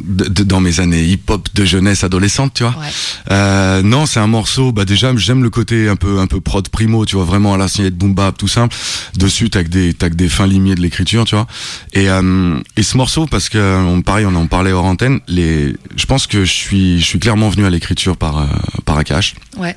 de- 0.00 0.28
de- 0.28 0.42
dans 0.44 0.60
mes 0.60 0.80
années 0.80 1.04
hip-hop 1.04 1.48
de 1.54 1.64
jeunesse 1.64 2.04
adolescente, 2.04 2.54
tu 2.54 2.62
vois. 2.64 2.72
Ouais. 2.78 2.86
Euh, 3.30 3.82
non, 3.82 4.06
c'est 4.06 4.20
un 4.20 4.26
morceau. 4.26 4.72
Bah 4.72 4.84
déjà, 4.84 5.14
j'aime 5.16 5.42
le 5.42 5.50
côté 5.50 5.88
un 5.88 5.96
peu 5.96 6.18
un 6.18 6.26
peu 6.26 6.40
prod 6.40 6.68
primo, 6.68 7.04
tu 7.06 7.16
vois, 7.16 7.24
vraiment 7.24 7.54
à 7.54 7.56
la 7.58 7.68
signette 7.68 7.96
boom 7.96 8.14
bap, 8.14 8.36
tout 8.36 8.48
simple. 8.48 8.74
Dessus, 9.16 9.50
t'as 9.50 9.62
que 9.64 9.68
des 9.68 9.94
t'as 9.94 10.10
que 10.10 10.14
des 10.14 10.28
fins 10.28 10.46
limiers 10.46 10.74
de 10.74 10.80
l'écriture, 10.80 11.24
tu 11.24 11.34
vois. 11.34 11.46
Et 11.92 12.08
euh, 12.10 12.58
et 12.76 12.82
ce 12.82 12.96
morceau, 12.96 13.26
parce 13.26 13.48
que 13.48 13.58
on 13.86 14.02
pareil, 14.02 14.26
on 14.26 14.34
en 14.34 14.46
parlait 14.46 14.72
hors 14.72 14.84
antenne. 14.84 15.20
Les, 15.28 15.74
je 15.96 16.06
pense 16.06 16.26
que 16.26 16.44
je 16.44 16.52
suis 16.52 17.00
je 17.00 17.04
suis 17.04 17.18
clairement 17.18 17.48
venu 17.48 17.64
à 17.64 17.70
l'écriture 17.70 18.16
par 18.16 18.38
euh, 18.38 18.46
par 18.84 18.98
Akash. 18.98 19.34
Ouais. 19.56 19.76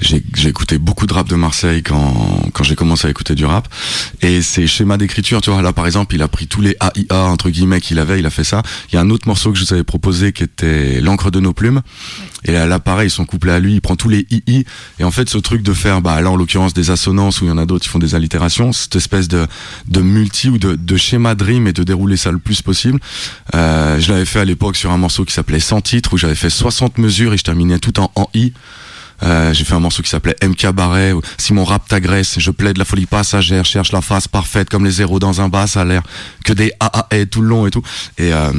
J'ai 0.00 0.48
écouté 0.48 0.78
beaucoup 0.78 1.06
de 1.06 1.14
rap 1.14 1.28
de 1.28 1.34
Marseille 1.34 1.82
quand, 1.82 2.50
quand 2.52 2.64
j'ai 2.64 2.74
commencé 2.74 3.06
à 3.06 3.10
écouter 3.10 3.34
du 3.34 3.44
rap. 3.44 3.68
Et 4.22 4.42
ces 4.42 4.66
schémas 4.66 4.96
d'écriture, 4.96 5.40
tu 5.40 5.50
vois, 5.50 5.62
là 5.62 5.72
par 5.72 5.86
exemple, 5.86 6.14
il 6.14 6.22
a 6.22 6.28
pris 6.28 6.46
tous 6.46 6.60
les 6.60 6.76
AIA, 6.80 7.24
entre 7.24 7.50
guillemets, 7.50 7.80
qu'il 7.80 7.98
avait, 7.98 8.18
il 8.18 8.26
a 8.26 8.30
fait 8.30 8.44
ça. 8.44 8.62
Il 8.90 8.96
y 8.96 8.98
a 8.98 9.00
un 9.00 9.10
autre 9.10 9.28
morceau 9.28 9.52
que 9.52 9.58
je 9.58 9.64
vous 9.64 9.72
avais 9.72 9.84
proposé 9.84 10.32
qui 10.32 10.42
était 10.42 11.00
L'encre 11.00 11.30
de 11.30 11.40
nos 11.40 11.52
plumes. 11.52 11.82
Et 12.44 12.52
là, 12.52 12.78
pareil, 12.78 13.08
son 13.08 13.24
couplet 13.24 13.52
à 13.52 13.58
lui, 13.58 13.74
il 13.74 13.80
prend 13.80 13.96
tous 13.96 14.08
les 14.08 14.26
II. 14.30 14.64
Et 14.98 15.04
en 15.04 15.10
fait, 15.10 15.28
ce 15.30 15.38
truc 15.38 15.62
de 15.62 15.72
faire, 15.72 16.02
bah 16.02 16.20
là 16.20 16.30
en 16.30 16.36
l'occurrence 16.36 16.74
des 16.74 16.90
assonances, 16.90 17.40
ou 17.40 17.46
il 17.46 17.48
y 17.48 17.50
en 17.50 17.58
a 17.58 17.64
d'autres 17.64 17.84
qui 17.84 17.88
font 17.88 17.98
des 17.98 18.14
allitérations, 18.14 18.72
cette 18.72 18.96
espèce 18.96 19.28
de, 19.28 19.46
de 19.88 20.00
multi 20.00 20.50
ou 20.50 20.58
de, 20.58 20.74
de 20.74 20.96
schéma 20.96 21.34
de 21.34 21.44
rime 21.44 21.66
et 21.66 21.72
de 21.72 21.82
dérouler 21.82 22.16
ça 22.16 22.30
le 22.30 22.38
plus 22.38 22.60
possible. 22.60 23.00
Euh, 23.54 23.98
je 23.98 24.12
l'avais 24.12 24.26
fait 24.26 24.40
à 24.40 24.44
l'époque 24.44 24.76
sur 24.76 24.90
un 24.90 24.98
morceau 24.98 25.24
qui 25.24 25.32
s'appelait 25.32 25.60
Sans 25.60 25.80
titre, 25.80 26.12
où 26.12 26.18
j'avais 26.18 26.34
fait 26.34 26.50
60 26.50 26.98
mesures 26.98 27.32
et 27.32 27.38
je 27.38 27.44
terminais 27.44 27.78
tout 27.78 27.98
en 27.98 28.10
I. 28.34 28.52
Euh, 29.24 29.52
j'ai 29.54 29.64
fait 29.64 29.74
un 29.74 29.80
morceau 29.80 30.02
qui 30.02 30.10
s'appelait 30.10 30.36
MK 30.42 30.72
Barret. 30.72 31.12
Si 31.38 31.52
mon 31.54 31.64
rap 31.64 31.88
t'agresse, 31.88 32.38
je 32.38 32.50
plaide 32.50 32.76
la 32.78 32.84
folie 32.84 33.06
passagère, 33.06 33.64
cherche 33.64 33.92
la 33.92 34.00
face 34.02 34.28
parfaite 34.28 34.68
comme 34.68 34.84
les 34.84 34.90
zéros 34.90 35.18
dans 35.18 35.40
un 35.40 35.48
bas, 35.48 35.66
ça 35.66 35.80
a 35.82 35.84
l'air 35.84 36.02
que 36.44 36.52
des 36.52 36.72
AAE 36.80 37.26
tout 37.30 37.40
le 37.40 37.48
long 37.48 37.66
et 37.66 37.70
tout. 37.70 37.82
Et, 38.18 38.32
euh, 38.32 38.52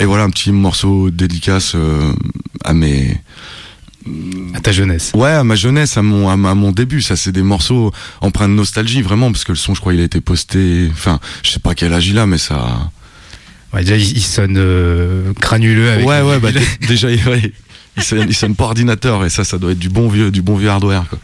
et 0.00 0.04
voilà 0.04 0.24
un 0.24 0.30
petit 0.30 0.52
morceau 0.52 1.10
dédicace 1.10 1.72
euh, 1.74 2.12
à 2.64 2.74
mes 2.74 3.20
À 4.54 4.60
ta 4.60 4.72
jeunesse. 4.72 5.12
ouais 5.14 5.30
à 5.30 5.42
ma 5.44 5.54
jeunesse, 5.54 5.96
à 5.96 6.02
mon 6.02 6.28
à, 6.28 6.36
ma- 6.36 6.50
à 6.50 6.54
mon 6.54 6.70
début. 6.72 7.00
Ça 7.02 7.16
c'est 7.16 7.32
des 7.32 7.42
morceaux 7.42 7.92
empreints 8.20 8.48
de 8.48 8.54
nostalgie 8.54 9.02
vraiment 9.02 9.32
parce 9.32 9.44
que 9.44 9.52
le 9.52 9.56
son, 9.56 9.74
je 9.74 9.80
crois, 9.80 9.94
il 9.94 10.00
a 10.00 10.04
été 10.04 10.20
posté. 10.20 10.88
Enfin, 10.92 11.18
je 11.42 11.50
sais 11.50 11.60
pas 11.60 11.74
quel 11.74 11.92
âge 11.94 12.06
il 12.08 12.18
a, 12.18 12.26
mais 12.26 12.38
ça. 12.38 12.90
Ouais, 13.74 13.80
déjà, 13.84 13.96
il, 13.96 14.22
sonne 14.22 14.56
euh, 14.56 15.32
granuleux 15.38 15.90
avec 15.90 16.06
ouais 16.06 16.22
ouais 16.22 16.38
bah, 16.40 16.48
déjà 16.88 17.10
il, 17.10 17.22
ouais, 17.28 17.52
il 17.98 18.02
sonne, 18.04 18.26
il 18.28 18.34
sonne 18.34 18.54
pas 18.54 18.64
ordinateur 18.64 19.24
et 19.24 19.30
ça 19.30 19.44
ça 19.44 19.58
doit 19.58 19.72
être 19.72 19.78
du 19.78 19.88
bon 19.90 20.08
vieux 20.08 20.30
du 20.30 20.40
bon 20.42 20.56
vieux 20.56 20.70
hardware 20.70 21.06
quoi. 21.08 21.18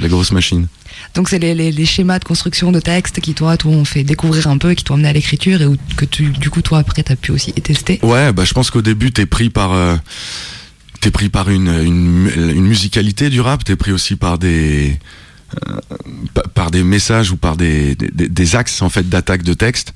La 0.00 0.08
grosse 0.08 0.32
machine. 0.32 0.66
Donc 1.14 1.28
c'est 1.28 1.38
les, 1.38 1.54
les- 1.54 1.70
les 1.70 1.86
schémas 1.86 2.18
de 2.18 2.24
construction 2.24 2.72
de 2.72 2.80
texte 2.80 3.20
qui 3.20 3.32
toi 3.34 3.56
t'ont 3.56 3.84
fait 3.84 4.02
découvrir 4.02 4.48
un 4.48 4.58
peu 4.58 4.72
et 4.72 4.74
qui 4.76 4.82
t'ont 4.82 4.94
amené 4.94 5.08
à 5.08 5.12
l'écriture 5.12 5.62
et 5.62 5.66
où, 5.66 5.76
que 5.96 6.04
tu 6.04 6.26
du 6.30 6.50
coup 6.50 6.62
toi 6.62 6.78
après 6.78 7.02
t'as 7.04 7.14
pu 7.14 7.30
aussi 7.30 7.52
tester? 7.52 8.00
Ouais, 8.02 8.32
bah 8.32 8.44
je 8.44 8.52
pense 8.54 8.70
qu'au 8.72 8.82
début 8.82 9.12
t'es 9.12 9.26
pris 9.26 9.50
par 9.50 9.72
euh, 9.72 9.96
t'es 11.00 11.10
pris 11.12 11.28
par 11.28 11.48
une, 11.50 11.68
une 11.68 12.30
une 12.36 12.66
musicalité 12.66 13.30
du 13.30 13.40
rap, 13.40 13.62
t'es 13.62 13.76
pris 13.76 13.92
aussi 13.92 14.16
par 14.16 14.38
des 14.38 14.98
par 16.54 16.70
des 16.70 16.82
messages 16.82 17.30
ou 17.30 17.36
par 17.36 17.56
des, 17.56 17.94
des, 17.94 18.28
des 18.28 18.56
axes 18.56 18.82
en 18.82 18.88
fait 18.88 19.08
d'attaque 19.08 19.42
de 19.42 19.54
texte, 19.54 19.94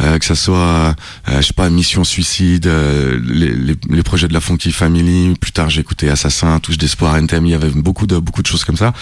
euh, 0.00 0.18
que 0.18 0.24
ça 0.24 0.34
soit 0.34 0.94
euh, 1.28 1.40
je 1.40 1.42
sais 1.42 1.52
pas 1.52 1.68
Mission 1.70 2.04
Suicide, 2.04 2.66
euh, 2.66 3.20
les, 3.24 3.54
les, 3.54 3.76
les 3.88 4.02
projets 4.02 4.28
de 4.28 4.32
la 4.32 4.40
Funky 4.40 4.72
Family. 4.72 5.34
Plus 5.40 5.52
tard 5.52 5.70
j'ai 5.70 5.80
écouté 5.80 6.10
Assassin, 6.10 6.58
Touche 6.60 6.78
d'espoir, 6.78 7.16
NTM. 7.16 7.46
Il 7.46 7.52
y 7.52 7.54
avait 7.54 7.70
beaucoup 7.70 8.06
de 8.06 8.18
beaucoup 8.18 8.42
de 8.42 8.46
choses 8.46 8.64
comme 8.64 8.76
ça. 8.76 8.92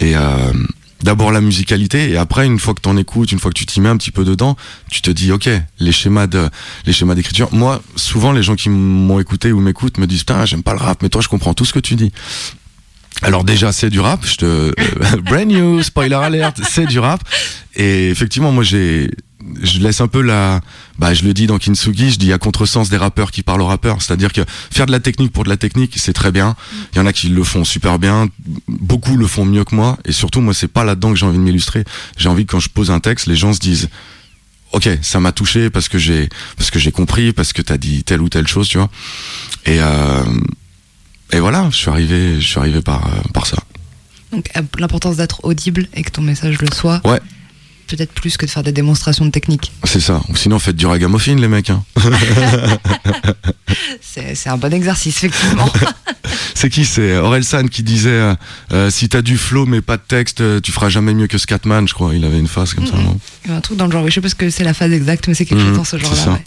Et 0.00 0.16
euh, 0.16 0.52
D'abord 1.04 1.32
la 1.32 1.42
musicalité 1.42 2.12
et 2.12 2.16
après 2.16 2.46
une 2.46 2.58
fois 2.58 2.72
que 2.72 2.80
t'en 2.80 2.96
écoutes, 2.96 3.30
une 3.30 3.38
fois 3.38 3.50
que 3.50 3.58
tu 3.58 3.66
t'y 3.66 3.82
mets 3.82 3.90
un 3.90 3.96
petit 3.98 4.10
peu 4.10 4.24
dedans, 4.24 4.56
tu 4.90 5.02
te 5.02 5.10
dis 5.10 5.32
ok 5.32 5.50
les 5.78 5.92
schémas 5.92 6.26
de 6.26 6.48
les 6.86 6.94
schémas 6.94 7.14
d'écriture. 7.14 7.52
Moi 7.52 7.82
souvent 7.94 8.32
les 8.32 8.42
gens 8.42 8.54
qui 8.54 8.70
m'ont 8.70 9.20
écouté 9.20 9.52
ou 9.52 9.60
m'écoutent 9.60 9.98
me 9.98 10.06
disent 10.06 10.20
putain 10.20 10.46
j'aime 10.46 10.62
pas 10.62 10.72
le 10.72 10.78
rap 10.78 11.02
mais 11.02 11.10
toi 11.10 11.20
je 11.20 11.28
comprends 11.28 11.52
tout 11.52 11.66
ce 11.66 11.74
que 11.74 11.78
tu 11.78 11.94
dis. 11.94 12.10
Alors 13.22 13.44
déjà 13.44 13.72
c'est 13.72 13.90
du 13.90 14.00
rap, 14.00 14.24
je 14.26 14.36
te 14.36 14.74
brand 15.22 15.46
new 15.46 15.82
spoiler 15.82 16.16
alert, 16.16 16.60
c'est 16.68 16.86
du 16.86 16.98
rap 16.98 17.20
et 17.76 18.10
effectivement 18.10 18.52
moi 18.52 18.64
j'ai 18.64 19.10
je 19.62 19.78
laisse 19.78 20.00
un 20.00 20.08
peu 20.08 20.20
la 20.20 20.60
bah 20.98 21.12
je 21.14 21.24
le 21.24 21.34
dis 21.34 21.46
dans 21.46 21.58
Kintsugi, 21.58 22.12
je 22.12 22.18
dis 22.18 22.32
à 22.32 22.38
contresens 22.38 22.88
des 22.88 22.96
rappeurs 22.96 23.30
qui 23.30 23.42
parlent 23.42 23.62
aux 23.62 23.66
rappeurs, 23.66 24.02
c'est-à-dire 24.02 24.32
que 24.32 24.42
faire 24.70 24.86
de 24.86 24.92
la 24.92 25.00
technique 25.00 25.32
pour 25.32 25.44
de 25.44 25.48
la 25.48 25.56
technique, 25.56 25.94
c'est 25.96 26.12
très 26.12 26.32
bien. 26.32 26.56
Il 26.92 26.98
y 26.98 27.00
en 27.00 27.06
a 27.06 27.12
qui 27.12 27.28
le 27.28 27.44
font 27.44 27.64
super 27.64 27.98
bien, 27.98 28.28
beaucoup 28.68 29.16
le 29.16 29.26
font 29.26 29.44
mieux 29.44 29.64
que 29.64 29.74
moi 29.74 29.98
et 30.04 30.12
surtout 30.12 30.40
moi 30.40 30.54
c'est 30.54 30.68
pas 30.68 30.84
là-dedans 30.84 31.10
que 31.10 31.16
j'ai 31.16 31.26
envie 31.26 31.38
de 31.38 31.42
m'illustrer. 31.42 31.84
J'ai 32.16 32.28
envie 32.28 32.46
que 32.46 32.52
quand 32.52 32.60
je 32.60 32.68
pose 32.68 32.90
un 32.90 33.00
texte, 33.00 33.26
les 33.26 33.36
gens 33.36 33.52
se 33.52 33.60
disent 33.60 33.88
OK, 34.72 34.88
ça 35.02 35.20
m'a 35.20 35.30
touché 35.30 35.70
parce 35.70 35.88
que 35.88 35.98
j'ai 35.98 36.28
parce 36.56 36.70
que 36.70 36.78
j'ai 36.78 36.90
compris 36.90 37.32
parce 37.32 37.52
que 37.52 37.62
t'as 37.62 37.76
dit 37.76 38.02
telle 38.02 38.20
ou 38.20 38.28
telle 38.28 38.48
chose, 38.48 38.68
tu 38.68 38.78
vois. 38.78 38.90
Et 39.66 39.80
euh, 39.80 40.24
et 41.34 41.40
voilà, 41.40 41.68
je 41.70 41.76
suis 41.76 41.88
arrivé, 41.90 42.40
je 42.40 42.46
suis 42.46 42.58
arrivé 42.58 42.80
par, 42.80 43.06
euh, 43.06 43.10
par 43.32 43.46
ça. 43.46 43.56
Donc 44.32 44.50
euh, 44.56 44.62
l'importance 44.78 45.16
d'être 45.16 45.44
audible 45.44 45.88
et 45.94 46.02
que 46.02 46.10
ton 46.10 46.22
message 46.22 46.58
le 46.60 46.68
soit. 46.72 47.00
Ouais. 47.04 47.20
Peut-être 47.86 48.12
plus 48.12 48.38
que 48.38 48.46
de 48.46 48.50
faire 48.50 48.62
des 48.62 48.72
démonstrations 48.72 49.26
de 49.26 49.30
technique. 49.30 49.70
C'est 49.84 50.00
ça. 50.00 50.22
Ou 50.30 50.36
sinon, 50.36 50.58
faites 50.58 50.74
du 50.76 50.86
ragamuffin, 50.86 51.34
les 51.36 51.48
mecs. 51.48 51.68
Hein. 51.70 51.84
c'est 54.00 54.48
un 54.48 54.56
bon 54.56 54.72
exercice, 54.72 55.22
effectivement. 55.24 55.70
c'est 56.54 56.70
qui? 56.70 56.84
C'est 56.86 57.16
Orelsan 57.16 57.66
qui 57.68 57.82
disait 57.82 58.34
euh, 58.72 58.90
si 58.90 59.08
t'as 59.08 59.22
du 59.22 59.36
flow 59.36 59.66
mais 59.66 59.80
pas 59.82 59.96
de 59.98 60.02
texte, 60.06 60.42
tu 60.62 60.72
feras 60.72 60.88
jamais 60.88 61.12
mieux 61.14 61.26
que 61.26 61.36
Scatman, 61.38 61.86
je 61.86 61.94
crois. 61.94 62.14
Il 62.14 62.24
avait 62.24 62.38
une 62.38 62.48
phase 62.48 62.74
comme 62.74 62.86
ça. 62.86 62.96
non? 62.96 63.18
Il 63.44 63.50
y 63.50 63.54
a 63.54 63.56
un 63.58 63.60
truc 63.60 63.76
dans 63.76 63.86
le 63.86 63.92
genre, 63.92 64.02
oui, 64.02 64.10
je 64.10 64.14
sais 64.14 64.20
pas 64.20 64.28
ce 64.30 64.34
que 64.34 64.48
c'est 64.50 64.64
la 64.64 64.74
phase 64.74 64.92
exacte, 64.92 65.28
mais 65.28 65.34
c'est 65.34 65.44
quelque 65.44 65.60
Mhm, 65.62 65.68
chose 65.68 65.76
dans 65.76 65.84
ce 65.84 65.98
genre-là. 65.98 66.40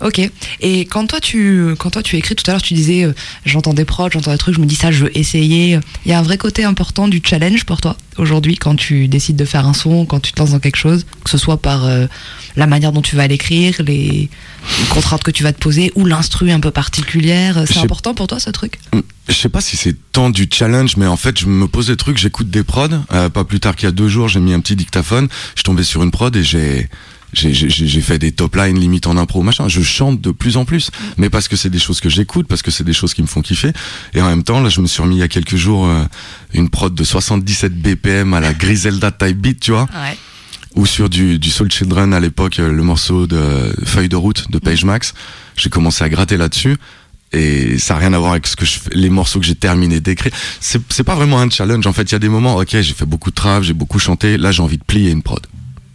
Ok. 0.00 0.20
Et 0.60 0.80
quand 0.86 1.06
toi 1.06 1.20
tu 1.20 1.74
quand 1.78 1.90
toi 1.90 2.02
tu 2.02 2.16
écris 2.16 2.34
tout 2.34 2.44
à 2.48 2.52
l'heure, 2.52 2.62
tu 2.62 2.74
disais 2.74 3.04
euh, 3.04 3.12
j'entends 3.44 3.74
des 3.74 3.84
prods, 3.84 4.10
j'entends 4.10 4.32
des 4.32 4.38
trucs, 4.38 4.54
je 4.54 4.60
me 4.60 4.66
dis 4.66 4.74
ça, 4.76 4.90
je 4.90 5.04
veux 5.04 5.18
essayer. 5.18 5.78
Il 6.04 6.10
y 6.10 6.14
a 6.14 6.18
un 6.18 6.22
vrai 6.22 6.38
côté 6.38 6.64
important 6.64 7.08
du 7.08 7.20
challenge 7.24 7.64
pour 7.64 7.80
toi 7.80 7.96
aujourd'hui 8.18 8.56
quand 8.56 8.76
tu 8.76 9.08
décides 9.08 9.36
de 9.36 9.44
faire 9.44 9.66
un 9.66 9.72
son, 9.74 10.04
quand 10.06 10.20
tu 10.20 10.32
te 10.32 10.40
lances 10.40 10.50
dans 10.50 10.58
quelque 10.58 10.76
chose, 10.76 11.06
que 11.24 11.30
ce 11.30 11.38
soit 11.38 11.56
par 11.56 11.86
euh, 11.86 12.06
la 12.56 12.66
manière 12.66 12.92
dont 12.92 13.02
tu 13.02 13.16
vas 13.16 13.26
l'écrire, 13.26 13.76
les 13.86 14.28
contraintes 14.90 15.22
que 15.22 15.30
tu 15.30 15.42
vas 15.42 15.52
te 15.52 15.58
poser 15.60 15.90
ou 15.94 16.04
l'instru 16.04 16.50
un 16.50 16.60
peu 16.60 16.70
particulière. 16.70 17.62
C'est 17.66 17.74
Je 17.74 17.78
sais- 17.78 17.84
important 17.84 18.14
pour 18.14 18.26
toi 18.26 18.38
ce 18.40 18.50
truc? 18.50 18.78
Je 19.28 19.34
sais 19.34 19.48
pas 19.48 19.60
si 19.60 19.76
c'est 19.76 19.94
tant 20.12 20.28
du 20.28 20.48
challenge, 20.52 20.96
mais 20.96 21.06
en 21.06 21.16
fait, 21.16 21.38
je 21.38 21.46
me 21.46 21.68
pose 21.68 21.86
des 21.86 21.96
trucs, 21.96 22.18
j'écoute 22.18 22.50
des 22.50 22.64
prods. 22.64 22.88
Euh, 23.12 23.28
pas 23.28 23.44
plus 23.44 23.60
tard 23.60 23.76
qu'il 23.76 23.86
y 23.86 23.88
a 23.88 23.92
deux 23.92 24.08
jours, 24.08 24.28
j'ai 24.28 24.40
mis 24.40 24.52
un 24.52 24.60
petit 24.60 24.74
dictaphone, 24.76 25.28
je 25.56 25.62
tombais 25.62 25.84
sur 25.84 26.02
une 26.02 26.10
prod 26.10 26.34
et 26.34 26.42
j'ai 26.42 26.88
j'ai 27.32 28.00
fait 28.00 28.18
des 28.18 28.32
top 28.32 28.56
lines 28.56 28.78
limite 28.78 29.06
en 29.06 29.16
impro 29.16 29.42
machin 29.42 29.68
je 29.68 29.82
chante 29.82 30.20
de 30.20 30.30
plus 30.30 30.56
en 30.56 30.64
plus 30.64 30.90
mais 31.16 31.30
parce 31.30 31.48
que 31.48 31.56
c'est 31.56 31.70
des 31.70 31.78
choses 31.78 32.00
que 32.00 32.08
j'écoute 32.08 32.46
parce 32.48 32.62
que 32.62 32.70
c'est 32.70 32.84
des 32.84 32.92
choses 32.92 33.14
qui 33.14 33.22
me 33.22 33.26
font 33.26 33.40
kiffer 33.42 33.72
et 34.14 34.20
en 34.20 34.28
même 34.28 34.42
temps 34.42 34.60
là 34.60 34.68
je 34.68 34.80
me 34.80 34.86
suis 34.86 35.02
remis 35.02 35.16
il 35.16 35.20
y 35.20 35.22
a 35.22 35.28
quelques 35.28 35.56
jours 35.56 35.86
euh, 35.86 36.04
une 36.54 36.68
prod 36.70 36.94
de 36.94 37.04
77 37.04 37.72
BPM 37.80 38.34
à 38.34 38.40
la 38.40 38.52
Griselda 38.52 39.10
type 39.12 39.38
beat 39.38 39.60
tu 39.60 39.70
vois 39.72 39.86
Ouais. 39.94 40.16
ou 40.74 40.86
sur 40.86 41.08
du, 41.08 41.38
du 41.38 41.50
Soul 41.50 41.70
Children 41.70 42.14
à 42.14 42.20
l'époque, 42.20 42.58
euh, 42.60 42.70
le 42.72 42.82
morceau 42.82 43.26
de 43.26 43.40
Feuille 43.84 44.08
de 44.08 44.16
route 44.16 44.50
de 44.50 44.58
Page 44.58 44.84
Max. 44.84 45.14
J'ai 45.56 45.68
commencé 45.68 46.04
à 46.04 46.08
gratter 46.08 46.36
là-dessus. 46.36 46.76
Et 47.32 47.78
ça 47.78 47.94
n'a 47.94 48.00
rien 48.00 48.12
à 48.12 48.18
voir 48.18 48.32
avec 48.32 48.46
ce 48.46 48.56
que 48.56 48.64
je 48.64 48.72
fais, 48.78 48.90
les 48.92 49.08
morceaux 49.10 49.38
que 49.40 49.46
j'ai 49.46 49.54
terminé 49.54 50.00
d'écrire. 50.00 50.32
C'est, 50.60 50.80
c'est 50.88 51.04
pas 51.04 51.14
vraiment 51.14 51.40
un 51.40 51.48
challenge. 51.50 51.86
En 51.86 51.92
fait, 51.92 52.02
il 52.02 52.12
y 52.12 52.14
a 52.14 52.18
des 52.18 52.28
moments, 52.28 52.56
ok, 52.56 52.68
j'ai 52.80 52.94
fait 52.94 53.04
beaucoup 53.04 53.30
de 53.30 53.34
trap, 53.36 53.62
j'ai 53.62 53.72
beaucoup 53.72 53.98
chanté. 54.00 54.36
Là, 54.36 54.50
j'ai 54.52 54.62
envie 54.62 54.78
de 54.78 54.84
plier 54.84 55.10
une 55.10 55.22
prod. 55.22 55.44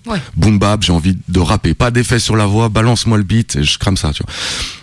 Ouais. 0.05 0.21
Boom 0.35 0.59
bap, 0.59 0.83
j'ai 0.83 0.93
envie 0.93 1.17
de 1.27 1.39
rapper. 1.39 1.73
Pas 1.73 1.91
d'effet 1.91 2.19
sur 2.19 2.35
la 2.35 2.45
voix, 2.45 2.69
balance-moi 2.69 3.17
le 3.17 3.23
beat 3.23 3.55
et 3.55 3.63
je 3.63 3.79
crame 3.79 3.97
ça, 3.97 4.11
tu 4.13 4.23
vois. 4.23 4.33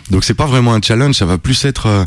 Donc 0.09 0.23
c'est 0.23 0.33
pas 0.33 0.45
vraiment 0.45 0.73
un 0.73 0.81
challenge, 0.81 1.15
ça 1.15 1.25
va 1.25 1.37
plus 1.37 1.63
être 1.65 1.85
euh, 1.85 2.05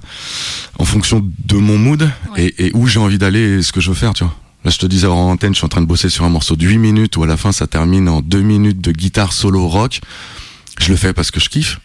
en 0.79 0.85
fonction 0.85 1.27
de 1.47 1.57
mon 1.57 1.79
mood 1.79 2.11
et, 2.37 2.67
et 2.67 2.71
où 2.75 2.87
j'ai 2.87 2.99
envie 2.99 3.19
d'aller 3.19 3.59
et 3.59 3.63
ce 3.63 3.73
que 3.73 3.81
je 3.81 3.89
veux 3.89 3.97
faire, 3.97 4.13
tu 4.13 4.25
vois. 4.25 4.35
Là, 4.67 4.73
je 4.73 4.79
te 4.79 4.87
disais 4.87 5.07
en 5.07 5.31
antenne, 5.31 5.55
je 5.55 5.59
suis 5.59 5.65
en 5.65 5.69
train 5.69 5.81
de 5.81 5.87
bosser 5.87 6.09
sur 6.09 6.25
un 6.25 6.29
morceau 6.29 6.57
de 6.57 6.67
8 6.67 6.79
minutes 6.79 7.17
où 7.17 7.23
à 7.23 7.27
la 7.29 7.37
fin 7.37 7.53
ça 7.53 7.69
termine 7.69 8.09
en 8.09 8.21
2 8.21 8.41
minutes 8.41 8.81
de 8.81 8.91
guitare 8.91 9.33
solo 9.33 9.69
rock. 9.69 10.01
Je 10.81 10.91
le 10.91 10.97
fais 10.97 11.13
parce 11.13 11.31
que 11.31 11.39
je 11.39 11.49
kiffe. 11.49 11.79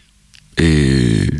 Et, 0.58 1.30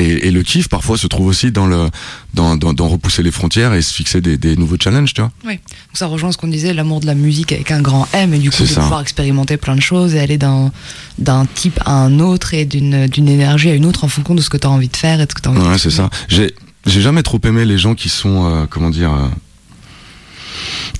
et, 0.00 0.26
et 0.28 0.30
le 0.30 0.42
kiff 0.42 0.68
parfois 0.68 0.96
se 0.98 1.06
trouve 1.06 1.26
aussi 1.26 1.52
dans 1.52 1.66
le 1.66 1.88
dans, 2.34 2.56
dans, 2.56 2.72
dans 2.72 2.88
repousser 2.88 3.22
les 3.22 3.30
frontières 3.30 3.74
et 3.74 3.82
se 3.82 3.92
fixer 3.92 4.20
des, 4.20 4.36
des 4.38 4.56
nouveaux 4.56 4.76
challenges, 4.82 5.12
tu 5.14 5.20
vois. 5.20 5.30
Oui. 5.44 5.54
Donc 5.54 5.94
ça 5.94 6.06
rejoint 6.06 6.30
ce 6.32 6.38
qu'on 6.38 6.48
disait, 6.48 6.72
l'amour 6.72 7.00
de 7.00 7.06
la 7.06 7.14
musique 7.14 7.52
avec 7.52 7.70
un 7.70 7.80
grand 7.80 8.08
M, 8.12 8.32
et 8.34 8.38
du 8.38 8.50
coup 8.50 8.62
de 8.62 8.66
ça. 8.68 8.80
pouvoir 8.82 9.00
expérimenter 9.00 9.56
plein 9.56 9.76
de 9.76 9.80
choses 9.82 10.14
et 10.14 10.20
aller 10.20 10.38
d'un 10.38 10.70
d'un 11.18 11.44
type 11.46 11.78
à 11.84 11.92
un 11.92 12.18
autre 12.20 12.54
et 12.54 12.64
d'une 12.64 13.06
d'une 13.06 13.28
énergie 13.28 13.68
à 13.70 13.74
une 13.74 13.84
autre 13.86 14.04
en 14.04 14.08
fonction 14.08 14.34
de 14.34 14.40
ce 14.40 14.48
que 14.50 14.56
tu 14.56 14.66
as 14.66 14.70
envie 14.70 14.88
de 14.88 14.96
faire 14.96 15.20
et 15.20 15.26
de 15.26 15.30
ce 15.30 15.34
que 15.34 15.42
tu 15.42 15.48
as 15.48 15.52
envie 15.52 15.60
Ouais, 15.68 15.78
c'est 15.78 15.90
ça. 15.90 16.08
J'ai 16.28 16.54
j'ai 16.86 17.00
jamais 17.02 17.22
trop 17.22 17.40
aimé 17.44 17.64
les 17.64 17.76
gens 17.78 17.94
qui 17.94 18.08
sont 18.08 18.46
euh, 18.46 18.66
comment 18.68 18.90
dire 18.90 19.12
euh, 19.12 19.28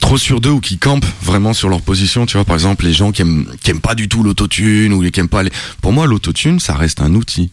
trop 0.01 0.19
sûrs 0.19 0.41
d'eux 0.41 0.51
ou 0.51 0.61
qui 0.61 0.79
campent 0.79 1.07
vraiment 1.23 1.53
sur 1.53 1.69
leur 1.69 1.83
position, 1.83 2.27
tu 2.27 2.37
vois 2.37 2.45
par 2.45 2.57
exemple 2.57 2.85
les 2.85 2.93
gens 2.93 3.13
qui 3.13 3.23
aiment 3.23 3.47
qui 3.63 3.71
aiment 3.71 3.81
pas 3.81 3.95
du 3.95 4.09
tout 4.09 4.23
l'autotune 4.23 4.93
ou 4.93 5.09
qui 5.11 5.21
aiment 5.21 5.29
pas 5.29 5.43
les 5.43 5.51
Pour 5.83 5.93
moi 5.93 6.07
l'autotune 6.07 6.59
ça 6.61 6.75
reste 6.75 7.01
un 7.01 7.15
outil. 7.15 7.51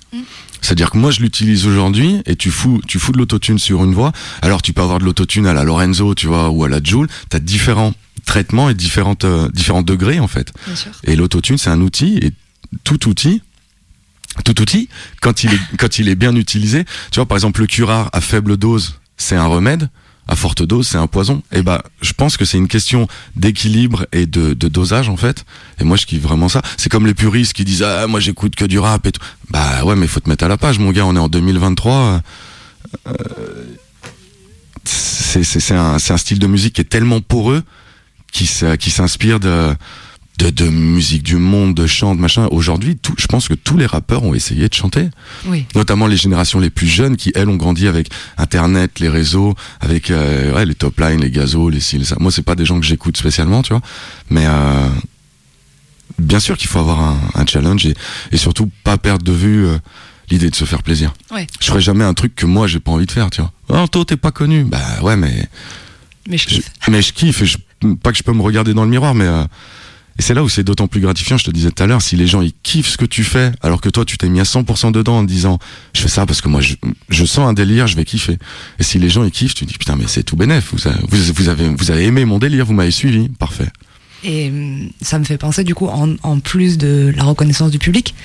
C'est-à-dire 0.61 0.91
que 0.91 0.97
moi 0.97 1.11
je 1.11 1.21
l'utilise 1.21 1.65
aujourd'hui 1.67 2.21
et 2.25 2.35
tu 2.35 2.51
fous 2.51 2.81
tu 2.87 2.99
fous 2.99 3.11
de 3.11 3.17
l'autotune 3.17 3.59
sur 3.59 3.83
une 3.83 3.93
voix, 3.93 4.11
alors 4.41 4.61
tu 4.61 4.73
peux 4.73 4.81
avoir 4.81 4.99
de 4.99 5.05
l'autotune 5.05 5.47
à 5.47 5.53
la 5.53 5.63
Lorenzo, 5.63 6.15
tu 6.15 6.27
vois 6.27 6.49
ou 6.49 6.63
à 6.63 6.69
la 6.69 6.81
Joule, 6.83 7.07
tu 7.29 7.37
as 7.37 7.39
différents 7.39 7.93
traitements 8.25 8.69
et 8.69 8.73
différentes 8.73 9.25
euh, 9.25 9.49
différents 9.49 9.83
degrés 9.83 10.19
en 10.19 10.27
fait. 10.27 10.51
Bien 10.65 10.75
sûr. 10.75 10.91
Et 11.03 11.15
l'autotune, 11.15 11.57
c'est 11.57 11.69
un 11.69 11.81
outil, 11.81 12.17
et 12.21 12.31
tout 12.83 13.07
outil, 13.07 13.41
tout 14.43 14.61
outil, 14.61 14.89
quand 15.21 15.43
il 15.43 15.53
est, 15.53 15.59
quand 15.77 15.99
il 15.99 16.09
est 16.09 16.15
bien 16.15 16.35
utilisé, 16.35 16.85
tu 17.11 17.15
vois, 17.15 17.25
par 17.25 17.37
exemple, 17.37 17.61
le 17.61 17.67
curare 17.67 18.09
à 18.13 18.21
faible 18.21 18.57
dose, 18.57 18.99
c'est 19.17 19.35
un 19.35 19.47
remède, 19.47 19.89
à 20.27 20.35
forte 20.35 20.63
dose, 20.63 20.87
c'est 20.87 20.97
un 20.97 21.07
poison. 21.07 21.41
Et 21.51 21.61
bah, 21.61 21.83
je 22.01 22.13
pense 22.13 22.37
que 22.37 22.45
c'est 22.45 22.57
une 22.57 22.67
question 22.67 23.07
d'équilibre 23.35 24.05
et 24.11 24.25
de, 24.25 24.53
de 24.53 24.67
dosage, 24.67 25.09
en 25.09 25.17
fait. 25.17 25.45
Et 25.79 25.83
moi, 25.83 25.97
je 25.97 26.05
kiffe 26.05 26.21
vraiment 26.21 26.49
ça. 26.49 26.61
C'est 26.77 26.89
comme 26.89 27.05
les 27.05 27.13
puristes 27.13 27.53
qui 27.53 27.65
disent, 27.65 27.83
ah, 27.83 28.07
moi, 28.07 28.19
j'écoute 28.19 28.55
que 28.55 28.65
du 28.65 28.79
rap 28.79 29.05
et 29.05 29.11
tout. 29.11 29.21
Bah, 29.49 29.83
ouais, 29.83 29.95
mais 29.95 30.07
faut 30.07 30.19
te 30.19 30.29
mettre 30.29 30.43
à 30.43 30.47
la 30.47 30.57
page, 30.57 30.79
mon 30.79 30.91
gars, 30.91 31.05
on 31.05 31.15
est 31.15 31.19
en 31.19 31.29
2023. 31.29 32.21
euh, 33.07 33.13
c'est 34.83 35.73
un, 35.73 35.95
un 35.95 36.17
style 36.17 36.39
de 36.39 36.47
musique 36.47 36.75
qui 36.75 36.81
est 36.81 36.85
tellement 36.85 37.21
poreux 37.21 37.63
qui 38.31 38.45
s'inspire 38.45 39.39
de, 39.39 39.73
de, 40.37 40.49
de 40.49 40.69
musique 40.69 41.23
du 41.23 41.37
monde, 41.37 41.73
de 41.73 41.87
chant, 41.87 42.15
de 42.15 42.21
machin. 42.21 42.47
Aujourd'hui, 42.51 42.95
tout, 42.95 43.13
je 43.17 43.25
pense 43.27 43.47
que 43.47 43.53
tous 43.55 43.75
les 43.77 43.85
rappeurs 43.85 44.23
ont 44.23 44.33
essayé 44.33 44.69
de 44.69 44.73
chanter. 44.73 45.09
Oui. 45.45 45.65
Notamment 45.75 46.05
les 46.07 46.17
générations 46.17 46.59
les 46.59 46.69
plus 46.69 46.87
jeunes 46.87 47.17
qui, 47.17 47.31
elles, 47.35 47.49
ont 47.49 47.55
grandi 47.55 47.87
avec 47.87 48.09
Internet, 48.37 48.99
les 48.99 49.09
réseaux, 49.09 49.55
avec 49.79 50.11
euh, 50.11 50.53
ouais, 50.53 50.65
les 50.65 50.75
top 50.75 50.99
lines, 50.99 51.21
les 51.21 51.31
gazos, 51.31 51.69
les 51.69 51.79
ci, 51.79 51.97
les 51.97 52.05
ça. 52.05 52.17
Moi, 52.19 52.31
c'est 52.31 52.43
pas 52.43 52.55
des 52.55 52.65
gens 52.65 52.79
que 52.79 52.85
j'écoute 52.85 53.17
spécialement, 53.17 53.63
tu 53.63 53.73
vois. 53.73 53.81
Mais 54.29 54.45
euh, 54.45 54.87
bien 56.19 56.39
sûr 56.39 56.57
qu'il 56.57 56.67
faut 56.69 56.79
avoir 56.79 56.99
un, 57.01 57.19
un 57.35 57.45
challenge 57.45 57.85
et, 57.85 57.93
et 58.31 58.37
surtout 58.37 58.69
pas 58.83 58.97
perdre 58.97 59.23
de 59.23 59.31
vue 59.31 59.65
euh, 59.65 59.77
l'idée 60.29 60.49
de 60.49 60.55
se 60.55 60.65
faire 60.65 60.83
plaisir. 60.83 61.13
Ouais. 61.31 61.47
Je 61.59 61.65
ferai 61.67 61.81
jamais 61.81 62.03
un 62.03 62.13
truc 62.13 62.35
que 62.35 62.45
moi 62.45 62.67
j'ai 62.67 62.79
pas 62.79 62.91
envie 62.91 63.05
de 63.05 63.11
faire, 63.11 63.29
tu 63.29 63.41
vois. 63.41 63.51
Oh, 63.69 63.87
toi, 63.87 64.05
t'es 64.05 64.17
pas 64.17 64.31
connu. 64.31 64.63
Bah 64.65 65.01
ouais, 65.01 65.15
mais 65.15 65.47
Mais 66.29 66.37
je 66.37 66.47
kiffe. 66.47 66.71
mais 66.89 67.01
je 67.01 67.13
kiffe 67.13 67.41
et 67.41 67.45
je, 67.45 67.57
pas 68.01 68.11
que 68.11 68.17
je 68.17 68.23
peux 68.23 68.33
me 68.33 68.41
regarder 68.41 68.73
dans 68.73 68.83
le 68.83 68.89
miroir 68.89 69.15
mais 69.15 69.25
euh, 69.25 69.43
et 70.19 70.21
c'est 70.21 70.33
là 70.33 70.43
où 70.43 70.49
c'est 70.49 70.63
d'autant 70.63 70.87
plus 70.87 70.99
gratifiant 71.01 71.37
je 71.37 71.43
te 71.45 71.51
disais 71.51 71.69
tout 71.71 71.83
à 71.83 71.87
l'heure 71.87 72.01
si 72.01 72.15
les 72.15 72.27
gens 72.27 72.41
ils 72.41 72.53
kiffent 72.63 72.87
ce 72.89 72.97
que 72.97 73.05
tu 73.05 73.23
fais 73.23 73.51
alors 73.61 73.81
que 73.81 73.89
toi 73.89 74.03
tu 74.05 74.17
t'es 74.17 74.29
mis 74.29 74.39
à 74.39 74.43
100% 74.43 74.91
dedans 74.91 75.17
en 75.19 75.23
disant 75.23 75.59
je 75.93 76.01
fais 76.01 76.07
ça 76.07 76.25
parce 76.25 76.41
que 76.41 76.47
moi 76.49 76.61
je, 76.61 76.75
je 77.09 77.25
sens 77.25 77.47
un 77.47 77.53
délire 77.53 77.87
je 77.87 77.95
vais 77.95 78.05
kiffer. 78.05 78.37
Et 78.79 78.83
si 78.83 78.97
les 78.99 79.09
gens 79.09 79.23
ils 79.23 79.31
kiffent 79.31 79.53
tu 79.55 79.65
dis 79.65 79.73
putain 79.77 79.95
mais 79.95 80.05
c'est 80.07 80.23
tout 80.23 80.35
bénef. 80.35 80.73
Vous, 80.73 80.87
avez- 80.87 81.69
vous, 81.69 81.91
avez 81.91 82.05
aimé 82.05 82.25
mon 82.25 82.39
délire 82.39 82.65
vous 82.65 82.73
m'avez 82.73 82.91
suivi. 82.91 83.29
Parfait. 83.29 83.67
Et 84.23 84.47
hum, 84.49 84.89
ça 85.01 85.19
me 85.19 85.23
fait 85.25 85.37
penser, 85.37 85.63
du 85.63 85.75
coup, 85.75 85.87
en, 85.87 86.15
en 86.23 86.39
plus 86.39 86.77
de 86.79 87.13
la 87.15 87.23
reconnaissance 87.23 87.69
du 87.69 87.77
public, 87.77 88.15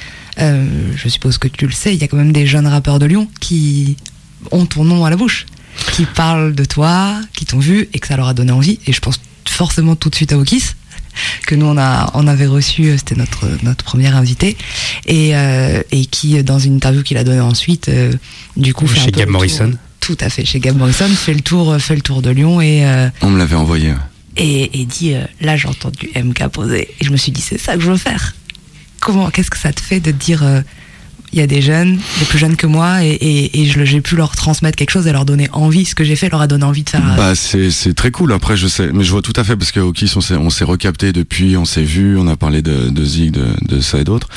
euh, 0.41 0.67
je 0.97 1.09
suppose 1.09 1.37
que 1.37 1.49
tu 1.49 1.67
le 1.67 1.73
sais, 1.73 1.95
il 1.95 2.01
y 2.01 2.05
a 2.05 2.09
quand 2.09 2.17
même 2.17 2.33
des 2.33 2.47
jeunes 2.47 2.67
rappeurs 2.67 2.99
de 2.99 3.05
Lyon 3.05 3.29
qui 3.41 3.97
ont 4.51 4.65
ton 4.65 4.85
nom 4.85 5.05
à 5.05 5.11
la 5.11 5.17
bouche, 5.17 5.45
qui 5.93 6.07
parlent 6.07 6.55
de 6.55 6.65
toi, 6.65 7.21
qui 7.35 7.45
t'ont 7.45 7.59
vu 7.59 7.89
et 7.93 7.99
que 7.99 8.07
ça 8.07 8.17
leur 8.17 8.27
a 8.29 8.33
donné 8.35 8.53
envie. 8.53 8.79
Et 8.87 8.93
je 8.95 9.01
pense 9.01 9.21
forcément 9.47 9.95
tout 9.95 10.09
de 10.09 10.15
suite 10.15 10.33
à 10.33 10.39
Okis, 10.39 10.63
que 11.47 11.55
nous 11.55 11.67
on, 11.67 11.77
a, 11.79 12.11
on 12.15 12.27
avait 12.27 12.47
reçu, 12.47 12.85
euh, 12.87 12.97
c'était 12.97 13.15
notre, 13.17 13.47
notre 13.63 13.85
première 13.85 14.17
invité, 14.17 14.57
et, 15.07 15.37
euh, 15.37 15.83
et 15.91 16.07
qui, 16.07 16.43
dans 16.43 16.59
une 16.59 16.77
interview 16.77 17.03
qu'il 17.03 17.17
a 17.17 17.25
donnée 17.25 17.41
ensuite, 17.41 17.89
euh, 17.89 18.13
du 18.57 18.75
coup, 18.75 18.87
fait 18.87 19.01
un 19.01 19.05
Chez 19.05 19.11
peu 19.13 19.19
Gab 19.19 19.29
le 19.29 19.33
tour- 19.33 19.33
Morrison. 19.33 19.73
Tout 20.01 20.17
à 20.21 20.29
fait, 20.31 20.45
chez 20.45 20.59
Gab 20.61 20.77
Morrison, 20.77 21.07
fait 21.09 21.35
le 21.35 21.43
tour, 21.43 21.77
fait 21.79 21.95
le 21.95 22.01
tour 22.03 22.23
de 22.23 22.31
Lyon 22.31 22.61
et. 22.61 22.85
euh, 22.87 23.09
on 23.21 23.31
me 23.31 23.39
l'avait 23.39 23.55
envoyé 23.57 23.93
et, 24.37 24.81
et 24.81 24.85
dit 24.87 25.15
euh, 25.15 25.25
là 25.43 25.57
j'ai 25.59 25.69
entendu 25.69 26.09
MK 26.17 26.49
poser 26.49 26.89
et 26.99 27.05
je 27.05 27.11
me 27.11 27.17
suis 27.19 27.31
dit 27.33 27.43
c'est 27.43 27.59
ça 27.61 27.75
que 27.77 27.83
je 27.83 27.91
veux 27.91 27.99
faire 27.99 28.35
comment 28.99 29.29
qu'est-ce 29.31 29.51
que 29.51 29.59
ça 29.59 29.73
te 29.75 29.81
fait 29.81 30.01
de 30.01 30.11
dire 30.11 30.43
euh, 30.43 30.63
il 31.33 31.39
y 31.39 31.43
a 31.43 31.47
des 31.47 31.63
jeunes, 31.63 31.97
des 32.19 32.25
plus 32.27 32.39
jeunes 32.39 32.57
que 32.57 32.67
moi, 32.67 33.05
et, 33.05 33.11
et, 33.11 33.61
et 33.63 33.67
je- 33.67 33.85
j'ai 33.85 34.01
pu 34.01 34.17
leur 34.17 34.37
transmettre 34.37 34.77
quelque 34.77 34.91
chose 34.91 35.07
et 35.07 35.13
leur 35.13 35.25
donner 35.25 35.49
envie. 35.53 35.85
Ce 35.85 35.95
que 35.95 36.05
j'ai 36.05 36.17
fait 36.17 36.29
leur 36.31 36.41
a 36.41 36.47
donné 36.47 36.65
envie 36.65 36.83
de 36.83 36.91
faire. 36.91 37.03
euh, 37.13 37.17
Bah 37.17 37.35
c'est 37.35 37.71
c'est 37.71 37.95
très 37.95 38.11
cool. 38.11 38.33
Après 38.33 38.57
je 38.57 38.67
sais, 38.69 38.91
mais 38.93 39.05
je 39.05 39.11
vois 39.11 39.23
tout 39.23 39.33
à 39.37 39.45
fait 39.45 39.57
parce 39.57 39.73
qu'au 39.73 39.93
Kiss 39.93 40.15
on 40.17 40.21
s'est 40.21 40.37
on 40.37 40.51
s'est 40.51 40.65
recapté 40.65 41.13
depuis, 41.13 41.57
on 41.57 41.65
s'est 41.65 41.83
vu, 41.83 42.17
on 42.19 42.27
a 42.29 42.37
parlé 42.37 42.63
de 42.63 42.89
de 42.91 43.05
Zig, 43.05 43.31
de, 43.33 43.47
de 43.69 43.81
ça 43.81 43.99
et 43.99 44.05
d'autres. 44.05 44.29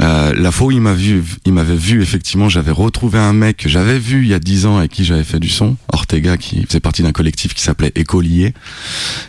Euh, 0.00 0.32
la 0.36 0.50
fois 0.52 0.68
où 0.68 0.70
il 0.70 0.80
m'a 0.80 0.94
vu, 0.94 1.22
il 1.44 1.52
m'avait 1.52 1.76
vu 1.76 2.02
effectivement, 2.02 2.48
j'avais 2.48 2.70
retrouvé 2.72 3.18
un 3.18 3.32
mec 3.32 3.56
que 3.58 3.68
j'avais 3.68 3.98
vu 3.98 4.22
il 4.22 4.28
y 4.28 4.34
a 4.34 4.38
10 4.38 4.66
ans 4.66 4.78
avec 4.78 4.90
qui 4.92 5.04
j'avais 5.04 5.24
fait 5.24 5.40
du 5.40 5.48
son, 5.48 5.76
Ortega, 5.92 6.36
qui 6.36 6.64
faisait 6.66 6.80
partie 6.80 7.02
d'un 7.02 7.12
collectif 7.12 7.54
qui 7.54 7.62
s'appelait 7.62 7.92
Écolier. 7.94 8.52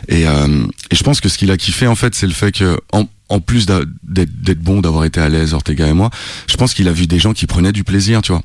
Et 0.08 0.26
euh, 0.26 0.66
et 0.90 0.96
je 0.96 1.02
pense 1.02 1.20
que 1.20 1.28
ce 1.28 1.38
qu'il 1.38 1.50
a 1.50 1.56
kiffé 1.56 1.86
en 1.86 1.94
fait, 1.94 2.14
c'est 2.14 2.26
le 2.26 2.32
fait 2.32 2.52
que 2.52 2.78
en 2.92 3.08
en 3.28 3.40
plus 3.40 3.66
d'être 3.66 4.60
bon, 4.60 4.80
d'avoir 4.80 5.04
été 5.04 5.20
à 5.20 5.28
l'aise, 5.28 5.52
Ortega 5.52 5.88
et 5.88 5.92
moi, 5.92 6.10
je 6.48 6.56
pense 6.56 6.74
qu'il 6.74 6.86
a 6.88 6.92
vu 6.92 7.06
des 7.06 7.18
gens 7.18 7.32
qui 7.32 7.46
prenaient 7.46 7.72
du 7.72 7.82
plaisir, 7.82 8.22
tu 8.22 8.32
vois. 8.32 8.42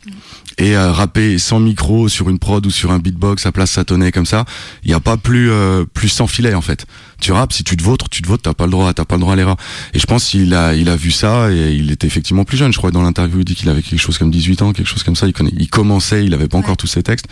Et 0.57 0.75
euh, 0.75 0.91
rapper 0.91 1.37
sans 1.37 1.59
micro 1.59 2.09
sur 2.09 2.29
une 2.29 2.39
prod 2.39 2.65
ou 2.65 2.71
sur 2.71 2.91
un 2.91 2.99
beatbox 2.99 3.45
à 3.45 3.51
place 3.51 3.71
satonnée 3.71 4.11
comme 4.11 4.25
ça, 4.25 4.45
il 4.83 4.89
n'y 4.89 4.93
a 4.93 4.99
pas 4.99 5.17
plus 5.17 5.49
euh, 5.51 5.85
plus 5.85 6.09
sans 6.09 6.27
filet 6.27 6.53
en 6.53 6.61
fait. 6.61 6.85
Tu 7.19 7.31
rappes, 7.31 7.53
si 7.53 7.63
tu 7.63 7.77
te 7.77 7.83
vautres, 7.83 8.09
tu 8.09 8.21
te 8.21 8.27
vautres, 8.27 8.43
t'as 8.43 8.53
pas 8.53 8.65
le 8.65 8.71
droit, 8.71 8.91
t'as 8.93 9.05
pas 9.05 9.15
le 9.15 9.21
droit 9.21 9.33
à 9.33 9.35
l'erreur. 9.35 9.55
Et 9.93 9.99
je 9.99 10.05
pense 10.05 10.25
qu'il 10.25 10.53
a 10.53 10.75
il 10.75 10.89
a 10.89 10.95
vu 10.95 11.11
ça 11.11 11.51
et 11.51 11.73
il 11.73 11.91
était 11.91 12.07
effectivement 12.07 12.43
plus 12.43 12.57
jeune. 12.57 12.73
Je 12.73 12.77
crois 12.77 12.91
dans 12.91 13.03
l'interview 13.03 13.39
il 13.39 13.45
dit 13.45 13.55
qu'il 13.55 13.69
avait 13.69 13.81
quelque 13.81 13.99
chose 14.01 14.17
comme 14.17 14.31
18 14.31 14.61
ans, 14.63 14.73
quelque 14.73 14.89
chose 14.89 15.03
comme 15.03 15.15
ça. 15.15 15.27
Il 15.27 15.33
connaît, 15.33 15.53
il 15.57 15.69
commençait, 15.69 16.25
il 16.25 16.33
avait 16.33 16.47
pas 16.47 16.57
encore 16.57 16.77
tous 16.77 16.87
ses 16.87 17.03
textes. 17.03 17.27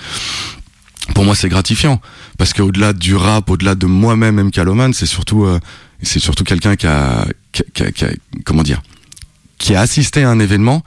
Pour 1.14 1.26
moi, 1.26 1.36
c'est 1.36 1.50
gratifiant 1.50 2.02
parce 2.38 2.54
qu'au-delà 2.54 2.94
du 2.94 3.16
rap, 3.16 3.50
au-delà 3.50 3.76
de 3.76 3.86
moi-même, 3.86 4.40
M. 4.40 4.52
Caloman, 4.52 4.94
c'est 4.94 5.06
surtout 5.06 5.46
euh, 5.46 5.60
c'est 6.02 6.20
surtout 6.20 6.44
quelqu'un 6.44 6.76
qui 6.76 6.88
a, 6.88 7.26
comment 8.46 8.64
dire 8.64 8.82
qui 9.58 9.76
a 9.76 9.82
assisté 9.82 10.24
à 10.24 10.30
un 10.30 10.40
événement 10.40 10.84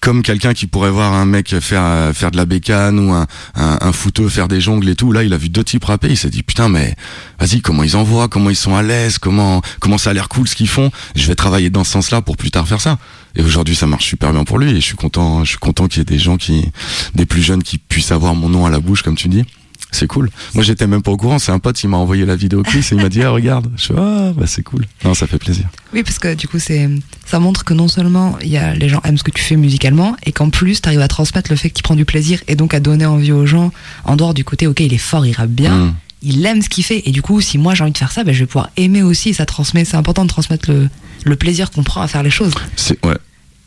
comme 0.00 0.22
quelqu'un 0.22 0.54
qui 0.54 0.66
pourrait 0.66 0.90
voir 0.90 1.12
un 1.12 1.24
mec 1.24 1.58
faire 1.58 1.82
euh, 1.84 2.12
faire 2.12 2.30
de 2.30 2.36
la 2.36 2.46
bécane 2.46 3.00
ou 3.00 3.12
un, 3.12 3.26
un, 3.56 3.78
un 3.80 3.92
footeux 3.92 4.28
faire 4.28 4.46
des 4.46 4.60
jongles 4.60 4.88
et 4.88 4.94
tout. 4.94 5.10
Là 5.10 5.24
il 5.24 5.32
a 5.32 5.36
vu 5.36 5.48
deux 5.48 5.64
types 5.64 5.84
rapper. 5.84 6.08
Il 6.08 6.16
s'est 6.16 6.30
dit 6.30 6.42
putain 6.42 6.68
mais 6.68 6.94
vas-y 7.40 7.60
comment 7.60 7.82
ils 7.82 7.96
envoient 7.96 8.28
comment 8.28 8.50
ils 8.50 8.56
sont 8.56 8.76
à 8.76 8.82
l'aise 8.82 9.18
comment 9.18 9.60
comment 9.80 9.98
ça 9.98 10.10
a 10.10 10.12
l'air 10.12 10.28
cool 10.28 10.46
ce 10.46 10.54
qu'ils 10.54 10.68
font. 10.68 10.90
Je 11.16 11.26
vais 11.26 11.34
travailler 11.34 11.70
dans 11.70 11.82
ce 11.82 11.92
sens 11.92 12.10
là 12.10 12.22
pour 12.22 12.36
plus 12.36 12.50
tard 12.50 12.68
faire 12.68 12.80
ça. 12.80 12.98
Et 13.34 13.42
aujourd'hui 13.42 13.74
ça 13.74 13.86
marche 13.86 14.06
super 14.06 14.32
bien 14.32 14.44
pour 14.44 14.58
lui. 14.58 14.70
Et 14.70 14.76
je 14.76 14.80
suis 14.80 14.96
content 14.96 15.42
je 15.44 15.50
suis 15.50 15.58
content 15.58 15.88
qu'il 15.88 15.98
y 15.98 16.02
ait 16.02 16.04
des 16.04 16.18
gens 16.18 16.36
qui 16.36 16.70
des 17.14 17.26
plus 17.26 17.42
jeunes 17.42 17.62
qui 17.62 17.78
puissent 17.78 18.12
avoir 18.12 18.34
mon 18.36 18.48
nom 18.48 18.66
à 18.66 18.70
la 18.70 18.78
bouche 18.78 19.02
comme 19.02 19.16
tu 19.16 19.28
dis 19.28 19.44
c'est 19.90 20.06
cool. 20.06 20.30
Moi, 20.54 20.62
j'étais 20.64 20.86
même 20.86 21.02
pas 21.02 21.10
au 21.10 21.16
courant. 21.16 21.38
C'est 21.38 21.52
un 21.52 21.58
pote, 21.58 21.82
il 21.82 21.88
m'a 21.88 21.96
envoyé 21.96 22.26
la 22.26 22.36
vidéo 22.36 22.62
Chris 22.62 22.80
et 22.90 22.94
il 22.94 23.00
m'a 23.00 23.08
dit, 23.08 23.22
ah, 23.22 23.30
regarde. 23.30 23.70
Je 23.76 23.86
fais, 23.86 23.94
ah, 23.96 24.32
bah, 24.36 24.46
c'est 24.46 24.62
cool. 24.62 24.84
Non, 25.04 25.14
ça 25.14 25.26
fait 25.26 25.38
plaisir. 25.38 25.66
Oui, 25.94 26.02
parce 26.02 26.18
que 26.18 26.34
du 26.34 26.46
coup, 26.46 26.58
c'est, 26.58 26.88
ça 27.24 27.38
montre 27.38 27.64
que 27.64 27.72
non 27.74 27.88
seulement 27.88 28.38
il 28.42 28.48
y 28.48 28.58
a, 28.58 28.74
les 28.74 28.88
gens 28.88 29.00
aiment 29.04 29.16
ce 29.18 29.22
que 29.24 29.30
tu 29.30 29.42
fais 29.42 29.56
musicalement, 29.56 30.14
et 30.24 30.32
qu'en 30.32 30.50
plus, 30.50 30.82
tu 30.82 30.88
arrives 30.88 31.00
à 31.00 31.08
transmettre 31.08 31.50
le 31.50 31.56
fait 31.56 31.70
qu'il 31.70 31.82
prend 31.82 31.94
du 31.96 32.04
plaisir, 32.04 32.40
et 32.48 32.54
donc 32.56 32.74
à 32.74 32.80
donner 32.80 33.06
envie 33.06 33.32
aux 33.32 33.46
gens, 33.46 33.72
en 34.04 34.16
dehors 34.16 34.34
du 34.34 34.44
côté, 34.44 34.66
ok, 34.66 34.80
il 34.80 34.92
est 34.92 34.98
fort, 34.98 35.24
il 35.26 35.32
rappe 35.32 35.50
bien, 35.50 35.74
Mm. 35.76 35.94
il 36.22 36.44
aime 36.46 36.60
ce 36.62 36.68
qu'il 36.68 36.84
fait, 36.84 37.02
et 37.06 37.10
du 37.10 37.22
coup, 37.22 37.40
si 37.40 37.56
moi 37.58 37.74
j'ai 37.74 37.82
envie 37.84 37.92
de 37.92 37.98
faire 37.98 38.12
ça, 38.12 38.24
ben, 38.24 38.34
je 38.34 38.40
vais 38.40 38.46
pouvoir 38.46 38.70
aimer 38.76 39.02
aussi, 39.02 39.30
et 39.30 39.32
ça 39.32 39.46
transmet, 39.46 39.84
c'est 39.84 39.96
important 39.96 40.24
de 40.24 40.28
transmettre 40.28 40.70
le, 40.70 40.88
le 41.24 41.36
plaisir 41.36 41.70
qu'on 41.70 41.82
prend 41.82 42.02
à 42.02 42.08
faire 42.08 42.22
les 42.22 42.30
choses. 42.30 42.52
C'est, 42.76 43.04
ouais. 43.06 43.16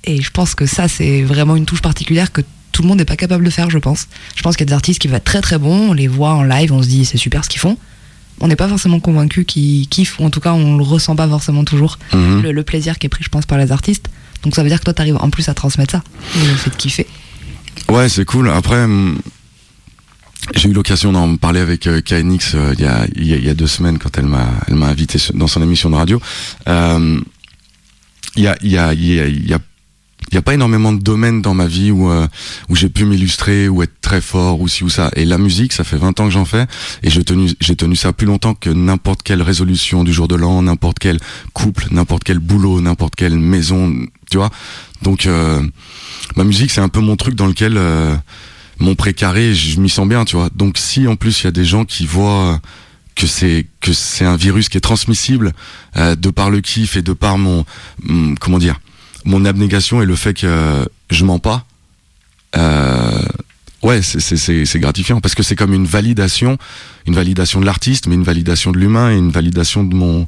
Et 0.04 0.22
je 0.22 0.32
pense 0.32 0.56
que 0.56 0.66
ça, 0.66 0.88
c'est 0.88 1.22
vraiment 1.24 1.56
une 1.56 1.66
touche 1.66 1.82
particulière 1.82 2.32
que 2.32 2.42
tout 2.72 2.82
le 2.84 2.88
monde 2.88 2.98
n'est 3.00 3.06
pas 3.06 3.16
capable 3.18 3.44
de 3.44 3.50
faire, 3.50 3.70
je 3.70 3.78
pense. 3.78 4.08
Je 4.36 4.42
pense 4.42 4.56
qu'il 4.56 4.66
y 4.66 4.68
a 4.68 4.72
des 4.72 4.74
artistes 4.74 5.00
qui 5.00 5.08
vont 5.08 5.16
être 5.16 5.24
très 5.24 5.42
très 5.42 5.58
bons, 5.58 5.90
on 5.90 5.94
les 5.94 6.08
voit 6.08 6.34
en 6.34 6.44
live, 6.44 6.72
on 6.72 6.82
se 6.82 6.88
dit 6.88 7.06
c'est 7.06 7.18
super 7.18 7.44
ce 7.44 7.50
qu'ils 7.50 7.60
font. 7.62 7.78
On 8.40 8.48
n'est 8.48 8.56
pas 8.56 8.68
forcément 8.68 9.00
convaincu 9.00 9.46
qu'ils 9.46 9.88
kiffent, 9.88 10.20
ou 10.20 10.24
en 10.26 10.30
tout 10.30 10.40
cas 10.40 10.54
on 10.54 10.78
le 10.78 10.84
ressent 10.84 11.16
pas 11.16 11.28
forcément 11.28 11.64
toujours, 11.64 12.00
Mhm. 12.14 12.42
le, 12.42 12.52
le 12.52 12.64
plaisir 12.64 12.98
qui 12.98 13.06
est 13.06 13.10
pris, 13.10 13.24
je 13.24 13.30
pense, 13.30 13.46
par 13.46 13.58
les 13.58 13.72
artistes. 13.72 14.08
Donc 14.44 14.56
ça 14.56 14.64
veut 14.64 14.70
dire 14.70 14.80
que 14.80 14.86
toi, 14.86 14.94
tu 14.94 15.02
arrives 15.02 15.18
en 15.18 15.30
plus 15.30 15.48
à 15.50 15.54
transmettre 15.54 15.92
ça, 15.92 16.04
le 16.36 16.56
fait 16.56 16.72
de 16.72 16.76
kiffer. 16.76 17.06
Ouais, 17.90 18.10
c'est 18.10 18.26
cool. 18.26 18.50
Après, 18.50 18.84
hum, 18.84 19.20
j'ai 20.56 20.70
eu 20.70 20.74
l'occasion 20.74 21.12
d'en 21.12 21.36
parler 21.36 21.60
avec 21.60 21.86
euh, 21.86 22.02
KNX 22.02 22.56
euh, 22.56 22.74
il 22.78 22.84
y, 22.84 22.88
a, 22.88 23.06
il 23.16 23.46
y 23.46 23.50
a- 23.50 23.54
deux 23.54 23.68
semaines 23.68 24.00
quand 24.00 24.18
elle 24.18 24.26
m'a 24.26 24.48
elle 24.68 24.76
m'a 24.76 24.88
invité 24.88 25.20
dans 25.36 25.46
son 25.48 25.62
émission 25.62 25.90
de 25.92 25.96
radio. 25.96 26.20
Euh, 26.68 27.20
Il 28.36 28.44
y 28.44 28.48
a 28.48 28.56
y 28.64 28.78
a 28.78 28.94
il 28.94 29.06
y 29.06 29.20
a, 29.20 29.28
il 29.28 29.48
y 29.48 29.54
a 29.54 29.60
il 30.30 30.36
y 30.36 30.38
a 30.38 30.42
pas 30.42 30.54
énormément 30.54 30.94
de 30.94 31.02
domaines 31.02 31.42
dans 31.42 31.54
ma 31.54 31.66
vie 31.66 31.92
où 31.92 32.10
euh, 32.10 32.28
où 32.70 32.76
j'ai 32.76 32.90
pu 32.90 33.06
m'illustrer 33.06 33.68
ou 33.68 33.84
être 33.84 34.00
très 34.02 34.22
fort 34.22 34.62
ou 34.62 34.68
ci 34.68 34.84
ou 34.84 34.90
ça. 34.90 35.12
Et 35.16 35.26
la 35.26 35.38
musique 35.38 35.74
ça 35.74 35.84
fait 35.84 35.98
20 35.98 36.20
ans 36.20 36.26
que 36.26 36.32
j'en 36.32 36.46
fais. 36.46 36.68
Et 37.04 37.10
j'ai 37.10 37.24
tenu 37.24 37.52
j'ai 37.60 37.76
tenu 37.76 37.96
ça 37.96 38.14
plus 38.14 38.28
longtemps 38.28 38.54
que 38.54 38.70
n'importe 38.70 39.24
quelle 39.24 39.42
résolution 39.42 40.04
du 40.04 40.14
jour 40.14 40.28
de 40.28 40.36
l'an 40.36 40.62
n'importe 40.62 41.00
quel 41.00 41.20
couple 41.54 41.88
n'importe 41.92 42.24
quel 42.24 42.40
boulot 42.40 42.82
n'importe 42.82 43.16
quelle 43.16 43.38
maison 43.38 43.94
tu 44.30 44.38
vois. 44.38 44.52
Donc 45.02 45.26
euh, 45.26 45.62
ma 46.36 46.44
musique 46.44 46.72
c'est 46.72 46.82
un 46.82 46.90
peu 46.90 47.02
mon 47.02 47.16
truc 47.16 47.36
dans 47.36 47.48
lequel 47.48 47.76
euh, 47.76 48.16
mon 48.80 48.96
précaré 48.96 49.54
je 49.54 49.80
m'y 49.82 49.90
sens 49.90 50.08
bien 50.08 50.24
tu 50.24 50.38
vois. 50.38 50.50
Donc 50.56 50.78
si 50.78 51.08
en 51.08 51.16
plus 51.18 51.42
il 51.42 51.46
y 51.46 51.48
a 51.48 51.52
des 51.52 51.66
gens 51.66 51.84
qui 51.84 52.06
voient 52.06 52.62
que 53.16 53.28
c'est 53.28 53.68
que 53.82 53.92
c'est 53.92 54.26
un 54.26 54.38
virus 54.38 54.70
qui 54.70 54.78
est 54.78 54.82
transmissible 54.82 55.54
euh, 55.98 56.16
de 56.16 56.30
par 56.30 56.50
le 56.50 56.62
kiff 56.62 56.96
et 56.96 57.02
de 57.02 57.12
par 57.12 57.38
mon 57.38 57.66
comment 58.40 58.60
dire 58.60 58.80
mon 59.26 59.46
abnégation 59.46 60.02
et 60.02 60.06
le 60.06 60.16
fait 60.16 60.34
que 60.34 60.88
je 61.10 61.26
mens 61.26 61.40
pas 61.40 61.66
euh, 62.58 63.22
ouais 63.84 64.02
c'est 64.02 64.80
gratifiant 64.80 65.22
parce 65.22 65.36
que 65.36 65.44
c'est 65.44 65.56
comme 65.56 65.74
une 65.74 65.86
validation 65.86 66.58
une 67.08 67.16
validation 67.16 67.60
de 67.60 67.66
l'artiste 67.66 68.08
mais 68.08 68.16
une 68.16 68.24
validation 68.24 68.72
de 68.72 68.78
l'humain 68.78 69.12
et 69.12 69.18
une 69.18 69.32
validation 69.32 69.84
de 69.84 69.96
mon 69.96 70.28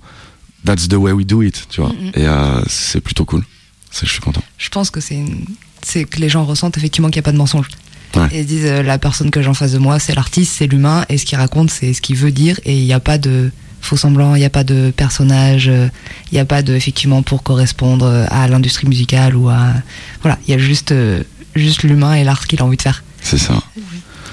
that's 0.66 0.88
the 0.88 0.94
way 0.94 1.12
we 1.12 1.26
do 1.26 1.42
it 1.42 1.68
tu 1.70 1.82
vois 1.82 1.92
et 2.16 2.28
euh, 2.28 2.62
c'est 2.68 3.02
plutôt 3.02 3.26
cool 3.26 3.44
je 3.92 4.06
suis 4.08 4.22
content 4.22 4.42
Je 4.58 4.70
pense 4.70 4.90
que 4.90 5.00
c'est 5.00 5.16
une- 5.16 5.46
que 5.86 6.18
les 6.20 6.30
gens 6.30 6.46
ressentent 6.46 6.78
effectivement 6.78 7.10
qu'il 7.10 7.18
n'y 7.18 7.24
a 7.26 7.30
pas 7.30 7.32
de 7.34 7.38
mensonge. 7.38 7.68
Ouais. 8.16 8.28
Et 8.32 8.40
ils 8.40 8.46
disent 8.46 8.66
euh, 8.66 8.82
la 8.82 8.98
personne 8.98 9.30
que 9.30 9.42
j'ai 9.42 9.50
en 9.50 9.54
face 9.54 9.74
de 9.74 9.78
moi, 9.78 10.00
c'est 10.00 10.16
l'artiste, 10.16 10.54
c'est 10.58 10.66
l'humain, 10.66 11.06
et 11.10 11.18
ce 11.20 11.26
qu'il 11.26 11.38
raconte, 11.38 11.70
c'est 11.70 11.94
ce 11.94 12.02
qu'il 12.02 12.16
veut 12.16 12.32
dire, 12.32 12.58
et 12.66 12.76
il 12.76 12.86
n'y 12.86 12.94
a 12.94 13.00
pas 13.02 13.18
de 13.20 13.52
faux 13.84 13.98
semblant, 13.98 14.36
il 14.36 14.40
n'y 14.40 14.46
a 14.46 14.50
pas 14.50 14.64
de 14.64 14.92
personnage, 14.96 15.68
euh, 15.68 15.88
il 16.32 16.36
n'y 16.36 16.40
a 16.40 16.46
pas 16.46 16.62
de 16.62 16.74
effectivement 16.74 17.22
pour 17.22 17.44
correspondre 17.44 18.06
euh, 18.06 18.26
à 18.30 18.48
l'industrie 18.48 18.88
musicale 18.88 19.36
ou 19.36 19.50
à 19.50 19.74
voilà, 20.22 20.40
il 20.48 20.52
y 20.52 20.54
a 20.54 20.58
juste 20.58 20.92
euh, 20.92 21.24
juste 21.56 21.84
l'humain 21.84 22.14
et 22.14 22.24
l'art 22.24 22.48
qu'il 22.48 22.62
a 22.62 22.66
envie 22.66 22.78
de 22.78 22.82
faire. 22.82 23.04
c'est 23.22 23.38
ça 23.38 23.62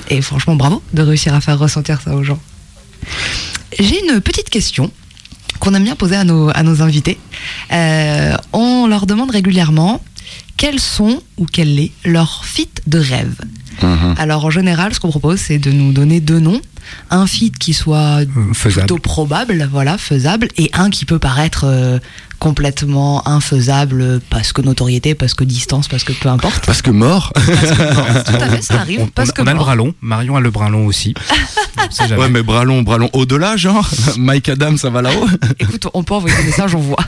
Et 0.09 0.23
franchement, 0.23 0.55
bravo 0.55 0.83
de 0.95 1.03
réussir 1.03 1.35
à 1.35 1.41
faire 1.41 1.59
ressentir 1.59 2.01
ça 2.01 2.15
aux 2.15 2.23
gens. 2.23 2.39
J'ai 3.79 4.01
une 4.01 4.21
petite 4.21 4.51
question 4.51 4.91
qu'on 5.59 5.75
aime 5.75 5.85
bien 5.85 5.97
poser 5.97 6.17
à 6.17 6.25
nos, 6.25 6.51
à 6.51 6.63
nos 6.63 6.83
invités. 6.83 7.19
Euh, 7.73 8.35
on 8.53 8.87
leur 8.87 9.07
demande 9.07 9.31
régulièrement 9.31 10.03
quels 10.57 10.81
sont 10.81 11.23
ou 11.39 11.47
quel 11.47 11.79
est 11.79 11.93
leur 12.05 12.45
feat 12.45 12.83
de 12.87 12.99
rêve. 12.99 13.35
Mhm. 13.83 14.15
Alors 14.19 14.45
en 14.45 14.51
général, 14.51 14.95
ce 14.95 15.01
qu'on 15.01 15.11
propose, 15.11 15.39
c'est 15.39 15.59
de 15.59 15.71
nous 15.71 15.93
donner 15.93 16.21
deux 16.21 16.41
noms. 16.41 16.61
Un 17.11 17.27
feat 17.27 17.59
qui 17.59 17.73
soit 17.75 18.21
faisable. 18.55 18.87
plutôt 18.87 18.99
probable, 18.99 19.69
voilà, 19.71 19.99
faisable, 19.99 20.49
et 20.57 20.71
un 20.75 20.91
qui 20.91 21.05
peut 21.05 21.19
paraître 21.19 21.65
euh, 21.67 21.99
complètement 22.39 23.27
infaisable 23.29 24.21
parce 24.31 24.53
que 24.53 24.63
notoriété, 24.63 25.15
parce 25.15 25.35
que 25.35 25.45
distance, 25.45 25.89
parce 25.89 26.05
que 26.05 26.13
peu 26.13 26.29
importe. 26.29 26.65
parce 26.67 26.81
que 26.83 26.91
mort 26.91 27.33
Tout 27.35 28.35
à 28.41 28.49
fait, 28.51 28.63
ça 28.63 28.75
arrive. 28.81 29.01
On, 29.03 29.07
parce 29.09 29.31
on- 29.31 29.33
que 29.33 29.43
on 29.43 29.47
a 29.47 29.53
le 29.53 29.59
bras 29.59 29.75
long, 29.75 29.95
Marion 30.01 30.37
a 30.37 30.41
le 30.41 30.51
bras 30.51 30.71
long 30.71 30.87
aussi. 30.87 31.15
Ouais 32.17 32.29
mais 32.29 32.43
bras 32.43 32.65
long 32.65 32.83
bras 32.83 32.99
long 32.99 33.09
au-delà 33.13 33.57
genre 33.57 33.89
Mike 34.19 34.49
Adam 34.51 34.77
ça 34.77 34.91
va 34.91 35.03
là-haut 35.03 35.27
Écoute, 35.59 35.87
on 35.95 36.03
peut 36.03 36.15
envoyer 36.15 36.37
des 36.37 36.45
messages, 36.45 36.75
on 36.75 36.79
voit. 36.81 36.99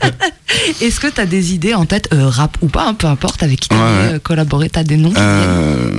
Est-ce 0.80 1.00
que 1.00 1.06
tu 1.08 1.20
as 1.20 1.26
des 1.26 1.54
idées 1.54 1.74
en 1.74 1.86
tête, 1.86 2.08
euh, 2.12 2.28
rap 2.28 2.56
ou 2.60 2.68
pas, 2.68 2.86
hein, 2.86 2.94
peu 2.94 3.06
importe, 3.06 3.42
avec 3.42 3.60
qui 3.60 3.68
tu 3.68 3.74
Ouais, 3.74 3.80
ouais. 4.12 4.20
collaboré 4.22 4.68
Tu 4.70 4.78
as 4.78 4.84
des 4.84 4.96
noms 4.96 5.12
Euh... 5.16 5.90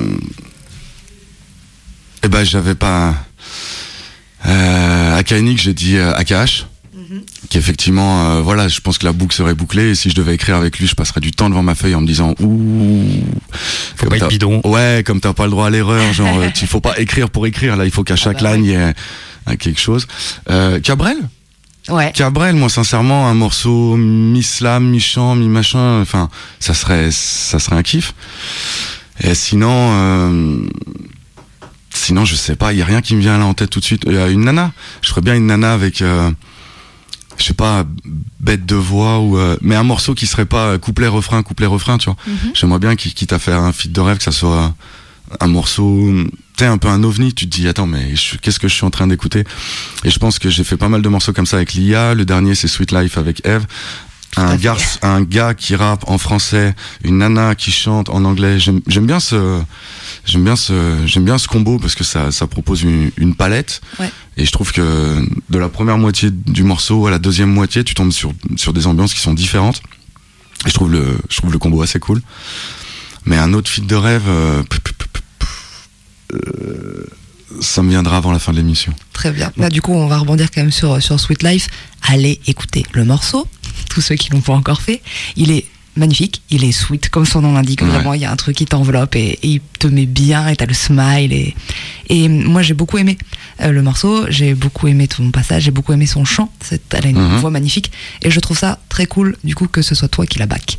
Eh 2.23 2.29
ben, 2.29 2.43
j'avais 2.43 2.75
pas. 2.75 3.15
Euh, 4.45 5.17
à 5.17 5.23
KNX, 5.23 5.62
j'ai 5.62 5.73
dit 5.73 5.97
euh, 5.97 6.13
AKH. 6.15 6.65
Qui 7.49 7.57
effectivement, 7.57 8.31
euh, 8.31 8.41
voilà, 8.41 8.67
je 8.67 8.79
pense 8.79 8.97
que 8.97 9.05
la 9.05 9.12
boucle 9.12 9.36
serait 9.36 9.53
bouclée. 9.53 9.89
Et 9.89 9.95
si 9.95 10.09
je 10.09 10.15
devais 10.15 10.33
écrire 10.33 10.55
avec 10.55 10.79
lui, 10.79 10.88
je 10.88 10.95
passerais 10.95 11.19
du 11.19 11.31
temps 11.31 11.49
devant 11.49 11.62
ma 11.62 11.75
feuille 11.75 11.95
en 11.95 12.01
me 12.01 12.07
disant 12.07 12.33
ouh. 12.39 13.23
Faut 13.95 14.07
pas 14.07 14.17
être 14.17 14.29
bidon. 14.29 14.62
Ouais, 14.63 15.03
comme 15.05 15.19
t'as 15.19 15.33
pas 15.33 15.45
le 15.45 15.51
droit 15.51 15.67
à 15.67 15.69
l'erreur, 15.69 16.12
genre, 16.13 16.39
il 16.62 16.67
faut 16.67 16.79
pas 16.79 16.99
écrire 16.99 17.29
pour 17.29 17.45
écrire. 17.45 17.75
Là, 17.75 17.86
il 17.86 17.91
faut 17.91 18.03
qu'à 18.03 18.15
chaque 18.15 18.41
bah 18.41 18.55
ligne 18.55 18.65
il 18.65 18.71
y 18.71 18.73
ait 18.73 18.93
euh, 19.49 19.55
quelque 19.57 19.79
chose. 19.79 20.07
Euh, 20.49 20.79
Cabrel? 20.79 21.17
Ouais. 21.89 22.12
Cabrel, 22.13 22.55
moi 22.55 22.69
sincèrement, 22.69 23.27
un 23.27 23.33
morceau 23.33 23.97
mi-slam, 23.97 24.86
mi-chant, 24.89 25.36
mi-machin, 25.36 26.01
enfin, 26.01 26.29
ça 26.59 26.73
serait, 26.73 27.12
ça 27.12 27.59
serait 27.59 27.75
un 27.75 27.83
kiff. 27.83 28.13
Et 29.19 29.36
sinon, 29.36 29.89
euh, 29.91 30.59
sinon, 32.03 32.25
je 32.25 32.35
sais 32.35 32.55
pas, 32.55 32.73
il 32.73 32.79
y 32.79 32.81
a 32.81 32.85
rien 32.85 33.01
qui 33.01 33.15
me 33.15 33.21
vient 33.21 33.37
là 33.37 33.45
en 33.45 33.53
tête 33.53 33.69
tout 33.69 33.79
de 33.79 33.85
suite. 33.85 34.03
Il 34.05 34.13
y 34.13 34.17
a 34.17 34.27
une 34.27 34.43
nana. 34.45 34.71
Je 35.01 35.09
ferais 35.09 35.21
bien 35.21 35.35
une 35.35 35.47
nana 35.47 35.73
avec, 35.73 36.01
euh, 36.01 36.29
je 37.37 37.43
sais 37.43 37.53
pas, 37.53 37.85
bête 38.39 38.65
de 38.65 38.75
voix 38.75 39.19
ou, 39.19 39.37
euh, 39.37 39.57
mais 39.61 39.75
un 39.75 39.83
morceau 39.83 40.13
qui 40.13 40.27
serait 40.27 40.45
pas 40.45 40.77
couplet 40.77 41.07
refrain, 41.07 41.41
couplet 41.43 41.65
refrain, 41.65 41.97
tu 41.97 42.05
vois. 42.05 42.17
J'aimerais 42.53 42.79
bien 42.79 42.95
qu'il 42.95 43.13
quitte 43.13 43.33
à 43.33 43.39
faire 43.39 43.59
un 43.59 43.71
feat 43.71 43.91
de 43.91 44.01
rêve, 44.01 44.17
que 44.17 44.23
ça 44.23 44.31
soit 44.31 44.75
un 45.39 45.47
morceau, 45.47 46.11
tu 46.13 46.29
sais, 46.60 46.65
un 46.65 46.77
peu 46.77 46.89
un 46.89 47.04
ovni. 47.04 47.33
Tu 47.33 47.47
te 47.47 47.56
dis, 47.56 47.67
attends, 47.67 47.87
mais 47.87 48.13
qu'est-ce 48.41 48.60
que 48.60 48.67
je 48.67 48.73
suis 48.73 48.85
en 48.85 48.91
train 48.91 49.08
d'écouter? 49.08 49.45
Et 50.04 50.10
je 50.10 50.19
pense 50.19 50.39
que 50.39 50.49
j'ai 50.49 50.63
fait 50.63 50.77
pas 50.77 50.89
mal 50.89 51.01
de 51.01 51.10
morceaux 51.10 51.33
comme 51.33 51.47
ça 51.47 51.58
avec 51.58 51.73
Lia. 51.73 52.13
Le 52.13 52.25
dernier, 52.25 52.54
c'est 52.56 52.67
Sweet 52.67 52.91
Life 52.91 53.17
avec 53.17 53.45
Eve. 53.45 53.65
un, 54.35 54.56
garce, 54.56 54.99
un 55.04 55.21
gars 55.21 55.54
qui 55.54 55.75
rappe 55.75 56.04
en 56.10 56.17
français, 56.17 56.75
une 57.04 57.19
nana 57.19 57.56
qui 57.56 57.71
chante 57.71 58.10
en 58.10 58.25
anglais. 58.25 58.60
J'aime 58.60 59.06
bien 59.06 59.19
ce, 59.19 59.62
j'aime 60.26 60.44
bien 60.44 60.56
ce, 60.56 61.04
j'aime 61.06 61.26
bien 61.26 61.38
ce 61.38 61.48
combo 61.48 61.80
parce 61.80 61.96
que 61.96 62.04
ça, 62.04 62.32
ça 62.32 62.48
propose 62.48 62.84
une, 62.84 63.12
une 63.17 63.36
palette. 63.36 63.82
Ouais. 64.00 64.10
Et 64.38 64.46
je 64.46 64.52
trouve 64.52 64.71
que 64.71 65.26
de 65.50 65.58
la 65.58 65.69
première 65.69 65.98
moitié 65.98 66.30
du 66.32 66.63
morceau 66.63 67.08
à 67.08 67.12
la 67.12 67.19
deuxième 67.19 67.52
moitié, 67.52 67.84
tu 67.84 67.94
tombes 67.94 68.12
sur, 68.12 68.34
sur 68.56 68.74
des 68.74 68.88
ambiances 68.88 69.13
qui 69.13 69.19
sont 69.19 69.34
différentes. 69.34 69.82
Et 70.65 70.69
je 70.69 70.74
trouve 70.74 70.92
le, 70.92 71.17
je 71.30 71.38
trouve 71.38 71.52
le 71.52 71.60
combo 71.60 71.82
assez 71.82 72.00
cool. 72.00 72.21
Mais 73.26 73.38
un 73.38 73.54
autre 73.54 73.69
feat 73.69 73.86
de 73.86 73.96
rêve, 73.96 74.24
euh, 74.28 74.63
euh, 76.34 77.06
ça 77.62 77.82
me 77.84 77.90
viendra 77.90 78.17
avant 78.17 78.32
la 78.32 78.40
fin 78.40 78.52
de 78.52 78.58
l'émission. 78.58 78.94
Très 79.13 79.32
bien. 79.32 79.52
Là, 79.58 79.69
du 79.69 79.82
coup, 79.82 79.94
on 79.94 80.08
va 80.08 80.17
rebondir 80.17 80.50
quand 80.52 80.62
même 80.62 80.71
sur, 80.71 81.02
sur 81.02 81.19
Sweet 81.19 81.44
Life. 81.44 81.67
Allez 82.02 82.40
écouter 82.48 82.86
le 82.94 83.06
morceau. 83.06 83.48
Tous 83.90 84.02
ceux 84.02 84.15
qui 84.15 84.30
l'ont 84.32 84.42
pas 84.42 84.54
encore 84.54 84.82
fait. 84.82 85.02
Il 85.36 85.52
est 85.52 85.65
magnifique. 85.96 86.41
Il 86.50 86.63
est 86.63 86.71
sweet, 86.71 87.10
comme 87.10 87.25
son 87.25 87.41
nom 87.41 87.54
l'indique. 87.54 87.81
Ouais. 87.81 87.87
Vraiment, 87.87 88.13
il 88.13 88.21
y 88.21 88.25
a 88.25 88.31
un 88.31 88.35
truc 88.35 88.56
qui 88.56 88.65
t'enveloppe 88.65 89.15
et, 89.15 89.39
et 89.44 89.48
il 89.48 89.62
te 89.79 89.87
met 89.87 90.06
bien 90.06 90.48
et 90.48 90.56
t'as 90.56 90.65
le 90.65 90.73
smile. 90.73 91.33
Et, 91.33 91.56
et 92.10 92.27
moi, 92.29 92.62
j'ai 92.62 92.73
beaucoup 92.73 92.98
aimé 92.98 93.17
euh, 93.62 93.71
le 93.71 93.81
morceau. 93.81 94.25
J'ai 94.29 94.54
beaucoup 94.56 94.87
aimé 94.87 95.08
ton 95.08 95.29
passage. 95.31 95.63
J'ai 95.63 95.71
beaucoup 95.71 95.94
aimé 95.94 96.06
son 96.06 96.25
chant. 96.25 96.52
C'est- 96.62 96.81
Elle 96.94 97.06
a 97.06 97.10
une 97.10 97.19
Mhm. 97.19 97.37
voix 97.37 97.50
magnifique. 97.52 97.91
Et 98.21 98.31
je 98.31 98.39
trouve 98.39 98.58
ça 98.58 98.79
très 98.89 99.06
cool, 99.06 99.35
du 99.44 99.56
coup, 99.56 99.67
que 99.67 99.81
ce 99.81 99.96
soit 99.96 100.08
toi 100.08 100.25
qui 100.25 100.39
la 100.39 100.46
back. 100.46 100.77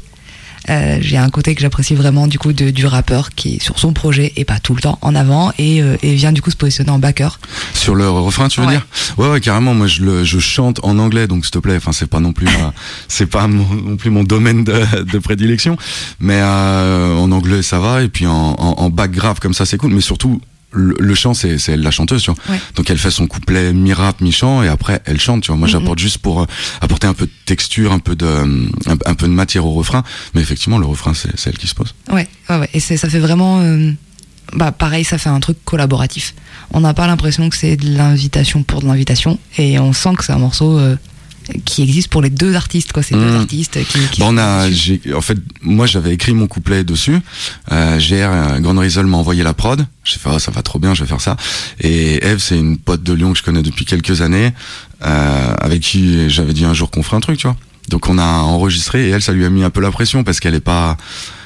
Euh, 0.71 0.99
j'ai 1.01 1.17
un 1.19 1.29
côté 1.29 1.55
que 1.55 1.61
j'apprécie 1.61 1.95
vraiment 1.95 2.27
du 2.27 2.39
coup 2.39 2.53
de- 2.53 2.71
du 2.71 2.87
rappeur 2.87 3.31
qui 3.31 3.57
est 3.57 3.63
sur 3.63 3.79
son 3.79 3.93
projet 3.93 4.33
et 4.37 4.45
pas 4.45 4.59
tout 4.61 4.75
le 4.75 4.81
temps 4.81 4.99
en 5.03 5.15
avant 5.15 5.53
et, 5.59 5.83
euh, 5.83 5.97
et 6.03 6.15
vient 6.15 6.33
du 6.33 6.41
coup 6.43 6.51
se 6.51 6.57
positionner 6.57 6.91
en 6.91 6.99
backer. 6.99 7.39
Sur 7.75 7.95
le 7.95 8.09
refrain, 8.09 8.49
tu 8.49 8.61
veux 8.61 8.67
Ouais. 8.67 8.73
dire? 8.73 8.87
Ouais, 9.19 9.29
ouais, 9.29 9.41
carrément. 9.41 9.75
Moi, 9.75 9.87
je, 9.87 10.03
le, 10.03 10.25
je 10.25 10.39
chante 10.39 10.81
en 10.83 10.99
anglais, 10.99 11.27
donc 11.27 11.45
s'il 11.45 11.53
te 11.53 11.59
plaît. 11.59 11.77
Enfin, 11.77 11.93
c'est 11.93 12.09
pas 12.09 12.21
non 12.21 12.33
plus, 12.33 12.47
ma- 12.47 12.73
c'est 13.09 13.27
pas 13.27 13.47
mon- 13.47 13.75
non 13.75 13.97
plus 13.97 14.11
mon 14.11 14.25
domaine 14.25 14.65
de, 14.65 15.03
de 15.03 15.19
prédilection, 15.19 15.77
mais 16.21 16.39
euh, 16.41 17.15
en 17.17 17.31
anglais, 17.33 17.63
ça 17.63 17.79
va. 17.79 18.03
Et 18.03 18.09
puis 18.09 18.27
en, 18.27 18.33
en, 18.59 18.75
en 18.79 18.91
back 18.91 19.11
grave 19.11 19.41
comme 19.41 19.55
ça, 19.55 19.67
c'est 19.67 19.77
cool. 19.77 19.93
Mais 19.93 20.01
surtout, 20.01 20.41
le, 20.75 20.95
le 20.99 21.15
chant, 21.15 21.35
c'est 21.35 21.59
c'est 21.59 21.73
elle 21.73 21.83
la 21.83 21.91
chanteuse, 21.91 22.23
tu 22.23 22.31
vois. 22.31 22.41
Ouais. 22.55 22.61
Donc 22.75 22.91
elle 22.91 22.99
fait 22.99 23.11
son 23.11 23.27
couplet 23.27 23.73
mi-rap, 23.73 24.21
mi-chant, 24.21 24.63
et 24.63 24.69
après 24.69 25.01
elle 25.07 25.21
chante, 25.21 25.43
tu 25.43 25.49
vois. 25.49 25.57
Moi, 25.57 25.69
Mhm. 25.69 25.73
j'apporte 25.73 25.99
juste 25.99 26.19
pour 26.19 26.43
euh, 26.43 26.47
apporter 26.81 27.07
un 27.07 27.15
peu 27.15 27.27
de 27.27 27.31
texture, 27.47 27.93
un 27.93 27.99
peu 28.01 28.15
de, 28.17 28.27
euh, 28.27 28.67
un, 28.87 28.97
un 29.07 29.15
peu 29.15 29.27
de 29.27 29.33
matière 29.33 29.65
au 29.67 29.73
refrain. 29.73 30.03
Mais 30.35 30.41
effectivement, 30.41 30.79
le 30.79 30.87
refrain, 30.87 31.13
c'est 31.15 31.31
elle 31.47 31.59
qui 31.59 31.67
se 31.67 31.75
pose. 31.75 31.95
Ouais, 32.11 32.29
ouais, 32.51 32.59
ouais. 32.59 32.71
Et 32.75 32.81
ça 32.81 32.97
fait 33.09 33.19
vraiment. 33.21 33.61
euh, 33.61 33.93
bah, 34.53 34.73
pareil, 34.73 35.05
ça 35.05 35.17
fait 35.19 35.31
un 35.31 35.41
truc 35.41 35.57
collaboratif. 35.65 36.35
On 36.71 36.81
n'a 36.81 36.93
pas 36.93 37.07
l'impression 37.07 37.49
que 37.49 37.57
c'est 37.57 37.77
de 37.77 37.97
l'invitation 37.97 38.63
pour 38.63 38.83
de 38.83 38.87
l'invitation. 38.87 39.39
Et 39.59 39.79
on 39.79 39.93
sent 39.93 40.11
que 40.19 40.25
c'est 40.25 40.33
un 40.33 40.39
morceau 40.39 40.79
euh, 40.79 40.97
qui 41.65 41.83
existe 41.83 42.09
pour 42.09 42.23
les 42.23 42.31
deux 42.31 42.55
artistes, 42.55 42.93
quoi. 42.93 43.03
C'est 43.03 43.15
deux 43.15 43.21
Mhm. 43.31 43.37
artistes 43.41 43.79
qui. 43.87 43.99
qui 44.11 44.21
Bon, 44.21 44.35
on 44.35 44.39
a, 44.39 44.69
en 45.15 45.21
fait, 45.21 45.39
moi 45.63 45.87
j'avais 45.87 46.13
écrit 46.15 46.33
mon 46.35 46.47
couplet 46.47 46.85
dessus. 46.85 47.19
Euh, 47.73 47.99
GR, 47.99 48.13
euh, 48.31 48.59
Grand 48.61 48.77
Horizon 48.77 49.05
m'a 49.05 49.17
envoyé 49.17 49.43
la 49.43 49.55
prod. 49.55 49.87
J'ai 50.05 50.19
fait, 50.19 50.31
oh, 50.33 50.39
ça 50.39 50.51
va 50.51 50.63
trop 50.63 50.79
bien, 50.79 50.95
je 50.95 51.03
vais 51.03 51.09
faire 51.09 51.21
ça. 51.21 51.37
Et 51.81 52.25
Eve, 52.27 52.39
c'est 52.39 52.59
une 52.59 52.79
pote 52.79 53.03
de 53.03 53.13
Lyon 53.13 53.33
que 53.33 53.39
je 53.39 53.43
connais 53.43 53.63
depuis 53.63 53.85
quelques 53.85 54.21
années, 54.23 54.53
euh, 55.05 55.55
avec 55.61 55.81
qui 55.83 56.29
j'avais 56.31 56.53
dit 56.53 56.65
un 56.65 56.75
jour 56.75 56.91
qu'on 56.91 57.03
ferait 57.03 57.17
un 57.17 57.21
truc, 57.21 57.39
tu 57.39 57.47
vois. 57.47 57.57
Donc 57.89 58.09
on 58.09 58.19
a 58.19 58.25
enregistré 58.25 59.09
et 59.09 59.11
elle, 59.11 59.23
ça 59.23 59.33
lui 59.33 59.45
a 59.45 59.51
mis 59.51 59.63
un 59.65 59.71
peu 59.71 59.81
la 59.81 59.91
pression 59.91 60.25
parce 60.25 60.41
qu'elle 60.41 60.55
est 60.55 60.61
pas, 60.61 60.97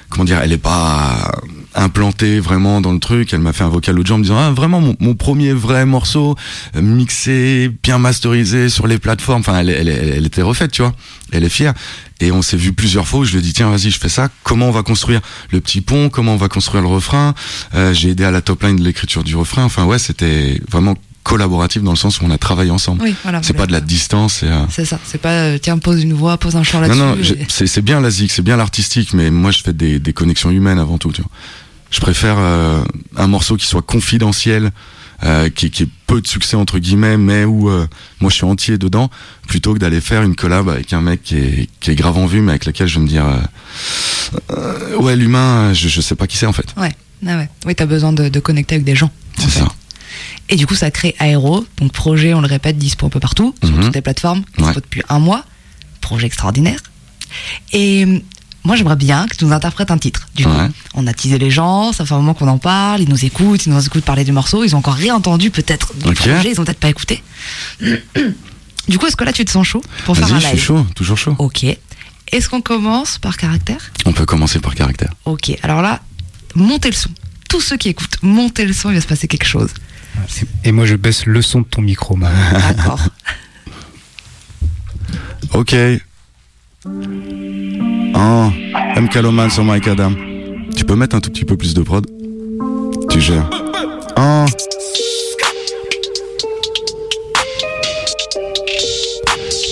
comment 0.08 0.24
dire, 0.24 0.40
elle 0.42 0.52
est 0.52 0.58
pas 0.58 1.32
implantée 1.74 2.40
vraiment 2.40 2.80
dans 2.80 2.92
le 2.92 2.98
truc. 2.98 3.32
Elle 3.32 3.40
m'a 3.40 3.52
fait 3.52 3.64
un 3.64 3.68
vocal 3.68 3.94
l'autre 3.94 4.08
jour 4.08 4.16
en 4.16 4.18
me 4.18 4.24
disant, 4.24 4.38
ah, 4.38 4.50
vraiment 4.50 4.80
mon, 4.80 5.14
premier 5.14 5.52
vrai 5.52 5.86
morceau 5.86 6.36
euh, 6.76 6.82
mixé, 6.82 7.70
bien 7.82 7.98
masterisé 7.98 8.68
sur 8.68 8.86
les 8.86 8.98
plateformes. 8.98 9.40
Enfin, 9.40 9.58
elle, 9.58 9.70
elle, 9.70 9.88
elle, 9.88 10.08
elle 10.16 10.26
était 10.26 10.42
refaite, 10.42 10.72
tu 10.72 10.82
vois. 10.82 10.94
Elle 11.32 11.44
est 11.44 11.48
fière. 11.48 11.74
Et 12.20 12.32
on 12.32 12.42
s'est 12.42 12.56
vu 12.56 12.72
plusieurs 12.72 13.06
fois 13.06 13.20
où 13.20 13.24
je 13.24 13.32
lui 13.32 13.38
ai 13.38 13.42
dit, 13.42 13.52
tiens, 13.52 13.70
vas-y, 13.70 13.90
je 13.90 13.98
fais 13.98 14.08
ça. 14.08 14.28
Comment 14.42 14.68
on 14.68 14.72
va 14.72 14.82
construire 14.82 15.20
le 15.50 15.60
petit 15.60 15.80
pont? 15.80 16.08
Comment 16.08 16.34
on 16.34 16.36
va 16.36 16.48
construire 16.48 16.82
le 16.82 16.88
refrain? 16.88 17.34
Euh, 17.74 17.92
j'ai 17.92 18.10
aidé 18.10 18.24
à 18.24 18.30
la 18.30 18.40
top 18.40 18.62
line 18.62 18.76
de 18.76 18.84
l'écriture 18.84 19.22
du 19.22 19.36
refrain. 19.36 19.64
Enfin, 19.64 19.84
ouais, 19.84 19.98
c'était 19.98 20.60
vraiment 20.68 20.96
collaboratif 21.28 21.82
dans 21.82 21.90
le 21.92 21.96
sens 21.96 22.20
où 22.20 22.24
on 22.24 22.30
a 22.30 22.38
travaillé 22.38 22.70
ensemble. 22.70 23.02
Oui, 23.02 23.14
voilà. 23.22 23.42
c'est 23.42 23.52
pas 23.52 23.66
de 23.66 23.72
la 23.72 23.82
distance. 23.82 24.42
et, 24.42 24.46
euh, 24.46 24.64
C'est 24.70 24.86
ça. 24.86 24.98
C'est 25.04 25.20
pas, 25.20 25.32
euh, 25.32 25.58
tiens, 25.60 25.76
pose 25.78 26.02
une 26.02 26.14
voix, 26.14 26.38
pose 26.38 26.56
un 26.56 26.62
chant 26.62 26.80
non, 26.80 26.86
là-dessus. 26.88 27.00
non, 27.00 27.14
et- 27.16 27.46
j'ai- 27.48 27.66
c'est 27.66 27.82
bien 27.82 28.00
la 28.00 28.10
c'est 28.10 28.42
bien 28.42 28.56
l'artistique, 28.56 29.12
mais 29.12 29.30
moi 29.30 29.50
je 29.50 29.62
fais 29.62 29.74
des, 29.74 29.98
des 29.98 30.12
connexions 30.14 30.50
humaines 30.50 30.78
avant 30.78 30.96
tout. 30.96 31.12
Tu 31.12 31.20
vois. 31.20 31.30
Je 31.90 32.00
préfère 32.00 32.36
euh, 32.38 32.82
un 33.16 33.26
morceau 33.26 33.56
qui 33.56 33.66
soit 33.66 33.82
confidentiel, 33.82 34.70
euh, 35.24 35.50
qui, 35.50 35.70
qui 35.70 35.82
ait 35.82 35.88
peu 36.06 36.20
de 36.22 36.26
succès 36.26 36.56
entre 36.56 36.78
guillemets, 36.78 37.16
mais 37.18 37.44
où 37.44 37.68
euh, 37.68 37.86
moi 38.20 38.30
je 38.30 38.36
suis 38.36 38.46
entier 38.46 38.78
dedans, 38.78 39.10
plutôt 39.46 39.74
que 39.74 39.78
d'aller 39.78 40.00
faire 40.00 40.22
une 40.22 40.34
collab 40.34 40.68
avec 40.70 40.92
un 40.94 41.02
mec 41.02 41.22
qui 41.22 41.36
est, 41.36 41.68
qui 41.80 41.90
est 41.90 41.94
grave 41.94 42.16
en 42.16 42.26
vue, 42.26 42.40
mais 42.40 42.52
avec 42.52 42.64
lequel 42.66 42.86
je 42.88 42.94
vais 42.98 43.04
me 43.04 43.08
dire, 43.08 43.26
ouais 45.00 45.16
l'humain, 45.16 45.72
je, 45.74 45.88
je 45.88 46.00
sais 46.00 46.14
pas 46.14 46.26
qui 46.26 46.36
c'est 46.36 46.46
en 46.46 46.52
fait. 46.52 46.74
Ouais, 46.76 46.92
ah 47.26 47.36
ouais. 47.36 47.48
Oui, 47.66 47.74
t'as 47.74 47.86
besoin 47.86 48.12
de, 48.12 48.28
de 48.28 48.40
connecter 48.40 48.76
avec 48.76 48.84
des 48.84 48.94
gens. 48.96 49.10
C'est 49.38 49.50
ça. 49.50 49.68
Et 50.48 50.56
du 50.56 50.66
coup, 50.66 50.74
ça 50.74 50.90
crée 50.90 51.14
Aéro, 51.18 51.66
donc 51.78 51.92
projet, 51.92 52.34
on 52.34 52.40
le 52.40 52.46
répète, 52.46 52.78
dispo 52.78 53.06
un 53.06 53.10
peu 53.10 53.20
partout, 53.20 53.54
sur 53.62 53.72
Mhm. 53.76 53.84
toutes 53.84 53.94
les 53.94 54.00
plateformes, 54.02 54.42
dispo 54.56 54.64
Ouais. 54.64 54.74
depuis 54.74 55.02
un 55.08 55.18
mois. 55.18 55.44
Projet 56.00 56.26
extraordinaire. 56.26 56.80
Et 57.72 58.04
euh, 58.06 58.18
moi, 58.64 58.76
j'aimerais 58.76 58.96
bien 58.96 59.26
que 59.28 59.36
tu 59.36 59.44
nous 59.44 59.52
interprètes 59.52 59.90
un 59.90 59.98
titre. 59.98 60.28
Du 60.34 60.44
coup, 60.44 60.50
on 60.94 61.06
a 61.06 61.12
teasé 61.12 61.38
les 61.38 61.50
gens, 61.50 61.92
ça 61.92 62.06
fait 62.06 62.14
un 62.14 62.18
moment 62.18 62.34
qu'on 62.34 62.48
en 62.48 62.58
parle, 62.58 63.02
ils 63.02 63.08
nous 63.08 63.24
écoutent, 63.24 63.66
ils 63.66 63.72
nous 63.72 63.84
écoutent 63.86 64.04
parler 64.04 64.24
du 64.24 64.32
morceau, 64.32 64.64
ils 64.64 64.74
ont 64.74 64.78
encore 64.78 64.94
rien 64.94 65.14
entendu 65.14 65.50
peut-être 65.50 65.92
du 65.96 66.08
Ok. 66.08 66.14
projet, 66.14 66.50
ils 66.52 66.60
ont 66.60 66.64
peut-être 66.64 66.80
pas 66.80 66.88
écouté. 66.88 67.22
du 68.88 68.98
coup, 68.98 69.06
est-ce 69.06 69.16
que 69.16 69.24
là, 69.24 69.32
tu 69.32 69.44
te 69.44 69.50
sens 69.50 69.66
chaud 69.66 69.82
pour 70.04 70.16
faire 70.16 70.26
un 70.26 70.30
Vas-y, 70.38 70.40
je 70.40 70.46
suis 70.46 70.56
live 70.56 70.64
chaud, 70.64 70.86
toujours 70.94 71.18
chaud. 71.18 71.34
Ok. 71.38 71.64
Est-ce 72.30 72.48
qu'on 72.48 72.60
commence 72.60 73.18
par 73.18 73.36
caractère? 73.36 73.90
On 74.04 74.12
peut 74.12 74.26
commencer 74.26 74.60
par 74.60 74.74
caractère. 74.74 75.12
Ok. 75.24 75.50
Alors 75.62 75.82
là, 75.82 76.00
montez 76.54 76.88
le 76.90 76.94
son. 76.96 77.10
Tous 77.48 77.60
ceux 77.60 77.76
qui 77.78 77.88
écoutent, 77.88 78.18
montez 78.22 78.66
le 78.66 78.72
son, 78.74 78.90
il 78.90 78.94
va 78.96 79.00
se 79.00 79.06
passer 79.06 79.26
quelque 79.28 79.46
chose. 79.46 79.70
Et 80.64 80.72
moi, 80.72 80.84
je 80.86 80.94
baisse 80.96 81.26
le 81.26 81.42
son 81.42 81.60
de 81.60 81.66
ton 81.66 81.82
micro, 81.82 82.16
Marie. 82.16 82.34
D'accord. 82.76 83.00
Ok. 85.54 85.74
Ah, 88.14 88.50
M. 88.96 89.08
Caloman 89.08 89.48
sur 89.50 89.64
Mike 89.64 89.88
Adam. 89.88 90.12
Tu 90.76 90.84
peux 90.84 90.94
mettre 90.94 91.16
un 91.16 91.20
tout 91.20 91.30
petit 91.30 91.44
peu 91.44 91.56
plus 91.56 91.72
de 91.74 91.82
prod? 91.82 92.06
Tu 93.08 93.20
gères. 93.20 93.48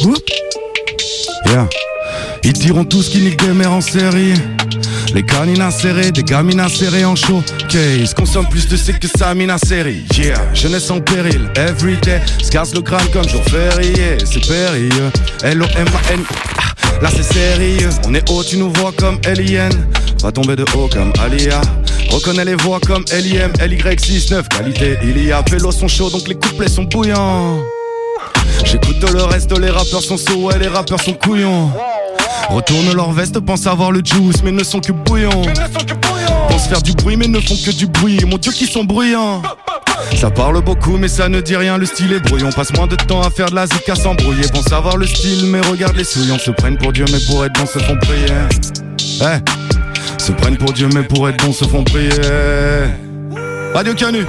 Oup. 0.04 0.18
Yeah. 1.46 1.68
Ils 2.42 2.52
diront 2.52 2.84
tous 2.84 3.08
qu'ils 3.08 3.24
niquent 3.24 3.44
des 3.44 3.52
mères 3.52 3.72
en 3.72 3.80
série. 3.80 4.34
Les 5.16 5.22
canines 5.22 5.62
insérées, 5.62 6.12
des 6.12 6.22
gamines 6.22 6.60
insérées 6.60 7.06
en 7.06 7.16
showcase. 7.16 8.12
Consomme 8.12 8.46
plus 8.50 8.68
de 8.68 8.76
cycle 8.76 8.98
que 8.98 9.08
sa 9.18 9.32
mine 9.32 9.50
série. 9.66 10.04
Yeah, 10.14 10.36
jeunesse 10.52 10.90
en 10.90 11.00
péril, 11.00 11.50
everyday. 11.56 12.20
Se 12.42 12.50
casse 12.50 12.74
le 12.74 12.82
crâne 12.82 13.08
comme 13.14 13.26
jour 13.26 13.42
férié. 13.44 14.18
C'est 14.26 14.46
périlleux. 14.46 15.10
L-O-M-A-N. 15.42 16.20
Ah, 16.58 17.00
Là 17.00 17.08
c'est 17.16 17.22
sérieux. 17.22 17.88
On 18.06 18.14
est 18.14 18.30
haut, 18.30 18.44
tu 18.44 18.58
nous 18.58 18.70
vois 18.74 18.92
comme 18.92 19.18
Alien. 19.24 19.72
Va 20.20 20.32
tomber 20.32 20.54
de 20.54 20.66
haut 20.74 20.90
comme 20.92 21.14
Alia. 21.18 21.62
Reconnais 22.10 22.44
les 22.44 22.56
voix 22.56 22.78
comme 22.86 23.06
LIM, 23.10 23.52
LY69. 23.52 24.48
Qualité, 24.48 24.98
il 25.02 25.24
y 25.24 25.32
a. 25.32 25.42
Vélo 25.50 25.72
sont 25.72 25.88
chauds, 25.88 26.10
donc 26.10 26.28
les 26.28 26.34
couplets 26.34 26.68
sont 26.68 26.84
bouillants. 26.84 27.62
J'écoute 28.64 29.02
le 29.10 29.22
reste, 29.22 29.58
les 29.58 29.70
rappeurs 29.70 30.02
sont 30.02 30.18
sauts, 30.18 30.42
ouais, 30.42 30.58
les 30.58 30.68
rappeurs 30.68 31.00
sont 31.00 31.14
couillons. 31.14 31.70
Retourne 32.48 32.94
leur 32.94 33.12
veste, 33.12 33.40
pensent 33.40 33.66
avoir 33.66 33.90
le 33.90 34.00
juice, 34.04 34.42
mais 34.44 34.52
ne 34.52 34.62
sont 34.62 34.80
que 34.80 34.92
bouillons. 34.92 35.42
Pensent 36.48 36.68
faire 36.68 36.82
du 36.82 36.92
bruit, 36.92 37.16
mais 37.16 37.26
ne 37.26 37.40
font 37.40 37.56
que 37.56 37.70
du 37.70 37.86
bruit. 37.86 38.20
Mon 38.26 38.38
dieu, 38.38 38.52
qu'ils 38.52 38.68
sont 38.68 38.84
bruyants. 38.84 39.42
Ça 40.14 40.30
parle 40.30 40.62
beaucoup, 40.62 40.96
mais 40.96 41.08
ça 41.08 41.28
ne 41.28 41.40
dit 41.40 41.56
rien, 41.56 41.78
le 41.78 41.86
style 41.86 42.12
est 42.12 42.20
brouillon. 42.20 42.50
Passe 42.50 42.72
moins 42.74 42.86
de 42.86 42.96
temps 42.96 43.20
à 43.20 43.30
faire 43.30 43.50
de 43.50 43.54
la 43.54 43.66
zik 43.66 43.88
à 43.88 43.94
s'embrouiller. 43.94 44.46
Bon 44.54 44.62
savoir 44.62 44.96
le 44.96 45.06
style, 45.06 45.46
mais 45.46 45.60
regarde 45.60 45.96
les 45.96 46.04
souillons. 46.04 46.38
Se 46.38 46.50
prennent 46.50 46.78
pour 46.78 46.92
Dieu, 46.92 47.04
mais 47.12 47.18
pour 47.26 47.44
être 47.44 47.58
bons, 47.58 47.66
se 47.66 47.78
font 47.80 47.96
prier. 47.96 48.26
Eh, 49.22 50.22
se 50.22 50.32
prennent 50.32 50.56
pour 50.56 50.72
Dieu, 50.72 50.88
mais 50.94 51.02
pour 51.02 51.28
être 51.28 51.44
bons, 51.44 51.52
se 51.52 51.64
font 51.64 51.82
prier. 51.82 52.10
Radio 53.74 53.94
Canu, 53.94 54.24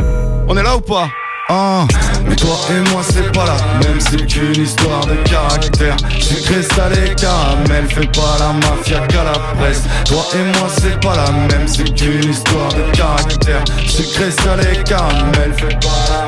on 0.48 0.58
est 0.58 0.64
là 0.64 0.76
ou 0.76 0.82
pas? 0.82 1.08
Ah, 1.50 1.88
mais 2.26 2.36
toi 2.36 2.58
et 2.70 2.90
moi 2.92 3.02
c'est 3.04 3.32
pas 3.32 3.46
la 3.46 3.88
même, 3.88 4.00
c'est 4.00 4.26
qu'une 4.26 4.62
histoire 4.62 5.06
de 5.06 5.16
caractère. 5.30 5.96
Sucré, 6.20 6.62
salé, 6.62 7.16
caramel, 7.16 7.88
fais 7.88 8.08
pas 8.08 8.38
la 8.40 8.54
mafia 8.54 9.00
qu'à 9.08 9.24
la 9.24 9.40
presse. 9.56 9.84
Toi 10.06 10.26
et 10.36 10.60
moi 10.60 10.68
c'est 10.78 11.00
pas 11.00 11.16
la 11.16 11.32
même, 11.32 11.68
c'est 11.68 11.94
qu'une 11.96 12.30
histoire 12.30 12.70
de 12.70 12.96
caractère. 12.96 13.64
Sucré, 13.88 14.32
salé, 14.32 14.84
caramel, 14.84 15.54
fais 15.58 15.76
pas 15.76 16.06
la. 16.10 16.27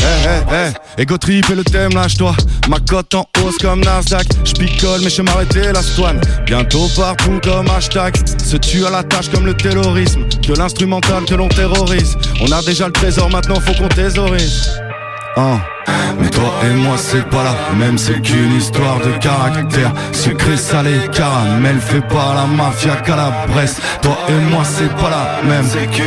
Eh, 0.00 0.28
eh, 0.28 0.72
eh, 0.96 1.02
ego 1.02 1.18
trip 1.18 1.48
et 1.50 1.54
le 1.54 1.64
thème, 1.64 1.92
lâche-toi. 1.92 2.34
Ma 2.68 2.78
cote 2.80 3.14
en 3.14 3.26
hausse 3.42 3.58
comme 3.58 3.80
Nasdaq. 3.80 4.26
J'picole, 4.44 5.00
mais 5.02 5.10
je 5.10 5.22
m'arrêter 5.22 5.72
la 5.72 5.82
stouane. 5.82 6.20
Bientôt 6.46 6.88
partout 6.96 7.40
comme 7.42 7.68
hashtag. 7.70 8.14
Se 8.44 8.56
tue 8.56 8.84
à 8.86 8.90
la 8.90 9.02
tâche 9.02 9.28
comme 9.30 9.46
le 9.46 9.54
terrorisme. 9.54 10.24
Que 10.46 10.52
l'instrumental 10.52 11.24
que 11.24 11.34
l'on 11.34 11.48
terrorise. 11.48 12.16
On 12.40 12.52
a 12.52 12.62
déjà 12.62 12.86
le 12.86 12.92
trésor, 12.92 13.30
maintenant 13.30 13.60
faut 13.60 13.74
qu'on 13.74 13.88
thésaurise. 13.88 14.70
Hein. 15.38 15.60
Mais 16.18 16.28
toi 16.30 16.50
et 16.64 16.74
moi 16.74 16.96
c'est 16.98 17.24
pas 17.30 17.44
la 17.44 17.76
même, 17.76 17.96
c'est 17.96 18.20
qu'une 18.20 18.56
histoire 18.56 18.98
de 18.98 19.12
caractère. 19.22 19.92
Sucré, 20.10 20.56
salé, 20.56 20.98
caramel, 21.12 21.78
fait 21.78 22.00
pas 22.00 22.34
la 22.34 22.46
mafia 22.46 22.96
qu'à 22.96 23.14
la 23.14 23.30
Bresse 23.46 23.76
Toi 24.02 24.18
et 24.28 24.50
moi 24.50 24.64
c'est 24.64 24.92
pas 24.96 25.10
la 25.10 25.48
même. 25.48 25.64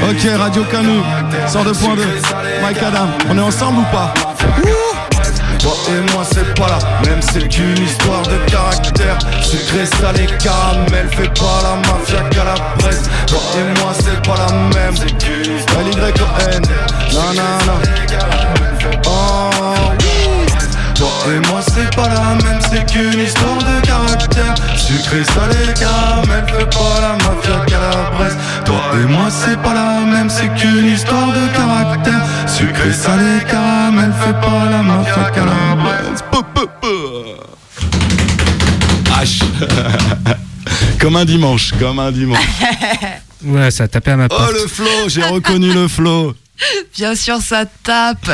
Ok, 0.10 0.28
Radio 0.38 0.64
Canu, 0.66 1.00
102.2, 1.48 2.02
Mike 2.62 2.84
Adam, 2.84 3.08
on 3.30 3.38
est 3.38 3.42
ensemble 3.42 3.80
ou 3.80 3.86
pas? 3.96 4.14
Toi 5.60 5.74
et 5.90 6.12
moi 6.14 6.24
c'est 6.30 6.54
pas 6.56 6.68
la 6.68 7.10
même, 7.10 7.22
c'est 7.22 7.48
qu'une 7.48 7.82
histoire 7.82 8.24
de 8.24 8.52
caractère. 8.52 9.18
Sucré, 9.42 9.86
salé, 9.86 10.26
caramel, 10.44 11.08
fait 11.12 11.34
pas 11.40 11.62
la 11.64 11.76
mafia 11.88 12.22
qu'à 12.32 12.44
la 12.44 12.56
Bresse 12.80 13.04
Toi 13.28 13.40
et 13.56 13.80
moi 13.80 13.94
c'est 13.98 14.22
pas 14.28 14.36
la 14.36 14.52
même, 14.76 14.98
c'est 14.98 15.18
qu'une 15.18 15.56
histoire 15.56 15.86
de 15.86 15.92
N, 16.56 16.64
et 21.28 21.48
moi 21.48 21.62
c'est 21.62 21.96
pas 21.96 22.10
la 22.10 22.36
même, 22.44 22.60
c'est 22.62 22.86
qu'une 22.92 23.20
histoire 23.20 23.58
de 23.58 23.86
caractère. 23.86 24.56
Sucré, 24.78 25.24
salé, 25.24 25.74
caramel, 25.80 26.46
fait 26.48 26.70
pas 26.70 27.02
la 27.02 27.14
mafia 27.14 27.66
qu'à 27.68 27.80
la 27.80 28.18
Bresse 28.18 28.38
Toi 28.66 28.82
et 28.94 29.06
moi 29.12 29.28
c'est 29.30 29.62
pas 29.62 29.74
la 29.74 30.00
même, 30.06 30.30
c'est 30.30 30.50
qu'une 30.56 30.88
histoire 30.88 31.28
de 31.28 31.48
caractère. 31.56 32.24
Sucré, 32.48 32.92
salé, 32.94 33.44
caramel, 33.50 34.12
fait 34.24 34.34
pas 34.34 34.70
la 34.70 34.82
mafia 34.82 35.32
qu'à 35.32 35.46
la 35.46 35.76
Bresse 35.76 36.24
H. 39.22 39.44
Comme 41.00 41.16
un 41.16 41.26
dimanche, 41.26 41.74
comme 41.80 42.00
un 42.00 42.12
dimanche. 42.12 42.40
Ouais, 43.44 43.72
ça 43.72 43.86
a 43.86 43.88
tapé 43.88 44.12
à 44.12 44.18
ma 44.18 44.30
porte. 44.30 44.44
Oh 44.48 44.54
le 44.54 44.68
flow, 44.68 45.08
j'ai 45.10 45.24
reconnu 45.24 45.74
le 45.74 45.88
flow. 45.88 46.36
Bien 46.96 47.16
sûr, 47.16 47.42
ça 47.42 47.66
tape 47.66 48.30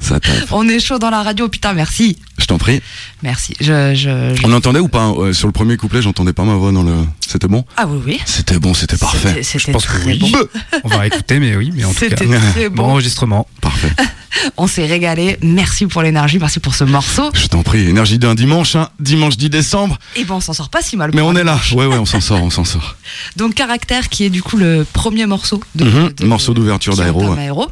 ça. 0.00 0.18
On 0.50 0.68
est 0.68 0.80
chaud 0.80 0.98
dans 0.98 1.10
la 1.10 1.22
radio, 1.22 1.48
putain, 1.48 1.72
merci. 1.72 2.18
Je 2.38 2.46
t'en 2.46 2.58
prie. 2.58 2.80
Merci. 3.22 3.54
Je, 3.60 3.94
je, 3.94 4.34
je... 4.34 4.46
On 4.46 4.52
entendait 4.52 4.78
ou 4.80 4.88
pas 4.88 5.02
hein, 5.02 5.32
Sur 5.32 5.48
le 5.48 5.52
premier 5.52 5.76
couplet, 5.76 6.02
j'entendais 6.02 6.32
pas 6.32 6.44
ma 6.44 6.54
voix 6.54 6.72
dans 6.72 6.82
le. 6.82 6.94
C'était 7.26 7.48
bon? 7.48 7.64
Ah 7.76 7.86
oui, 7.86 8.00
oui. 8.06 8.20
C'était 8.24 8.58
bon, 8.58 8.74
c'était 8.74 8.96
parfait. 8.96 9.42
Je 9.42 9.70
pense 9.70 9.86
que 9.86 10.06
oui. 10.06 10.18
Bon. 10.18 10.30
On 10.84 10.88
va 10.88 11.06
écouter, 11.06 11.40
mais 11.40 11.56
oui, 11.56 11.72
mais 11.74 11.84
en 11.84 11.92
tout 11.92 12.08
cas. 12.08 12.16
Très 12.16 12.68
bon. 12.68 12.82
bon 12.82 12.90
enregistrement. 12.90 13.46
Parfait. 13.60 13.90
on 14.56 14.66
s'est 14.66 14.86
régalé. 14.86 15.38
Merci 15.42 15.86
pour 15.86 16.02
l'énergie, 16.02 16.38
merci 16.38 16.60
pour 16.60 16.74
ce 16.74 16.84
morceau. 16.84 17.30
Je 17.34 17.46
t'en 17.46 17.62
prie. 17.62 17.88
Énergie 17.88 18.18
d'un 18.18 18.34
dimanche, 18.34 18.76
hein, 18.76 18.88
dimanche 19.00 19.36
10 19.36 19.50
décembre. 19.50 19.98
Et 20.16 20.24
bon, 20.24 20.36
on 20.36 20.40
s'en 20.40 20.52
sort 20.52 20.68
pas 20.68 20.82
si 20.82 20.96
mal. 20.96 21.10
Mais 21.14 21.20
on 21.20 21.34
est 21.34 21.44
là. 21.44 21.58
Ouais, 21.72 21.86
ouais, 21.86 21.98
on 21.98 22.06
s'en 22.06 22.20
sort, 22.20 22.42
on 22.42 22.50
s'en 22.50 22.64
sort. 22.64 22.96
Donc, 23.36 23.54
Caractère, 23.54 24.08
qui 24.08 24.24
est 24.24 24.30
du 24.30 24.42
coup 24.42 24.56
le 24.56 24.86
premier 24.92 25.26
morceau 25.26 25.60
de. 25.74 25.84
Mm 25.84 25.88
-hmm. 25.88 26.14
de 26.20 26.26
morceau 26.26 26.54
d'ouverture 26.54 26.96
d'Aéro. 26.96 27.68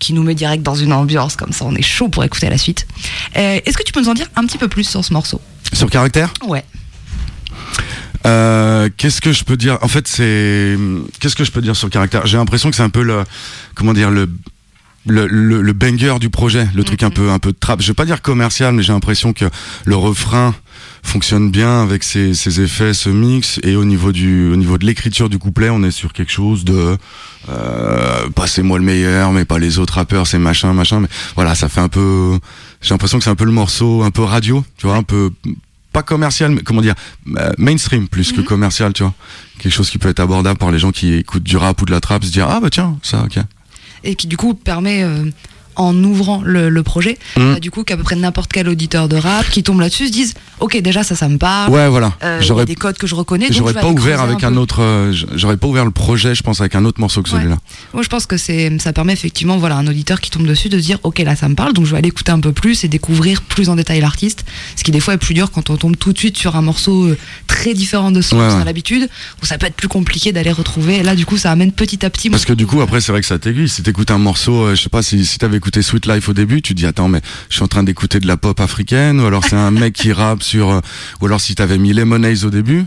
Qui 0.00 0.12
nous 0.12 0.24
met 0.24 0.34
direct 0.34 0.64
dans 0.64 0.74
une 0.74 0.92
ambiance 0.92 1.36
comme 1.36 1.52
ça. 1.52 1.64
On 1.64 1.74
est 1.76 1.82
chaud 1.82 2.08
pour 2.08 2.24
écouter 2.24 2.50
la 2.50 2.58
suite. 2.58 2.88
Euh, 3.36 3.60
Est-ce 3.64 3.76
que 3.76 3.84
tu 3.84 3.92
peux 3.92 4.00
nous 4.00 4.08
en 4.08 4.14
dire 4.14 4.26
un 4.34 4.44
petit 4.46 4.58
peu 4.58 4.66
plus 4.66 4.84
sur 4.84 5.04
ce 5.04 5.12
morceau? 5.12 5.40
Sur 5.72 5.88
Caractère? 5.88 6.32
Ouais. 6.48 6.64
Euh, 8.26 8.88
qu'est-ce 8.96 9.20
que 9.20 9.32
je 9.32 9.44
peux 9.44 9.56
dire? 9.56 9.78
En 9.82 9.88
fait, 9.88 10.08
c'est 10.08 10.76
qu'est-ce 11.20 11.36
que 11.36 11.44
je 11.44 11.50
peux 11.52 11.62
dire 11.62 11.76
sur 11.76 11.88
Caractère? 11.88 12.26
J'ai 12.26 12.36
l'impression 12.36 12.70
que 12.70 12.76
c'est 12.76 12.82
un 12.82 12.90
peu 12.90 13.02
le 13.02 13.24
comment 13.74 13.92
dire 13.92 14.10
le 14.10 14.28
le, 15.06 15.26
le, 15.26 15.62
le, 15.62 15.72
banger 15.72 16.18
du 16.20 16.28
projet, 16.28 16.68
le 16.74 16.84
truc 16.84 17.02
un 17.02 17.10
peu 17.10 17.30
un 17.30 17.38
peu 17.38 17.52
de 17.52 17.56
trap. 17.58 17.80
Je 17.80 17.86
vais 17.88 17.94
pas 17.94 18.04
dire 18.04 18.20
commercial, 18.20 18.74
mais 18.74 18.82
j'ai 18.82 18.92
l'impression 18.92 19.32
que 19.32 19.46
le 19.86 19.96
refrain 19.96 20.54
fonctionne 21.02 21.50
bien 21.50 21.82
avec 21.82 22.02
ses, 22.02 22.34
ses, 22.34 22.60
effets, 22.60 22.94
ce 22.94 23.08
mix, 23.08 23.58
et 23.62 23.76
au 23.76 23.84
niveau 23.84 24.12
du 24.12 24.50
au 24.52 24.56
niveau 24.56 24.78
de 24.78 24.86
l'écriture 24.86 25.28
du 25.28 25.38
couplet, 25.38 25.70
on 25.70 25.82
est 25.82 25.90
sur 25.90 26.12
quelque 26.12 26.32
chose 26.32 26.64
de 26.64 26.96
euh, 27.48 28.28
passez-moi 28.30 28.78
le 28.78 28.84
meilleur, 28.84 29.32
mais 29.32 29.44
pas 29.44 29.58
les 29.58 29.78
autres 29.78 29.94
rappeurs, 29.94 30.26
c'est 30.26 30.38
machin 30.38 30.72
machin. 30.72 31.00
Mais 31.00 31.08
voilà, 31.34 31.54
ça 31.54 31.68
fait 31.68 31.80
un 31.80 31.88
peu. 31.88 32.38
J'ai 32.80 32.94
l'impression 32.94 33.18
que 33.18 33.24
c'est 33.24 33.30
un 33.30 33.36
peu 33.36 33.44
le 33.44 33.52
morceau, 33.52 34.02
un 34.02 34.10
peu 34.10 34.22
radio, 34.22 34.64
tu 34.76 34.86
vois, 34.86 34.96
un 34.96 35.02
peu 35.02 35.30
pas 35.92 36.02
commercial, 36.02 36.52
mais 36.52 36.62
comment 36.62 36.82
dire, 36.82 36.94
mainstream 37.58 38.06
plus 38.06 38.30
mm 38.30 38.34
-hmm. 38.34 38.42
que 38.42 38.48
commercial, 38.48 38.92
tu 38.92 39.02
vois. 39.02 39.14
Quelque 39.58 39.72
chose 39.74 39.90
qui 39.90 39.98
peut 39.98 40.08
être 40.08 40.20
abordable 40.20 40.58
par 40.58 40.70
les 40.70 40.78
gens 40.78 40.92
qui 40.92 41.14
écoutent 41.14 41.42
du 41.42 41.56
rap 41.56 41.82
ou 41.82 41.84
de 41.84 41.90
la 41.90 42.00
trap, 42.00 42.24
se 42.24 42.30
dire 42.30 42.46
ah 42.48 42.60
bah 42.60 42.70
tiens 42.70 42.96
ça 43.02 43.24
ok 43.24 43.38
et 44.04 44.14
qui 44.14 44.26
du 44.26 44.36
coup 44.36 44.54
permet 44.54 45.02
euh, 45.02 45.30
en 45.80 45.96
ouvrant 46.04 46.42
le, 46.44 46.68
le 46.68 46.82
projet, 46.82 47.18
Mmh. 47.36 47.54
bah, 47.54 47.60
du 47.60 47.70
coup 47.70 47.84
qu'à 47.84 47.96
peu 47.96 48.02
près 48.02 48.16
n'importe 48.16 48.52
quel 48.52 48.68
auditeur 48.68 49.08
de 49.08 49.16
rap 49.16 49.48
qui 49.50 49.62
tombe 49.62 49.80
là-dessus 49.80 50.08
se 50.08 50.12
dise 50.12 50.34
ok 50.60 50.80
déjà 50.82 51.02
ça 51.02 51.14
ça 51.16 51.28
me 51.28 51.38
parle 51.38 51.70
Ouais, 51.72 51.88
voilà. 51.88 52.12
Euh, 52.22 52.36
il 52.38 52.42
y 52.42 52.44
a 52.44 52.48
J'aurais- 52.48 52.64
des 52.66 52.74
codes 52.74 52.98
que 52.98 53.06
je 53.06 53.14
reconnais 53.14 53.46
J'aurais 53.50 53.72
pas 53.74 53.86
ouvert 53.88 54.20
avec 54.20 54.44
un 54.44 54.56
autre, 54.56 54.82
euh, 54.82 55.12
j'aurais 55.34 55.56
pas 55.56 55.66
ouvert 55.66 55.84
le 55.84 55.90
projet, 55.90 56.34
je 56.34 56.42
pense, 56.42 56.60
avec 56.60 56.74
un 56.74 56.84
autre 56.84 57.00
morceau 57.00 57.22
que 57.22 57.28
celui-là. 57.28 57.56
moi 57.94 58.02
je 58.02 58.08
pense 58.08 58.26
que 58.26 58.36
c'est 58.36 58.70
ça 58.78 58.92
permet 58.92 59.12
effectivement 59.12 59.56
voilà 59.58 59.76
un 59.76 59.86
auditeur 59.86 60.20
qui 60.20 60.30
tombe 60.30 60.46
dessus 60.46 60.68
de 60.68 60.78
se 60.78 60.82
dire 60.84 60.98
ok 61.02 61.18
là 61.20 61.34
ça 61.36 61.48
me 61.48 61.54
parle 61.54 61.72
donc 61.72 61.86
je 61.86 61.92
vais 61.92 61.98
aller 61.98 62.08
écouter 62.08 62.32
un 62.32 62.40
peu 62.40 62.52
plus 62.52 62.84
et 62.84 62.88
découvrir 62.88 63.42
plus 63.42 63.68
en 63.68 63.76
détail 63.76 64.00
l'artiste 64.00 64.44
ce 64.76 64.84
qui 64.84 64.90
des 64.90 65.00
fois 65.00 65.14
est 65.14 65.18
plus 65.18 65.34
dur 65.34 65.50
quand 65.50 65.70
on 65.70 65.76
tombe 65.76 65.96
tout 65.96 66.12
de 66.12 66.18
suite 66.18 66.36
sur 66.36 66.56
un 66.56 66.62
morceau 66.62 67.04
euh, 67.06 67.18
très 67.46 67.72
différent 67.74 68.10
de 68.10 68.20
ce 68.20 68.34
Ouais, 68.34 68.40
qu'on 68.48 68.54
ouais. 68.56 68.60
a 68.62 68.64
l'habitude 68.64 69.08
où 69.42 69.46
ça 69.46 69.56
peut 69.58 69.66
être 69.66 69.74
plus 69.76 69.88
compliqué 69.88 70.32
d'aller 70.32 70.52
retrouver 70.52 70.96
et 70.98 71.02
là 71.02 71.14
du 71.16 71.24
coup 71.26 71.36
ça 71.36 71.50
amène 71.52 71.72
petit 71.72 72.04
à 72.04 72.10
petit 72.10 72.28
Parce 72.30 72.44
que 72.44 72.52
du 72.52 72.66
coup, 72.66 72.80
après, 72.80 73.00
c'est 73.00 73.12
vrai 73.12 73.20
que 73.20 73.26
ça 73.26 73.38
t'aiguille. 73.38 73.68
Si 73.68 73.82
t'écoutes 73.82 74.10
un 74.10 74.18
morceau, 74.18 74.62
euh, 74.62 74.74
je 74.74 74.82
sais 74.82 74.88
pas, 74.88 75.02
si, 75.02 75.24
si 75.24 75.38
t'avais 75.38 75.56
écouté 75.58 75.69
Sweet 75.82 76.06
Life 76.06 76.28
au 76.28 76.32
début, 76.32 76.62
tu 76.62 76.74
te 76.74 76.78
dis, 76.78 76.86
attends, 76.86 77.08
mais 77.08 77.20
je 77.48 77.54
suis 77.54 77.62
en 77.62 77.68
train 77.68 77.82
d'écouter 77.82 78.20
de 78.20 78.26
la 78.26 78.36
pop 78.36 78.58
africaine, 78.60 79.20
ou 79.20 79.26
alors 79.26 79.44
c'est 79.44 79.56
un 79.56 79.70
mec 79.70 79.94
qui 79.94 80.12
rappe 80.12 80.42
sur, 80.42 80.70
euh, 80.70 80.80
ou 81.20 81.26
alors 81.26 81.40
si 81.40 81.54
t'avais 81.54 81.78
mis 81.78 81.92
Lemonade 81.92 82.44
au 82.44 82.50
début, 82.50 82.84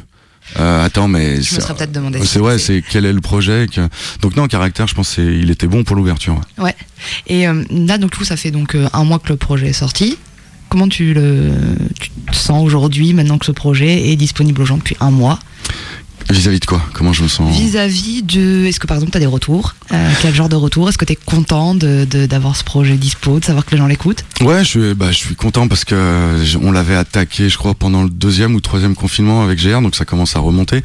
euh, 0.60 0.86
attends, 0.86 1.08
mais. 1.08 1.42
je 1.42 1.56
me 1.56 1.62
serais 1.62 1.74
peut-être 1.74 1.92
demandé 1.92 2.20
C'est 2.24 2.40
ouais, 2.40 2.60
c'est 2.60 2.84
quel 2.88 3.06
est 3.06 3.14
le 3.14 3.22
projet 3.22 3.68
que... 3.72 3.82
Donc 4.22 4.36
non, 4.36 4.48
caractère, 4.48 4.88
je 4.88 4.96
pense, 4.96 5.18
il 5.18 5.50
était 5.50 5.68
bon 5.68 5.84
pour 5.84 5.96
l'ouverture. 5.96 6.36
ouais. 6.58 6.66
Ouais. 6.66 6.76
Et 7.28 7.48
euh, 7.48 7.64
là, 7.70 7.98
donc, 7.98 8.16
coup, 8.16 8.24
ça 8.24 8.38
fait 8.38 8.52
donc 8.52 8.76
euh, 8.76 8.88
un 8.94 9.04
mois 9.04 9.20
que 9.20 9.30
le 9.30 9.38
projet 9.38 9.68
est 9.68 9.74
sorti. 9.74 10.18
Comment 10.70 10.88
tu 10.88 11.14
le 11.14 11.52
tu 12.00 12.10
te 12.10 12.36
sens 12.36 12.64
aujourd'hui, 12.64 13.14
maintenant 13.14 13.38
que 13.38 13.46
ce 13.46 13.52
projet 13.52 14.10
est 14.10 14.16
disponible 14.16 14.62
aux 14.62 14.66
gens 14.66 14.78
depuis 14.78 14.98
un 15.00 15.12
mois? 15.12 15.40
Vis-à-vis 16.30 16.60
de 16.60 16.66
quoi? 16.66 16.82
Comment 16.94 17.14
je 17.14 17.24
me 17.24 17.28
sens? 17.28 17.56
Vis-à-vis 17.56 18.24
de. 18.24 18.66
Est-ce 18.66 18.80
que 18.80 18.88
par 18.88 18.96
exemple, 18.98 19.12
tu 19.12 19.18
as 19.18 19.20
des 19.20 19.26
retours? 19.26 19.76
Euh, 19.92 20.10
Quel 20.22 20.34
genre 20.34 20.50
de 20.50 20.56
retour 20.56 20.90
Est-ce 20.90 20.98
que 20.98 21.06
tu 21.06 21.14
es 21.14 21.16
content 21.18 21.76
d'avoir 21.76 22.06
de, 22.08 22.26
d'avoir 22.26 22.56
ce 22.56 22.64
projet 22.64 22.96
dispo, 22.96 23.40
de 23.40 23.46
savoir 23.46 23.66
que 23.66 23.72
les 23.72 23.78
gens 23.78 23.88
l'écoutent? 23.88 24.24
Ouais, 24.42 24.64
je 24.64 24.70
suis, 24.70 24.94
bah, 24.94 25.12
je 25.12 25.18
suis 25.18 25.36
content 25.36 25.68
parce 25.68 25.86
que 25.86 25.96
euh, 25.96 26.46
on 26.62 26.72
l'avait 26.72 26.96
attaqué, 26.96 27.50
je 27.50 27.58
crois, 27.58 27.74
pendant 27.74 28.04
le 28.04 28.10
deuxième 28.10 28.56
ou 28.56 28.62
troisième 28.62 28.96
confinement 28.96 29.44
avec 29.44 29.60
GR, 29.60 29.82
donc 29.82 29.96
ça 29.96 30.06
commence 30.06 30.36
à 30.36 30.40
remonter. 30.40 30.82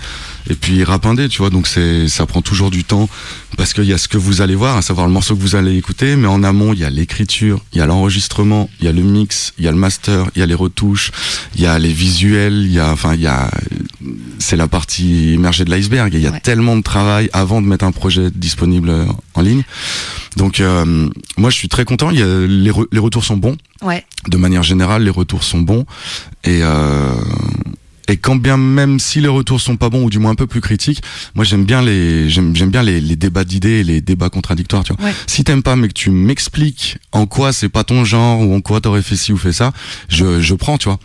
Et 0.51 0.55
puis 0.55 0.83
rap 0.85 1.05
indé, 1.07 1.29
tu 1.29 1.39
vois, 1.39 1.51
donc 1.51 1.67
c'est, 1.67 2.09
ça 2.09 2.25
prend 2.25 2.41
toujours 2.43 2.71
du 2.71 2.83
temps 2.85 3.09
parce 3.57 3.73
qu'il 3.75 3.85
y 3.85 3.93
a 3.93 3.99
ce 3.99 4.09
que 4.09 4.17
vous 4.17 4.41
allez 4.41 4.55
voir, 4.55 4.77
à 4.77 4.83
savoir 4.83 5.07
le 5.07 5.13
morceau 5.13 5.37
que 5.37 5.41
vous 5.43 5.57
allez 5.57 5.77
écouter, 5.77 6.17
mais 6.17 6.27
en 6.29 6.43
amont, 6.43 6.73
il 6.73 6.79
y 6.79 6.85
a 6.85 6.91
l'écriture, 6.91 7.61
il 7.73 7.79
y 7.79 7.81
a 7.83 7.87
l'enregistrement, 7.87 8.71
il 8.81 8.87
y 8.87 8.89
a 8.89 8.93
le 8.93 9.03
mix, 9.03 9.53
il 9.59 9.65
y 9.65 9.69
a 9.69 9.73
le 9.73 9.77
master, 9.77 10.27
il 10.35 10.39
y 10.39 10.43
a 10.43 10.47
les 10.47 10.55
retouches, 10.55 11.11
il 11.55 11.61
y 11.63 11.67
a 11.67 11.79
les 11.79 11.93
visuels, 11.93 12.55
il 12.67 12.73
y 12.73 12.79
a, 12.81 12.91
enfin, 12.93 13.15
il 13.15 13.21
y 13.21 13.27
a, 13.27 13.51
c'est 14.39 14.57
la 14.57 14.69
partie 14.69 15.35
émergée 15.35 15.65
de 15.65 15.71
l'iceberg. 15.71 16.15
Il 16.15 16.21
y 16.21 16.27
a 16.27 16.33
tellement 16.41 16.77
de 16.77 16.83
travail 16.83 17.29
avant 17.33 17.61
de 17.61 17.67
mettre 17.67 17.85
un 17.85 17.93
projet 17.93 18.31
disponible 18.31 18.89
euh, 18.91 19.05
en 19.35 19.43
ligne. 19.43 19.65
Donc, 20.37 20.61
euh, 20.61 21.09
moi, 21.37 21.51
je 21.51 21.57
suis 21.57 21.69
très 21.69 21.85
content. 21.85 22.11
Il 22.11 22.21
y 22.21 22.23
a, 22.23 22.27
les, 22.47 22.71
re- 22.71 22.87
les 22.93 22.99
retours 23.01 23.25
sont 23.25 23.37
bons 23.37 23.57
Ouais. 23.83 24.05
de 24.29 24.37
manière 24.37 24.63
générale, 24.63 25.03
les 25.05 25.11
retours 25.11 25.43
sont 25.45 25.61
bons. 25.61 25.85
Et, 26.45 26.61
euh, 26.63 27.13
et 28.09 28.17
quand 28.17 28.37
bien 28.37 28.57
même 28.57 28.99
si 28.99 29.21
les 29.21 29.29
retours 29.29 29.61
sont 29.61 29.77
pas 29.77 29.91
bons 29.91 30.03
ou 30.05 30.11
du 30.11 30.19
moins 30.19 30.33
un 30.33 30.35
peu 30.35 30.47
plus 30.47 30.61
critiques, 30.61 31.03
moi 31.35 31.45
j'aime 31.45 31.65
bien 31.65 31.83
les 31.83 32.29
j'aime 32.29 32.57
j'aime 32.57 32.71
bien 32.71 32.83
les, 32.83 33.01
les 33.01 33.17
débats 33.17 33.45
d'idées 33.45 33.85
les 33.85 34.01
débats 34.01 34.31
contradictoires. 34.31 34.83
Tu 34.85 34.93
vois. 34.95 35.05
Ouais. 35.07 35.15
Si 35.27 35.45
t'aimes 35.45 35.63
pas 35.63 35.77
mais 35.77 35.89
que 35.89 35.93
tu 35.93 36.11
m'expliques 36.11 36.99
en 37.13 37.27
quoi 37.27 37.53
c'est 37.53 37.69
pas 37.69 37.85
ton 37.85 38.05
genre 38.05 38.41
ou 38.41 38.55
en 38.55 38.61
quoi 38.61 38.81
t'aurais 38.81 39.03
fait 39.03 39.17
ci 39.17 39.33
ou 39.33 39.37
fait 39.37 39.53
ça, 39.53 39.73
je 40.09 40.41
je 40.41 40.55
prends. 40.55 40.79
Tu 40.79 40.89
vois. 40.89 40.99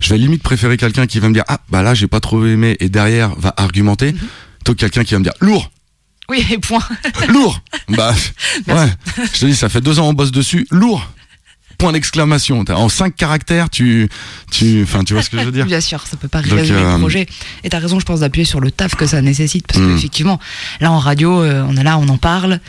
Je 0.00 0.08
vais 0.10 0.18
limite 0.18 0.42
préférer 0.42 0.76
quelqu'un 0.76 1.06
qui 1.06 1.18
va 1.20 1.28
me 1.28 1.34
dire 1.34 1.44
ah 1.48 1.58
bah 1.70 1.82
là 1.82 1.94
j'ai 1.94 2.06
pas 2.06 2.20
trop 2.20 2.44
aimé 2.46 2.76
et 2.80 2.88
derrière 2.88 3.34
va 3.36 3.52
argumenter, 3.56 4.12
plutôt 4.12 4.72
que 4.74 4.78
quelqu'un 4.78 5.04
qui 5.04 5.12
va 5.14 5.18
me 5.18 5.24
dire 5.24 5.34
lourd 5.40 5.70
Oui, 6.30 6.44
et 6.50 6.58
point. 6.58 6.80
lourd 7.28 7.60
bah 7.88 8.14
ouais 8.68 8.88
je 9.32 9.40
te 9.40 9.46
dis 9.46 9.54
ça 9.54 9.68
fait 9.68 9.80
deux 9.80 9.98
ans 9.98 10.08
on 10.08 10.12
bosse 10.14 10.32
dessus 10.32 10.66
lourd 10.70 11.06
point 11.78 11.92
d'exclamation 11.92 12.64
en 12.68 12.88
cinq 12.88 13.16
caractères 13.16 13.70
tu 13.70 14.08
tu 14.50 14.82
enfin 14.82 15.04
tu 15.04 15.12
vois 15.14 15.22
ce 15.22 15.30
que 15.30 15.38
je 15.38 15.44
veux 15.44 15.52
dire 15.52 15.66
Bien 15.74 15.80
sûr, 15.80 16.04
ça 16.06 16.16
peut 16.16 16.28
pas 16.28 16.40
résumer 16.40 16.78
euh, 16.78 16.92
le 16.94 16.98
projet. 17.00 17.26
Et 17.64 17.68
t'as 17.70 17.78
raison, 17.78 17.98
je 17.98 18.04
pense, 18.04 18.20
d'appuyer 18.20 18.44
sur 18.44 18.60
le 18.60 18.70
taf 18.70 18.94
que 18.94 19.06
ça 19.06 19.20
nécessite. 19.22 19.66
Parce 19.66 19.80
qu'effectivement, 19.80 20.38
là 20.80 20.92
en 20.92 20.98
radio, 20.98 21.42
euh, 21.42 21.64
on 21.68 21.76
est 21.76 21.82
là, 21.82 21.98
on 21.98 22.08
en 22.08 22.18
parle. 22.18 22.60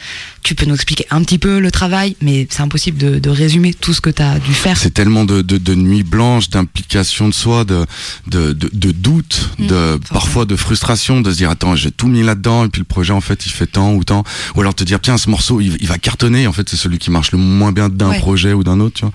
Tu 0.44 0.54
peux 0.56 0.66
nous 0.66 0.76
expliquer 0.76 1.06
un 1.10 1.24
petit 1.24 1.40
peu 1.40 1.60
le 1.60 1.72
travail, 1.72 2.16
mais 2.22 2.48
c'est 2.50 2.62
impossible 2.62 2.98
de, 2.98 3.20
de 3.20 3.30
résumer 3.30 3.74
tout 3.74 3.94
ce 3.94 4.02
que 4.02 4.10
t'as 4.12 4.38
dû 4.40 4.54
faire. 4.54 4.78
c'est 4.78 4.94
tellement 4.94 5.26
de, 5.26 5.42
de, 5.42 5.58
de 5.58 5.76
nuits 5.76 6.04
blanches 6.04 6.50
d'implication 6.50 7.28
de 7.28 7.34
soi 7.34 7.64
de 7.66 7.86
de, 8.28 8.54
de, 8.54 8.70
de 8.74 8.92
doute 8.92 9.50
Mm. 9.58 9.68
de 9.68 10.00
parfois 10.12 10.46
de 10.46 10.56
frustration 10.56 11.22
de 11.22 11.32
se 11.32 11.38
dire 11.38 11.50
attends 11.50 11.76
j'ai 11.76 11.92
tout 11.92 12.08
mis 12.08 12.24
là 12.24 12.36
dedans 12.36 12.66
et 12.66 12.70
puis 12.70 12.80
le 12.80 12.86
projet 12.86 13.14
en 13.14 13.22
fait 13.22 13.46
il 13.46 13.52
fait 13.52 13.68
tant 13.68 13.94
ou 13.94 14.04
tant 14.04 14.24
ou 14.56 14.62
alors 14.62 14.74
te 14.76 14.84
dire 14.84 15.00
tiens 15.00 15.18
ce 15.18 15.30
morceau 15.30 15.62
il, 15.62 15.78
il 15.80 15.88
va 15.88 15.98
cartonner 15.98 16.46
en 16.48 16.52
fait 16.54 16.68
c'est 16.70 16.76
celui 16.76 16.98
qui 16.98 17.10
marche 17.12 17.32
le 17.32 17.38
moins 17.38 17.72
bien 17.72 17.90
d'un 17.90 18.10
Ouais. 18.10 18.20
projet 18.20 18.54
ou 18.54 18.64
d'un 18.64 18.80
autre 18.80 18.95
tu 18.96 19.02
vois. 19.06 19.12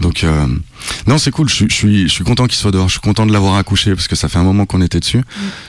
Donc 0.00 0.24
euh, 0.24 0.46
non, 1.06 1.16
c'est 1.18 1.30
cool. 1.30 1.48
Je, 1.48 1.54
suis- 1.54 1.66
je 1.70 1.74
suis, 1.74 2.02
je 2.08 2.12
suis 2.12 2.24
content 2.24 2.46
qu'il 2.46 2.56
soit 2.58 2.70
dehors. 2.70 2.88
Je 2.88 2.92
suis 2.92 3.00
content 3.00 3.24
de 3.24 3.32
l'avoir 3.32 3.56
accouché 3.56 3.94
parce 3.94 4.08
que 4.08 4.16
ça 4.16 4.28
fait 4.28 4.38
un 4.38 4.42
moment 4.44 4.66
qu'on 4.66 4.82
était 4.82 5.00
dessus. 5.00 5.22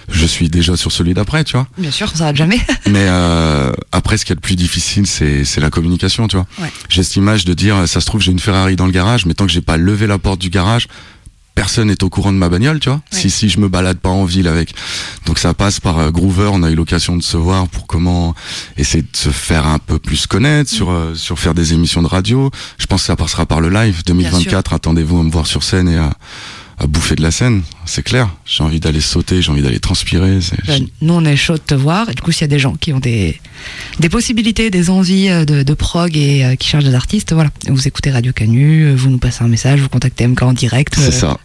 Je 0.10 0.26
suis 0.26 0.50
déjà 0.50 0.76
sur 0.76 0.92
celui 0.92 1.14
d'après, 1.14 1.44
tu 1.44 1.54
vois. 1.54 1.68
Bien 1.78 1.92
sûr, 1.92 2.10
ça 2.16 2.26
va 2.26 2.34
jamais. 2.34 2.60
Mais 2.88 3.06
euh, 3.08 3.72
après, 3.92 4.18
ce 4.18 4.26
qui 4.26 4.32
est 4.34 4.36
le 4.36 4.42
plus 4.42 4.56
difficile, 4.58 5.08
c'est 5.08 5.46
c'est 5.46 5.62
la 5.62 5.70
communication, 5.70 6.28
tu 6.28 6.36
vois. 6.36 6.46
Ouais. 6.60 6.72
J'ai 6.90 7.04
cette 7.04 7.16
image 7.16 7.46
de 7.46 7.54
dire, 7.54 7.88
ça 7.88 8.02
se 8.02 8.06
trouve, 8.06 8.22
j'ai 8.22 8.32
une 8.32 8.40
Ferrari 8.40 8.76
dans 8.76 8.86
le 8.86 8.92
garage, 8.92 9.26
mais 9.26 9.34
tant 9.34 9.46
que 9.46 9.52
j'ai 9.52 9.62
pas 9.62 9.78
levé 9.78 10.08
la 10.08 10.18
porte 10.18 10.40
du 10.42 10.50
garage, 10.50 10.88
personne 11.56 11.88
n'est 11.88 12.04
au 12.04 12.10
courant 12.10 12.32
de 12.32 12.38
ma 12.38 12.50
bagnole, 12.50 12.80
tu 12.80 12.90
vois. 12.90 13.02
Si 13.12 13.30
si 13.30 13.50
je 13.50 13.60
me 13.60 13.68
balade 13.70 13.98
pas 13.98 14.10
en 14.10 14.26
ville 14.26 14.48
avec. 14.48 14.74
Donc 15.26 15.40
ça 15.40 15.54
passe 15.54 15.80
par 15.80 16.00
euh, 16.00 16.12
Groover. 16.12 16.50
On 16.52 16.64
a 16.64 16.72
eu 16.72 16.76
l'occasion 16.76 17.16
de 17.16 17.24
se 17.24 17.38
voir 17.38 17.68
pour 17.68 17.88
comment 17.88 18.36
essayer 18.78 19.04
de 19.04 19.18
se 19.18 19.30
faire 19.30 19.68
un 19.68 19.80
peu 19.80 20.00
plus 20.00 20.28
connaître 20.28 20.70
sur 20.70 20.92
euh, 20.92 21.16
sur 21.16 21.40
faire 21.40 21.54
des 21.54 21.74
émissions 21.74 22.02
de 22.02 22.08
radio. 22.08 22.52
Je 22.78 22.86
pense 22.86 23.02
que 23.02 23.08
ça 23.08 23.16
passera 23.16 23.46
par 23.46 23.62
le 23.62 23.70
live 23.70 24.04
2024. 24.06 24.74
Attendez-vous 24.74 25.20
à 25.20 25.24
me 25.24 25.32
voir 25.32 25.48
sur 25.48 25.64
scène 25.64 25.88
et 25.88 25.98
à 25.98 26.14
à 26.80 26.88
bouffer 26.88 27.16
de 27.16 27.22
la 27.22 27.32
scène, 27.32 27.62
c'est 27.86 28.04
clair. 28.04 28.30
J'ai 28.46 28.64
envie 28.64 28.80
d'aller 28.80 29.00
sauter, 29.02 29.42
j'ai 29.42 29.52
envie 29.52 29.62
d'aller 29.62 29.80
transpirer. 29.80 30.40
Ben, 30.68 30.88
nous, 31.02 31.14
on 31.14 31.24
est 31.26 31.36
chaud 31.36 31.54
de 31.54 31.60
te 31.60 31.76
voir. 31.76 32.10
Et 32.10 32.14
du 32.14 32.22
coup, 32.22 32.32
s'il 32.32 32.42
y 32.42 32.46
a 32.46 32.48
des 32.48 32.60
gens 32.60 32.74
qui 32.76 32.94
ont 32.94 33.00
des, 33.00 33.40
des 34.00 34.10
possibilités, 34.10 34.70
des 34.70 34.90
envies 34.90 35.30
euh, 35.30 35.46
de, 35.46 35.64
de 35.64 35.74
prog 35.74 36.18
et 36.18 36.44
euh, 36.46 36.56
qui 36.56 36.68
cherchent 36.68 36.84
des 36.86 36.96
artistes, 36.96 37.34
voilà. 37.34 37.50
Vous 37.68 37.88
écoutez 37.88 38.12
Radio 38.12 38.34
Canu, 38.34 38.84
euh, 38.86 38.96
vous 38.96 39.10
nous 39.10 39.18
passez 39.20 39.44
un 39.44 39.48
message, 39.48 39.80
vous 39.82 39.90
contactez 39.90 40.28
MK 40.28 40.42
en 40.42 40.54
direct. 40.54 40.96
C'est 40.98 41.08
euh, 41.08 41.12
ça. 41.12 41.38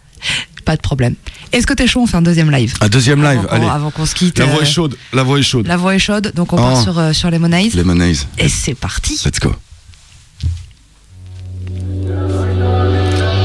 Pas 0.65 0.75
de 0.75 0.81
problème. 0.81 1.15
Est-ce 1.51 1.65
que 1.65 1.73
t'es 1.73 1.87
chaud 1.87 2.01
On 2.01 2.05
fait 2.07 2.17
un 2.17 2.21
deuxième 2.21 2.51
live. 2.51 2.73
Un 2.81 2.89
deuxième 2.89 3.23
live, 3.23 3.39
Avant 3.39 3.49
allez. 3.49 3.65
Avant 3.67 3.91
qu'on 3.91 4.05
se 4.05 4.13
quitte. 4.13 4.37
La 4.39 4.45
voix 4.45 4.59
euh, 4.59 4.63
est 4.63 4.65
chaude, 4.71 4.97
la 5.13 5.23
voix 5.23 5.39
est 5.39 5.43
chaude. 5.43 5.65
La 5.67 5.77
voix 5.77 5.95
est 5.95 5.99
chaude, 5.99 6.31
donc 6.35 6.53
on 6.53 6.57
Oh. 6.57 6.59
part 6.59 6.81
sur, 6.83 6.99
euh, 6.99 7.13
sur 7.13 7.31
Lemonize. 7.31 7.75
Lemonize. 7.75 8.27
Et 8.37 8.49
c'est 8.49 8.75
parti. 8.75 9.19
Let's 9.25 9.39
go. 9.39 9.55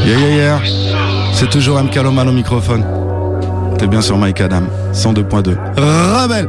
Yeah, 0.06 0.18
yeah, 0.18 0.60
yeah. 0.60 1.03
C'est 1.34 1.50
toujours 1.50 1.80
M. 1.80 1.90
Caloman 1.90 2.28
au 2.28 2.32
microphone. 2.32 2.84
T'es 3.76 3.88
bien 3.88 4.00
sur 4.00 4.16
Mike 4.16 4.40
Adam, 4.40 4.62
102.2. 4.92 5.56
Rebelle 5.76 6.48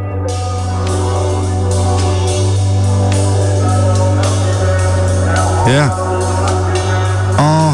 Yeah. 5.68 5.90
Oh. 7.40 7.74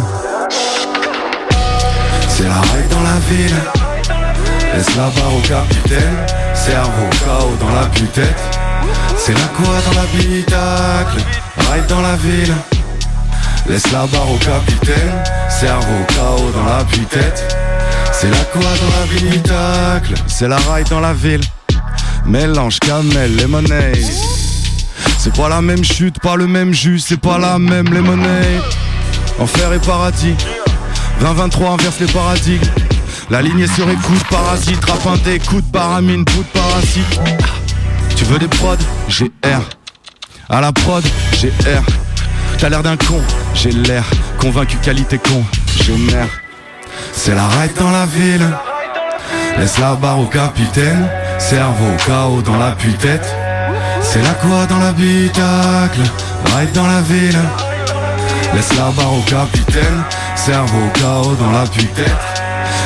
C'est 2.29 2.47
la 2.47 2.61
règle 2.61 2.87
dans 2.89 3.03
la 3.03 3.19
ville. 3.29 3.55
Laisse 4.73 4.95
la 4.95 5.09
barre 5.09 5.35
au 5.35 5.41
capitaine. 5.41 6.17
Cerveau 6.53 7.09
KO 7.25 7.57
dans 7.59 7.75
la 7.75 7.87
putette. 7.87 8.41
C'est 9.17 9.33
la 9.33 9.47
quoi 9.57 9.75
dans 9.85 9.99
l'habitacle. 9.99 11.17
Ride 11.57 11.87
dans 11.89 12.01
la 12.01 12.15
ville. 12.15 12.55
Laisse 13.67 13.91
la 13.91 14.05
barre 14.07 14.31
au 14.31 14.37
capitaine. 14.37 15.40
Cerveau 15.61 16.03
KO 16.07 16.51
dans 16.55 16.65
la 16.65 16.83
putette. 16.85 17.55
C'est 18.11 18.31
la 18.31 18.43
quoi 18.45 18.63
dans 18.63 18.99
l'habitacle. 18.99 20.15
C'est 20.25 20.47
la 20.47 20.57
ride 20.57 20.89
dans 20.89 20.99
la 20.99 21.13
ville. 21.13 21.43
Mélange 22.25 22.79
camel, 22.79 23.35
lemonade. 23.35 23.95
C'est 25.19 25.35
pas 25.35 25.49
la 25.49 25.61
même 25.61 25.83
chute, 25.83 26.19
pas 26.19 26.35
le 26.35 26.47
même 26.47 26.73
jus, 26.73 26.97
c'est 26.97 27.19
pas 27.19 27.37
la 27.37 27.59
même 27.59 27.93
lemonade. 27.93 28.63
Enfer 29.37 29.73
et 29.73 29.77
paradis. 29.77 30.33
2023 31.19 31.73
inverse 31.73 31.99
les 31.99 32.07
paradigmes. 32.07 32.65
La 33.29 33.43
ligne 33.43 33.67
sur 33.67 33.87
écoute, 33.87 34.23
parasite, 34.31 34.83
rapinté, 34.83 35.37
coup 35.37 35.61
de 35.61 35.71
paramine, 35.71 36.23
de 36.25 36.59
parasite. 36.59 37.19
Tu 38.15 38.23
veux 38.23 38.39
des 38.39 38.47
prods? 38.47 38.77
J'ai 39.09 39.31
R. 39.45 39.61
À 40.49 40.59
la 40.59 40.71
prod, 40.71 41.03
j'ai 41.39 41.49
R. 41.49 41.83
T'as 42.57 42.69
l'air 42.69 42.81
d'un 42.81 42.97
con, 42.97 43.21
j'ai 43.53 43.71
l'air. 43.71 44.05
Convaincu 44.41 44.77
qualité 44.77 45.19
con, 45.19 45.43
j'ai 45.83 45.95
mère. 45.95 46.27
C'est 47.13 47.35
la 47.35 47.47
ride 47.47 47.73
dans 47.77 47.91
la 47.91 48.07
ville. 48.07 48.49
Laisse 49.59 49.77
la 49.77 49.93
barre 49.93 50.19
au 50.19 50.25
capitaine. 50.25 51.07
Cerveau 51.37 51.95
KO 52.07 52.41
dans 52.41 52.57
la 52.57 52.71
putette. 52.71 53.35
C'est 54.01 54.23
la 54.23 54.33
quoi 54.33 54.65
dans 54.65 54.79
l'habitacle. 54.79 56.01
Ride 56.57 56.71
dans 56.73 56.87
la 56.87 57.01
ville. 57.01 57.37
Laisse 58.55 58.73
la 58.75 58.89
barre 58.89 59.13
au 59.13 59.21
capitaine. 59.21 60.03
Cerveau 60.35 60.89
KO 60.95 61.35
dans 61.35 61.51
la 61.51 61.67
putette. 61.67 62.41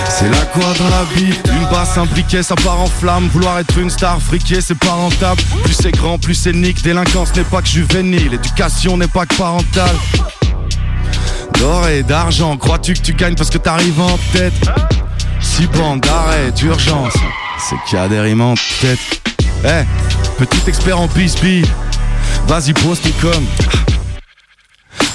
C'est 0.10 0.30
la 0.30 0.46
quoi 0.48 0.74
dans 0.78 0.90
la 0.90 1.06
bite 1.16 1.50
Une 1.54 1.70
basse, 1.70 1.98
briquet, 2.10 2.44
ça 2.44 2.56
part 2.56 2.80
en 2.80 2.88
flamme 2.88 3.28
Vouloir 3.34 3.60
être 3.60 3.78
une 3.78 3.90
star, 3.90 4.22
friquer, 4.22 4.62
c'est 4.62 4.78
pas 4.78 4.94
rentable 4.94 5.42
Plus 5.64 5.74
c'est 5.74 5.92
grand, 5.92 6.18
plus 6.18 6.36
c'est 6.36 6.54
nique 6.54 6.82
Délinquance 6.84 7.36
n'est 7.36 7.44
pas 7.44 7.62
que 7.62 7.68
juvénile 7.68 8.34
Éducation 8.34 8.96
n'est 8.96 9.10
pas 9.10 9.26
que 9.26 9.36
parentale 9.36 9.96
D'or 11.60 11.88
et 11.88 12.04
d'argent, 12.04 12.58
crois-tu 12.58 12.94
que 12.94 13.02
tu 13.02 13.14
gagnes 13.14 13.36
parce 13.36 13.50
que 13.50 13.58
t'arrives 13.58 14.00
en 14.00 14.18
tête? 14.34 14.54
Six 15.40 15.68
bandes 15.68 16.02
d'arrêt, 16.02 16.52
d'urgence 16.52 17.14
C'est 17.58 17.76
qu'il 17.88 17.98
y 17.98 18.02
a 18.02 18.08
des 18.08 18.20
rimes 18.20 18.42
en 18.42 18.56
tête 18.82 19.00
Eh, 19.64 19.84
petit 20.38 20.62
expert 20.68 21.00
en 21.00 21.08
bisbille 21.08 21.66
Vas-y 22.48 22.74
pose 22.74 23.00
tes 23.02 23.14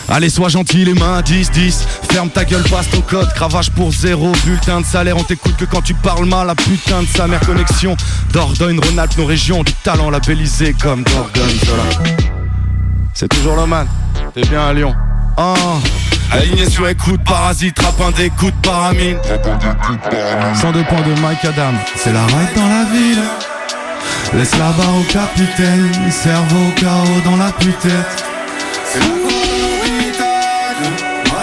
Allez, 0.08 0.28
sois 0.28 0.48
gentil, 0.48 0.84
les 0.84 0.94
mains 0.94 1.20
10-10. 1.20 1.84
Ferme 2.10 2.30
ta 2.30 2.44
gueule, 2.44 2.64
passe 2.64 2.90
ton 2.90 3.00
code. 3.00 3.32
Cravage 3.32 3.70
pour 3.70 3.92
zéro, 3.92 4.32
bulletin 4.44 4.80
de 4.80 4.84
salaire. 4.86 5.16
On 5.16 5.22
t'écoute 5.22 5.54
que 5.56 5.64
quand 5.64 5.82
tu 5.82 5.94
parles 5.94 6.24
mal. 6.24 6.48
La 6.48 6.56
putain 6.56 7.02
de 7.02 7.06
sa 7.06 7.28
mère 7.28 7.38
connexion. 7.40 7.96
Dordogne, 8.32 8.80
Rhône-Alpes, 8.80 9.16
nos 9.18 9.26
régions. 9.26 9.62
Du 9.62 9.72
talent 9.72 10.10
labellisé 10.10 10.74
comme 10.82 11.04
Gorgonzola. 11.04 11.84
C'est 13.14 13.28
toujours 13.28 13.54
le 13.54 13.66
man. 13.66 13.86
T'es 14.34 14.42
bien 14.42 14.66
à 14.66 14.72
Lyon. 14.72 14.94
Oh. 15.36 15.54
Aligné 16.32 16.70
sur 16.70 16.88
écoute, 16.88 17.20
parasite, 17.24 17.76
rapin 17.80 18.12
des 18.12 18.30
coups 18.30 18.52
de 18.52 18.60
paramine. 18.60 19.18
102 20.54 20.84
points 20.84 21.02
de 21.02 21.12
Mike 21.20 21.44
Adam. 21.44 21.72
C'est 21.96 22.12
la 22.12 22.24
ride 22.24 22.54
dans 22.54 22.68
la 22.68 22.84
ville. 22.92 23.24
Laisse 24.34 24.56
la 24.56 24.70
barre 24.70 24.94
au 24.96 25.02
capitaine. 25.12 25.90
Cerveau 26.10 26.70
KO 26.78 27.20
dans 27.24 27.36
la 27.36 27.50
putette. 27.52 28.24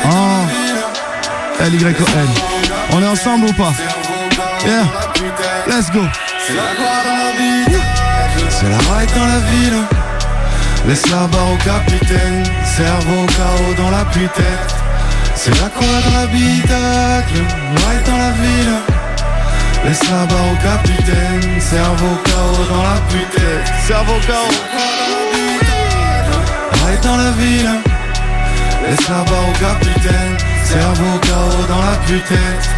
Oh. 0.05 0.45
L-Y-O-N. 1.59 2.29
On 2.93 3.01
est 3.01 3.07
ensemble 3.07 3.47
ou 3.47 3.53
pas? 3.53 3.73
Yeah. 4.65 4.85
Let's 5.67 5.91
go. 5.91 6.05
C'est 6.47 6.55
la 6.55 6.61
ride 8.77 9.11
dans 9.15 9.25
la 9.25 9.39
ville. 9.39 9.83
Laisse 10.87 11.05
la 11.07 11.27
barre 11.27 11.51
au 11.51 11.57
capitaine. 11.57 12.43
Cerveau 12.63 13.25
KO 13.25 13.73
dans 13.83 13.89
la 13.89 14.05
putette. 14.05 14.76
C'est 15.47 15.61
la 15.61 15.69
quoi 15.69 15.87
dans 16.03 16.19
l'habitacle. 16.19 17.39
Ride 17.87 18.03
dans 18.05 18.17
la 18.17 18.31
ville. 18.31 18.75
Laisse 19.85 20.03
la 20.11 20.25
barre 20.25 20.51
au 20.51 20.57
capitaine. 20.61 21.61
Cerveau 21.61 22.17
KO 22.25 22.65
dans 22.69 22.83
la 22.83 22.99
putette. 23.07 23.71
Cerveau 23.87 24.19
KO. 24.27 24.43
Ride 26.85 27.01
dans 27.01 27.15
la 27.15 27.31
ville. 27.31 27.69
Laisse 28.83 29.07
la 29.07 29.23
barre 29.23 29.49
au 29.49 29.53
capitaine, 29.53 30.37
cerveau 30.65 31.19
KO 31.21 31.67
dans 31.67 31.81
la 31.81 31.97
putette. 32.05 32.69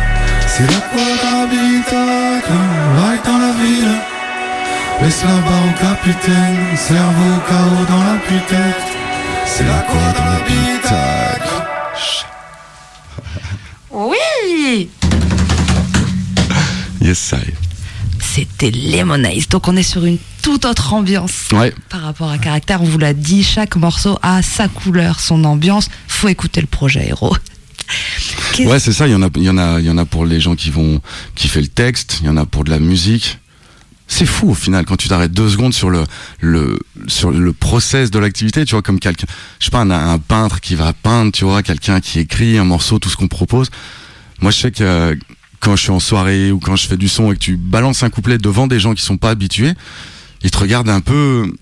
C'est 0.47 0.63
la 0.63 0.79
quoi 0.91 1.09
dans 1.23 1.41
l'habitacle, 1.41 2.51
ride 2.97 3.21
dans 3.25 3.37
la 3.37 3.51
ville. 3.61 3.95
Laisse 5.01 5.23
la 5.23 5.37
barre 5.47 5.65
au 5.65 5.73
capitaine, 5.79 6.77
cerveau 6.77 7.33
KO 7.47 7.85
dans 7.89 8.03
la 8.11 8.17
putette. 8.27 8.89
C'est 9.45 9.65
la 9.65 9.81
quoi 9.81 10.13
dans 10.17 10.25
l'habitacle. 10.31 12.28
Oui 14.01 14.89
Yes, 17.01 17.33
I. 17.33 17.51
C'était 18.21 18.71
Lemonize. 18.71 19.49
Donc 19.49 19.67
on 19.67 19.75
est 19.75 19.83
sur 19.83 20.05
une 20.05 20.17
toute 20.41 20.63
autre 20.63 20.93
ambiance 20.93 21.49
Ouais. 21.51 21.73
par 21.89 22.01
rapport 22.01 22.29
à 22.29 22.37
Caractère. 22.37 22.81
On 22.81 22.85
vous 22.85 22.97
l'a 22.97 23.13
dit, 23.13 23.43
chaque 23.43 23.75
morceau 23.75 24.17
a 24.21 24.41
sa 24.41 24.69
couleur, 24.69 25.19
son 25.19 25.43
ambiance. 25.43 25.89
Faut 26.07 26.29
écouter 26.29 26.61
le 26.61 26.67
projet 26.67 27.07
héros. 27.09 27.35
Ouais, 28.59 28.79
c'est 28.79 28.93
ça. 28.93 29.05
Il 29.07 29.11
y 29.11 29.15
en 29.15 29.23
a, 29.23 29.27
il 29.35 29.43
y 29.43 29.49
en 29.49 29.57
a, 29.57 29.79
il 29.81 29.85
y 29.85 29.89
en 29.89 29.97
a 29.97 30.05
pour 30.05 30.25
les 30.25 30.39
gens 30.39 30.55
qui 30.55 30.69
vont 30.69 31.01
kiffer 31.35 31.59
le 31.61 31.67
texte. 31.67 32.19
Il 32.21 32.27
y 32.27 32.29
en 32.29 32.37
a 32.37 32.45
pour 32.45 32.63
de 32.63 32.69
la 32.69 32.79
musique. 32.79 33.39
C'est 34.11 34.25
fou 34.25 34.49
au 34.49 34.53
final 34.55 34.85
quand 34.85 34.97
tu 34.97 35.07
t'arrêtes 35.07 35.31
deux 35.31 35.49
secondes 35.49 35.73
sur 35.73 35.91
le 35.91 36.03
sur 37.07 37.29
le 37.29 37.53
process 37.53 38.09
de 38.09 38.17
l'activité. 38.17 38.65
Tu 38.65 38.73
vois 38.73 38.81
comme 38.81 38.99
quelqu'un, 38.99 39.27
je 39.59 39.65
sais 39.65 39.71
pas, 39.71 39.81
un, 39.81 40.17
peintre 40.17 40.59
qui 40.61 40.73
va 40.73 40.93
peindre. 40.93 41.31
Tu 41.31 41.45
vois, 41.45 41.61
quelqu'un 41.61 42.01
qui 42.01 42.19
écrit 42.19 42.57
un 42.57 42.65
morceau, 42.65 42.97
tout 42.97 43.07
ce 43.07 43.15
qu'on 43.15 43.27
propose. 43.27 43.69
Moi, 44.41 44.51
je 44.51 44.57
sais 44.57 44.71
que 44.71 45.17
quand 45.59 45.75
je 45.75 45.83
suis 45.83 45.91
en 45.91 45.99
soirée 45.99 46.51
ou 46.51 46.59
quand 46.59 46.75
je 46.75 46.87
fais 46.87 46.97
du 46.97 47.07
son 47.07 47.31
et 47.31 47.35
que 47.35 47.39
tu 47.39 47.55
balances 47.55 48.01
un 48.01 48.09
couplet 48.09 48.39
devant 48.39 48.65
des 48.65 48.79
gens 48.79 48.95
qui 48.95 49.03
sont 49.03 49.17
pas 49.17 49.29
habitués, 49.29 49.73
ils 50.41 50.49
te 50.49 50.57
regardent 50.57 50.89
un 50.89 51.01
peu 51.01 51.53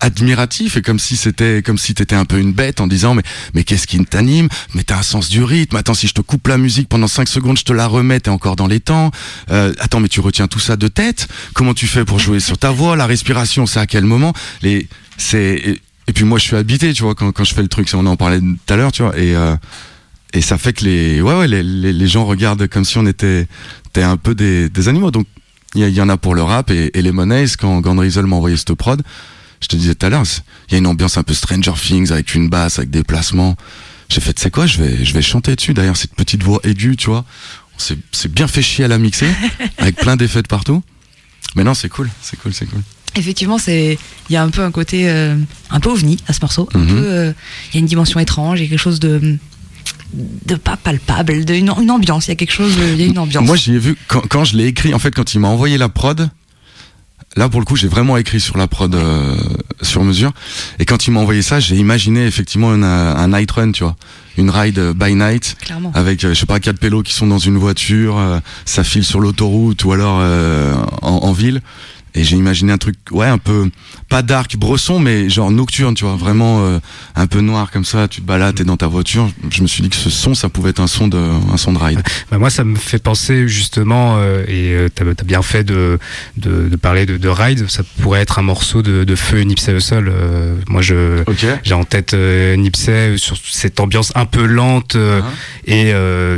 admiratif 0.00 0.76
et 0.76 0.82
comme 0.82 0.98
si 0.98 1.16
c'était 1.16 1.62
comme 1.62 1.78
si 1.78 1.94
t'étais 1.94 2.14
un 2.14 2.24
peu 2.24 2.38
une 2.38 2.52
bête 2.52 2.80
en 2.80 2.86
disant 2.86 3.14
mais 3.14 3.22
mais 3.54 3.64
qu'est-ce 3.64 3.86
qui 3.86 4.02
t'anime? 4.04 4.48
Mais 4.74 4.84
t'as 4.84 4.98
un 4.98 5.02
sens 5.02 5.28
du 5.28 5.42
rythme. 5.42 5.76
Attends 5.76 5.94
si 5.94 6.06
je 6.08 6.14
te 6.14 6.20
coupe 6.20 6.46
la 6.48 6.58
musique 6.58 6.88
pendant 6.88 7.08
5 7.08 7.28
secondes 7.28 7.58
je 7.58 7.64
te 7.64 7.72
la 7.72 7.86
remets 7.86 8.20
t'es 8.20 8.30
encore 8.30 8.56
dans 8.56 8.66
les 8.66 8.80
temps. 8.80 9.10
Euh, 9.50 9.72
attends 9.80 10.00
mais 10.00 10.08
tu 10.08 10.20
retiens 10.20 10.46
tout 10.46 10.60
ça 10.60 10.76
de 10.76 10.88
tête? 10.88 11.28
Comment 11.54 11.74
tu 11.74 11.86
fais 11.86 12.04
pour 12.04 12.18
jouer 12.18 12.40
sur 12.40 12.58
ta 12.58 12.70
voix? 12.70 12.96
La 12.96 13.06
respiration 13.06 13.66
c'est 13.66 13.80
à 13.80 13.86
quel 13.86 14.04
moment? 14.04 14.32
Les 14.62 14.88
c'est 15.16 15.80
et, 16.06 16.12
puis 16.12 16.24
moi 16.24 16.38
je 16.38 16.44
suis 16.44 16.56
habité 16.56 16.92
tu 16.92 17.02
vois 17.02 17.14
quand, 17.14 17.32
quand 17.32 17.44
je 17.44 17.52
fais 17.54 17.62
le 17.62 17.68
truc 17.68 17.88
on 17.94 18.06
en 18.06 18.16
parlait 18.16 18.40
tout 18.40 18.72
à 18.72 18.76
l'heure 18.76 18.92
tu 18.92 19.02
vois 19.02 19.18
et 19.18 19.34
euh, 19.36 19.56
et 20.34 20.42
ça 20.42 20.58
fait 20.58 20.74
que 20.74 20.84
les, 20.84 21.22
ouais, 21.22 21.34
ouais, 21.38 21.48
les, 21.48 21.62
les, 21.62 21.90
les 21.90 22.06
gens 22.06 22.26
regardent 22.26 22.68
comme 22.68 22.84
si 22.84 22.98
on 22.98 23.06
était, 23.06 23.48
était 23.88 24.02
un 24.02 24.18
peu 24.18 24.34
des, 24.34 24.68
des 24.68 24.88
animaux. 24.88 25.10
Donc, 25.10 25.26
il 25.74 25.80
y, 25.80 25.84
a- 25.84 25.88
il 25.88 25.94
y 25.94 26.02
en 26.02 26.10
a 26.10 26.18
pour 26.18 26.34
le 26.34 26.42
rap 26.42 26.70
et, 26.70 26.90
et 26.92 27.00
les 27.00 27.12
Monnaies, 27.12 27.46
quand 27.58 27.80
Gandrizel 27.80 28.26
m'a 28.26 28.36
envoyé 28.36 28.54
cette 28.58 28.74
prod, 28.74 29.02
je 29.60 29.66
te 29.68 29.76
disais 29.76 29.94
tout 29.94 30.06
à 30.06 30.10
l'heure, 30.10 30.24
il 30.68 30.72
y 30.72 30.74
a 30.76 30.78
une 30.78 30.86
ambiance 30.86 31.16
un 31.18 31.22
peu 31.22 31.34
Stranger 31.34 31.72
Things 31.80 32.12
avec 32.12 32.34
une 32.34 32.48
basse, 32.48 32.78
avec 32.78 32.90
des 32.90 33.02
placements. 33.02 33.56
J'ai 34.08 34.20
fait, 34.20 34.32
tu 34.32 34.42
sais 34.42 34.50
quoi, 34.50 34.66
je 34.66 34.82
vais, 34.82 35.04
je 35.04 35.12
vais 35.12 35.22
chanter 35.22 35.54
dessus. 35.54 35.74
D'ailleurs, 35.74 35.96
cette 35.96 36.14
petite 36.14 36.42
voix 36.42 36.60
aiguë, 36.64 36.96
tu 36.96 37.10
vois, 37.10 37.24
c'est 37.76 38.32
bien 38.32 38.48
fait 38.48 38.62
chier 38.62 38.84
à 38.84 38.88
la 38.88 38.98
mixer, 38.98 39.28
avec 39.78 39.96
plein 39.96 40.16
d'effets 40.16 40.42
de 40.42 40.48
partout. 40.48 40.82
Mais 41.56 41.64
non, 41.64 41.74
c'est 41.74 41.88
cool, 41.88 42.10
c'est 42.20 42.38
cool, 42.38 42.52
c'est 42.54 42.66
cool. 42.66 42.82
Effectivement, 43.16 43.58
c'est 43.58 43.98
il 44.28 44.32
y 44.32 44.36
a 44.36 44.42
un 44.42 44.50
peu 44.50 44.62
un 44.62 44.70
côté 44.70 45.08
euh, 45.08 45.36
un 45.70 45.80
peu 45.80 45.90
ovni 45.90 46.18
à 46.26 46.32
ce 46.32 46.40
morceau. 46.40 46.68
Mhm. 46.74 46.88
euh, 46.90 47.32
il 47.70 47.74
y 47.74 47.78
a 47.78 47.80
une 47.80 47.86
dimension 47.86 48.20
étrange, 48.20 48.60
il 48.60 48.64
y 48.64 48.66
a 48.66 48.68
quelque 48.68 48.78
chose 48.78 49.00
de 49.00 49.38
de 50.12 50.54
pas 50.54 50.76
palpable, 50.76 51.44
de 51.44 51.54
une, 51.54 51.70
une 51.80 51.90
ambiance. 51.90 52.26
Il 52.26 52.30
y 52.30 52.32
a 52.32 52.36
quelque 52.36 52.52
chose, 52.52 52.74
il 52.80 53.00
y 53.00 53.04
a 53.04 53.06
une 53.06 53.18
ambiance. 53.18 53.44
Moi, 53.44 53.56
j'y 53.56 53.74
ai 53.74 53.78
vu 53.78 53.96
quand, 54.06 54.22
quand 54.26 54.44
je 54.44 54.56
l'ai 54.56 54.66
écrit. 54.66 54.94
En 54.94 54.98
fait, 54.98 55.14
quand 55.14 55.34
il 55.34 55.40
m'a 55.40 55.48
envoyé 55.48 55.76
la 55.76 55.88
prod, 55.88 56.30
là 57.36 57.48
pour 57.48 57.60
le 57.60 57.66
coup, 57.66 57.76
j'ai 57.76 57.88
vraiment 57.88 58.16
écrit 58.16 58.40
sur 58.40 58.56
la 58.58 58.66
prod 58.66 58.94
euh, 58.94 59.36
sur 59.82 60.02
mesure. 60.04 60.32
Et 60.78 60.84
quand 60.84 61.06
il 61.06 61.12
m'a 61.12 61.20
envoyé 61.20 61.42
ça, 61.42 61.60
j'ai 61.60 61.76
imaginé 61.76 62.26
effectivement 62.26 62.74
une, 62.74 62.84
un 62.84 63.28
night 63.28 63.50
run, 63.50 63.72
tu 63.72 63.84
vois, 63.84 63.96
une 64.36 64.50
ride 64.50 64.78
euh, 64.78 64.94
by 64.94 65.14
night 65.14 65.56
Clairement. 65.60 65.92
avec 65.94 66.24
euh, 66.24 66.30
je 66.34 66.40
sais 66.40 66.46
pas 66.46 66.60
quatre 66.60 66.78
pélos 66.78 67.02
qui 67.02 67.12
sont 67.12 67.26
dans 67.26 67.38
une 67.38 67.58
voiture, 67.58 68.18
euh, 68.18 68.38
ça 68.64 68.84
file 68.84 69.04
sur 69.04 69.20
l'autoroute 69.20 69.84
ou 69.84 69.92
alors 69.92 70.18
euh, 70.20 70.74
en, 71.02 71.10
en 71.10 71.32
ville. 71.32 71.60
Et 72.18 72.24
j'ai 72.24 72.36
imaginé 72.36 72.72
un 72.72 72.78
truc, 72.78 72.96
ouais, 73.12 73.26
un 73.26 73.38
peu 73.38 73.70
pas 74.08 74.22
dark, 74.22 74.56
bresson, 74.56 74.98
mais 74.98 75.28
genre 75.28 75.52
nocturne, 75.52 75.94
tu 75.94 76.04
vois, 76.04 76.16
vraiment 76.16 76.64
euh, 76.64 76.78
un 77.14 77.26
peu 77.28 77.40
noir 77.40 77.70
comme 77.70 77.84
ça. 77.84 78.08
Tu 78.08 78.20
te 78.20 78.26
balades, 78.26 78.56
t'es 78.56 78.64
dans 78.64 78.76
ta 78.76 78.88
voiture. 78.88 79.30
Je 79.50 79.62
me 79.62 79.68
suis 79.68 79.82
dit 79.82 79.88
que 79.88 79.96
ce 79.96 80.10
son, 80.10 80.34
ça 80.34 80.48
pouvait 80.48 80.70
être 80.70 80.80
un 80.80 80.88
son 80.88 81.06
de, 81.06 81.16
un 81.16 81.56
son 81.56 81.72
de 81.72 81.78
ride. 81.78 82.00
Bah, 82.30 82.38
moi, 82.38 82.50
ça 82.50 82.64
me 82.64 82.74
fait 82.76 82.98
penser 82.98 83.46
justement, 83.46 84.16
euh, 84.18 84.42
et 84.48 84.72
euh, 84.74 84.88
t'as 84.92 85.04
as 85.04 85.24
bien 85.24 85.42
fait 85.42 85.62
de, 85.62 85.98
de, 86.36 86.68
de 86.68 86.76
parler 86.76 87.06
de, 87.06 87.16
de 87.18 87.28
Ride, 87.28 87.68
ça 87.68 87.82
pourrait 88.02 88.20
être 88.20 88.38
un 88.40 88.42
morceau 88.42 88.82
de, 88.82 89.04
de 89.04 89.14
feu 89.14 89.42
Nipsey 89.42 89.76
Hussle. 89.76 90.08
Euh, 90.08 90.56
moi, 90.68 90.82
je 90.82 91.22
j'ai 91.62 91.74
en 91.74 91.84
tête 91.84 92.14
Nipsey 92.14 93.16
sur 93.16 93.36
cette 93.36 93.78
ambiance 93.78 94.10
un 94.16 94.26
peu 94.26 94.44
lente 94.44 94.96
euh, 94.96 95.20
et 95.66 95.92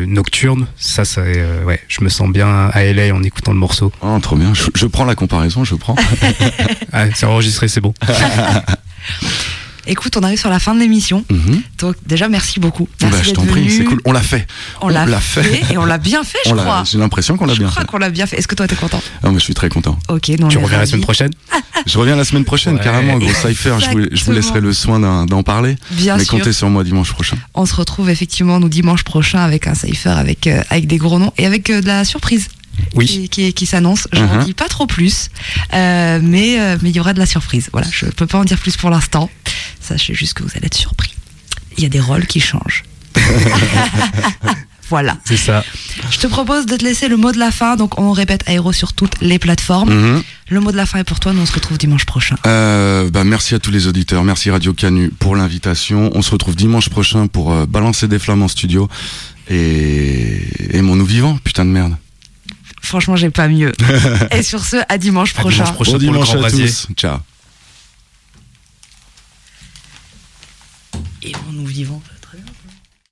nocturne. 0.06 0.66
Ça, 0.76 1.04
ça, 1.04 1.22
ouais, 1.64 1.80
je 1.88 2.04
me 2.04 2.08
sens 2.08 2.30
bien 2.30 2.68
à 2.72 2.84
LA 2.84 3.14
en 3.14 3.22
écoutant 3.22 3.52
le 3.52 3.58
morceau. 3.58 3.92
Oh, 4.02 4.18
trop 4.20 4.36
bien. 4.36 4.52
Je, 4.54 4.64
je 4.74 4.86
prends 4.86 5.04
la 5.04 5.14
comparaison, 5.14 5.64
je 5.64 5.69
prends. 5.76 5.96
ah, 6.92 7.04
c'est 7.14 7.26
enregistré, 7.26 7.68
c'est 7.68 7.80
bon. 7.80 7.94
Écoute, 9.86 10.16
on 10.18 10.22
arrive 10.22 10.38
sur 10.38 10.50
la 10.50 10.58
fin 10.60 10.74
de 10.74 10.78
l'émission. 10.80 11.24
Mhm. 11.30 11.62
Donc 11.78 11.96
déjà, 12.06 12.28
merci 12.28 12.60
beaucoup. 12.60 12.86
Merci 13.00 13.16
Bah, 13.16 13.22
je 13.26 13.30
t'en 13.32 13.46
prie, 13.46 13.70
c'est 13.70 13.84
cool. 13.84 14.00
On 14.04 14.12
l'a 14.12 14.20
fait. 14.20 14.46
On 14.82 14.88
l'a 14.88 15.06
fait, 15.20 15.62
et 15.72 15.78
on 15.78 15.86
l'a 15.86 15.96
bien 15.98 16.22
fait, 16.22 16.38
je 16.46 16.54
crois. 16.54 16.84
J'ai 16.88 16.98
l'impression 16.98 17.36
qu'on 17.36 17.46
l'a 17.46 17.54
Je 17.54 17.60
bien 17.60 17.68
crois 17.68 17.82
fait. 17.82 17.88
qu'on 17.88 17.96
l'a 17.98 18.10
bien 18.10 18.26
fait. 18.26 18.36
Est-ce 18.36 18.46
que 18.46 18.54
toi, 18.54 18.68
t'es 18.68 18.76
content? 18.76 19.02
Ah, 19.24 19.30
je 19.32 19.38
suis 19.38 19.54
très 19.54 19.70
content. 19.70 19.98
Ok, 20.08 20.28
non, 20.38 20.48
Tu 20.48 20.58
reviens 20.58 20.78
la 20.78 20.86
semaine 20.86 21.00
prochaine? 21.00 21.30
Je 21.86 21.98
reviens 21.98 22.14
la 22.14 22.24
semaine 22.24 22.44
prochaine, 22.44 22.74
Ouais. 22.76 22.84
carrément, 22.84 23.16
gros 23.18 23.32
cypher. 23.32 23.76
Je 23.80 23.90
vous, 23.90 24.00
je 24.12 24.24
vous 24.24 24.32
laisserai 24.32 24.60
le 24.60 24.72
soin 24.74 25.00
d'en 25.00 25.24
d'en 25.24 25.42
parler. 25.42 25.76
Bien 25.92 26.18
mais 26.18 26.24
sûr. 26.24 26.34
comptez 26.38 26.52
sur 26.52 26.68
moi 26.68 26.84
dimanche 26.84 27.12
prochain. 27.12 27.38
On 27.54 27.64
se 27.64 27.74
retrouve 27.74 28.10
effectivement 28.10 28.60
nous 28.60 28.68
dimanche 28.68 29.02
prochain 29.02 29.40
avec 29.40 29.66
un 29.66 29.74
cypher 29.74 30.10
avec 30.10 30.46
euh, 30.46 30.62
avec 30.68 30.86
des 30.86 30.98
gros 30.98 31.18
noms 31.18 31.32
et 31.38 31.46
avec 31.46 31.70
euh, 31.70 31.80
de 31.80 31.86
la 31.86 32.04
surprise. 32.04 32.48
Oui. 32.94 33.06
Qui, 33.06 33.28
qui, 33.28 33.52
qui 33.52 33.66
s'annonce. 33.66 34.08
Je 34.12 34.20
Uh-huh. 34.20 34.36
n'en 34.36 34.44
dis 34.44 34.54
pas 34.54 34.68
trop 34.68 34.86
plus, 34.86 35.28
euh, 35.72 36.20
mais 36.22 36.60
euh, 36.60 36.76
mais 36.82 36.90
il 36.90 36.96
y 36.96 37.00
aura 37.00 37.12
de 37.14 37.18
la 37.18 37.26
surprise. 37.26 37.68
Voilà, 37.72 37.86
je 37.90 38.06
peux 38.06 38.26
pas 38.26 38.38
en 38.38 38.44
dire 38.44 38.58
plus 38.58 38.76
pour 38.76 38.90
l'instant. 38.90 39.30
Sachez 39.80 40.14
juste 40.14 40.34
que 40.34 40.42
vous 40.42 40.50
allez 40.56 40.66
être 40.66 40.76
surpris. 40.76 41.14
Il 41.76 41.82
y 41.82 41.86
a 41.86 41.88
des 41.88 42.00
rôles 42.00 42.26
qui 42.26 42.40
changent. 42.40 42.84
voilà. 44.88 45.16
C'est 45.24 45.36
ça. 45.36 45.64
Je 46.10 46.18
te 46.18 46.26
propose 46.26 46.66
de 46.66 46.76
te 46.76 46.84
laisser 46.84 47.08
le 47.08 47.16
mot 47.16 47.32
de 47.32 47.38
la 47.38 47.50
fin. 47.50 47.76
Donc 47.76 47.98
on 47.98 48.12
répète 48.12 48.42
Aéro 48.46 48.72
sur 48.72 48.92
toutes 48.92 49.20
les 49.20 49.38
plateformes. 49.38 49.92
Mhm. 49.92 50.22
Le 50.50 50.60
mot 50.60 50.72
de 50.72 50.76
la 50.76 50.86
fin 50.86 50.98
est 50.98 51.04
pour 51.04 51.20
toi. 51.20 51.32
Nous 51.32 51.40
on 51.40 51.46
se 51.46 51.52
retrouve 51.52 51.78
dimanche 51.78 52.04
prochain. 52.06 52.36
Euh, 52.46 53.08
bah, 53.10 53.24
merci 53.24 53.54
à 53.54 53.58
tous 53.58 53.70
les 53.70 53.86
auditeurs, 53.86 54.24
merci 54.24 54.50
Radio 54.50 54.72
Canu 54.74 55.10
pour 55.18 55.36
l'invitation. 55.36 56.10
On 56.14 56.22
se 56.22 56.30
retrouve 56.32 56.56
dimanche 56.56 56.88
prochain 56.88 57.26
pour 57.28 57.52
euh, 57.52 57.66
balancer 57.66 58.08
des 58.08 58.18
flammes 58.18 58.42
en 58.42 58.48
studio. 58.48 58.88
Et 59.48 60.42
aimons-nous 60.72 61.04
vivants, 61.06 61.38
putain 61.42 61.64
de 61.64 61.70
merde. 61.70 61.94
Franchement, 62.82 63.16
j'ai 63.16 63.30
pas 63.30 63.48
mieux. 63.48 63.72
et 64.30 64.42
sur 64.42 64.64
ce, 64.64 64.76
à 64.88 64.98
dimanche 64.98 65.34
prochain. 65.34 65.64
dimanche 65.64 65.72
prochain 65.74 65.92
Bon 65.92 65.98
pour 65.98 66.02
le 66.06 66.12
dimanche 66.12 66.26
Grand 66.28 66.34
à 66.36 66.40
Brasier. 66.40 66.66
tous. 66.66 66.86
Ciao. 66.96 67.18
Et 71.22 71.32
on 71.48 71.52
nous 71.52 71.66
vivons. 71.66 72.00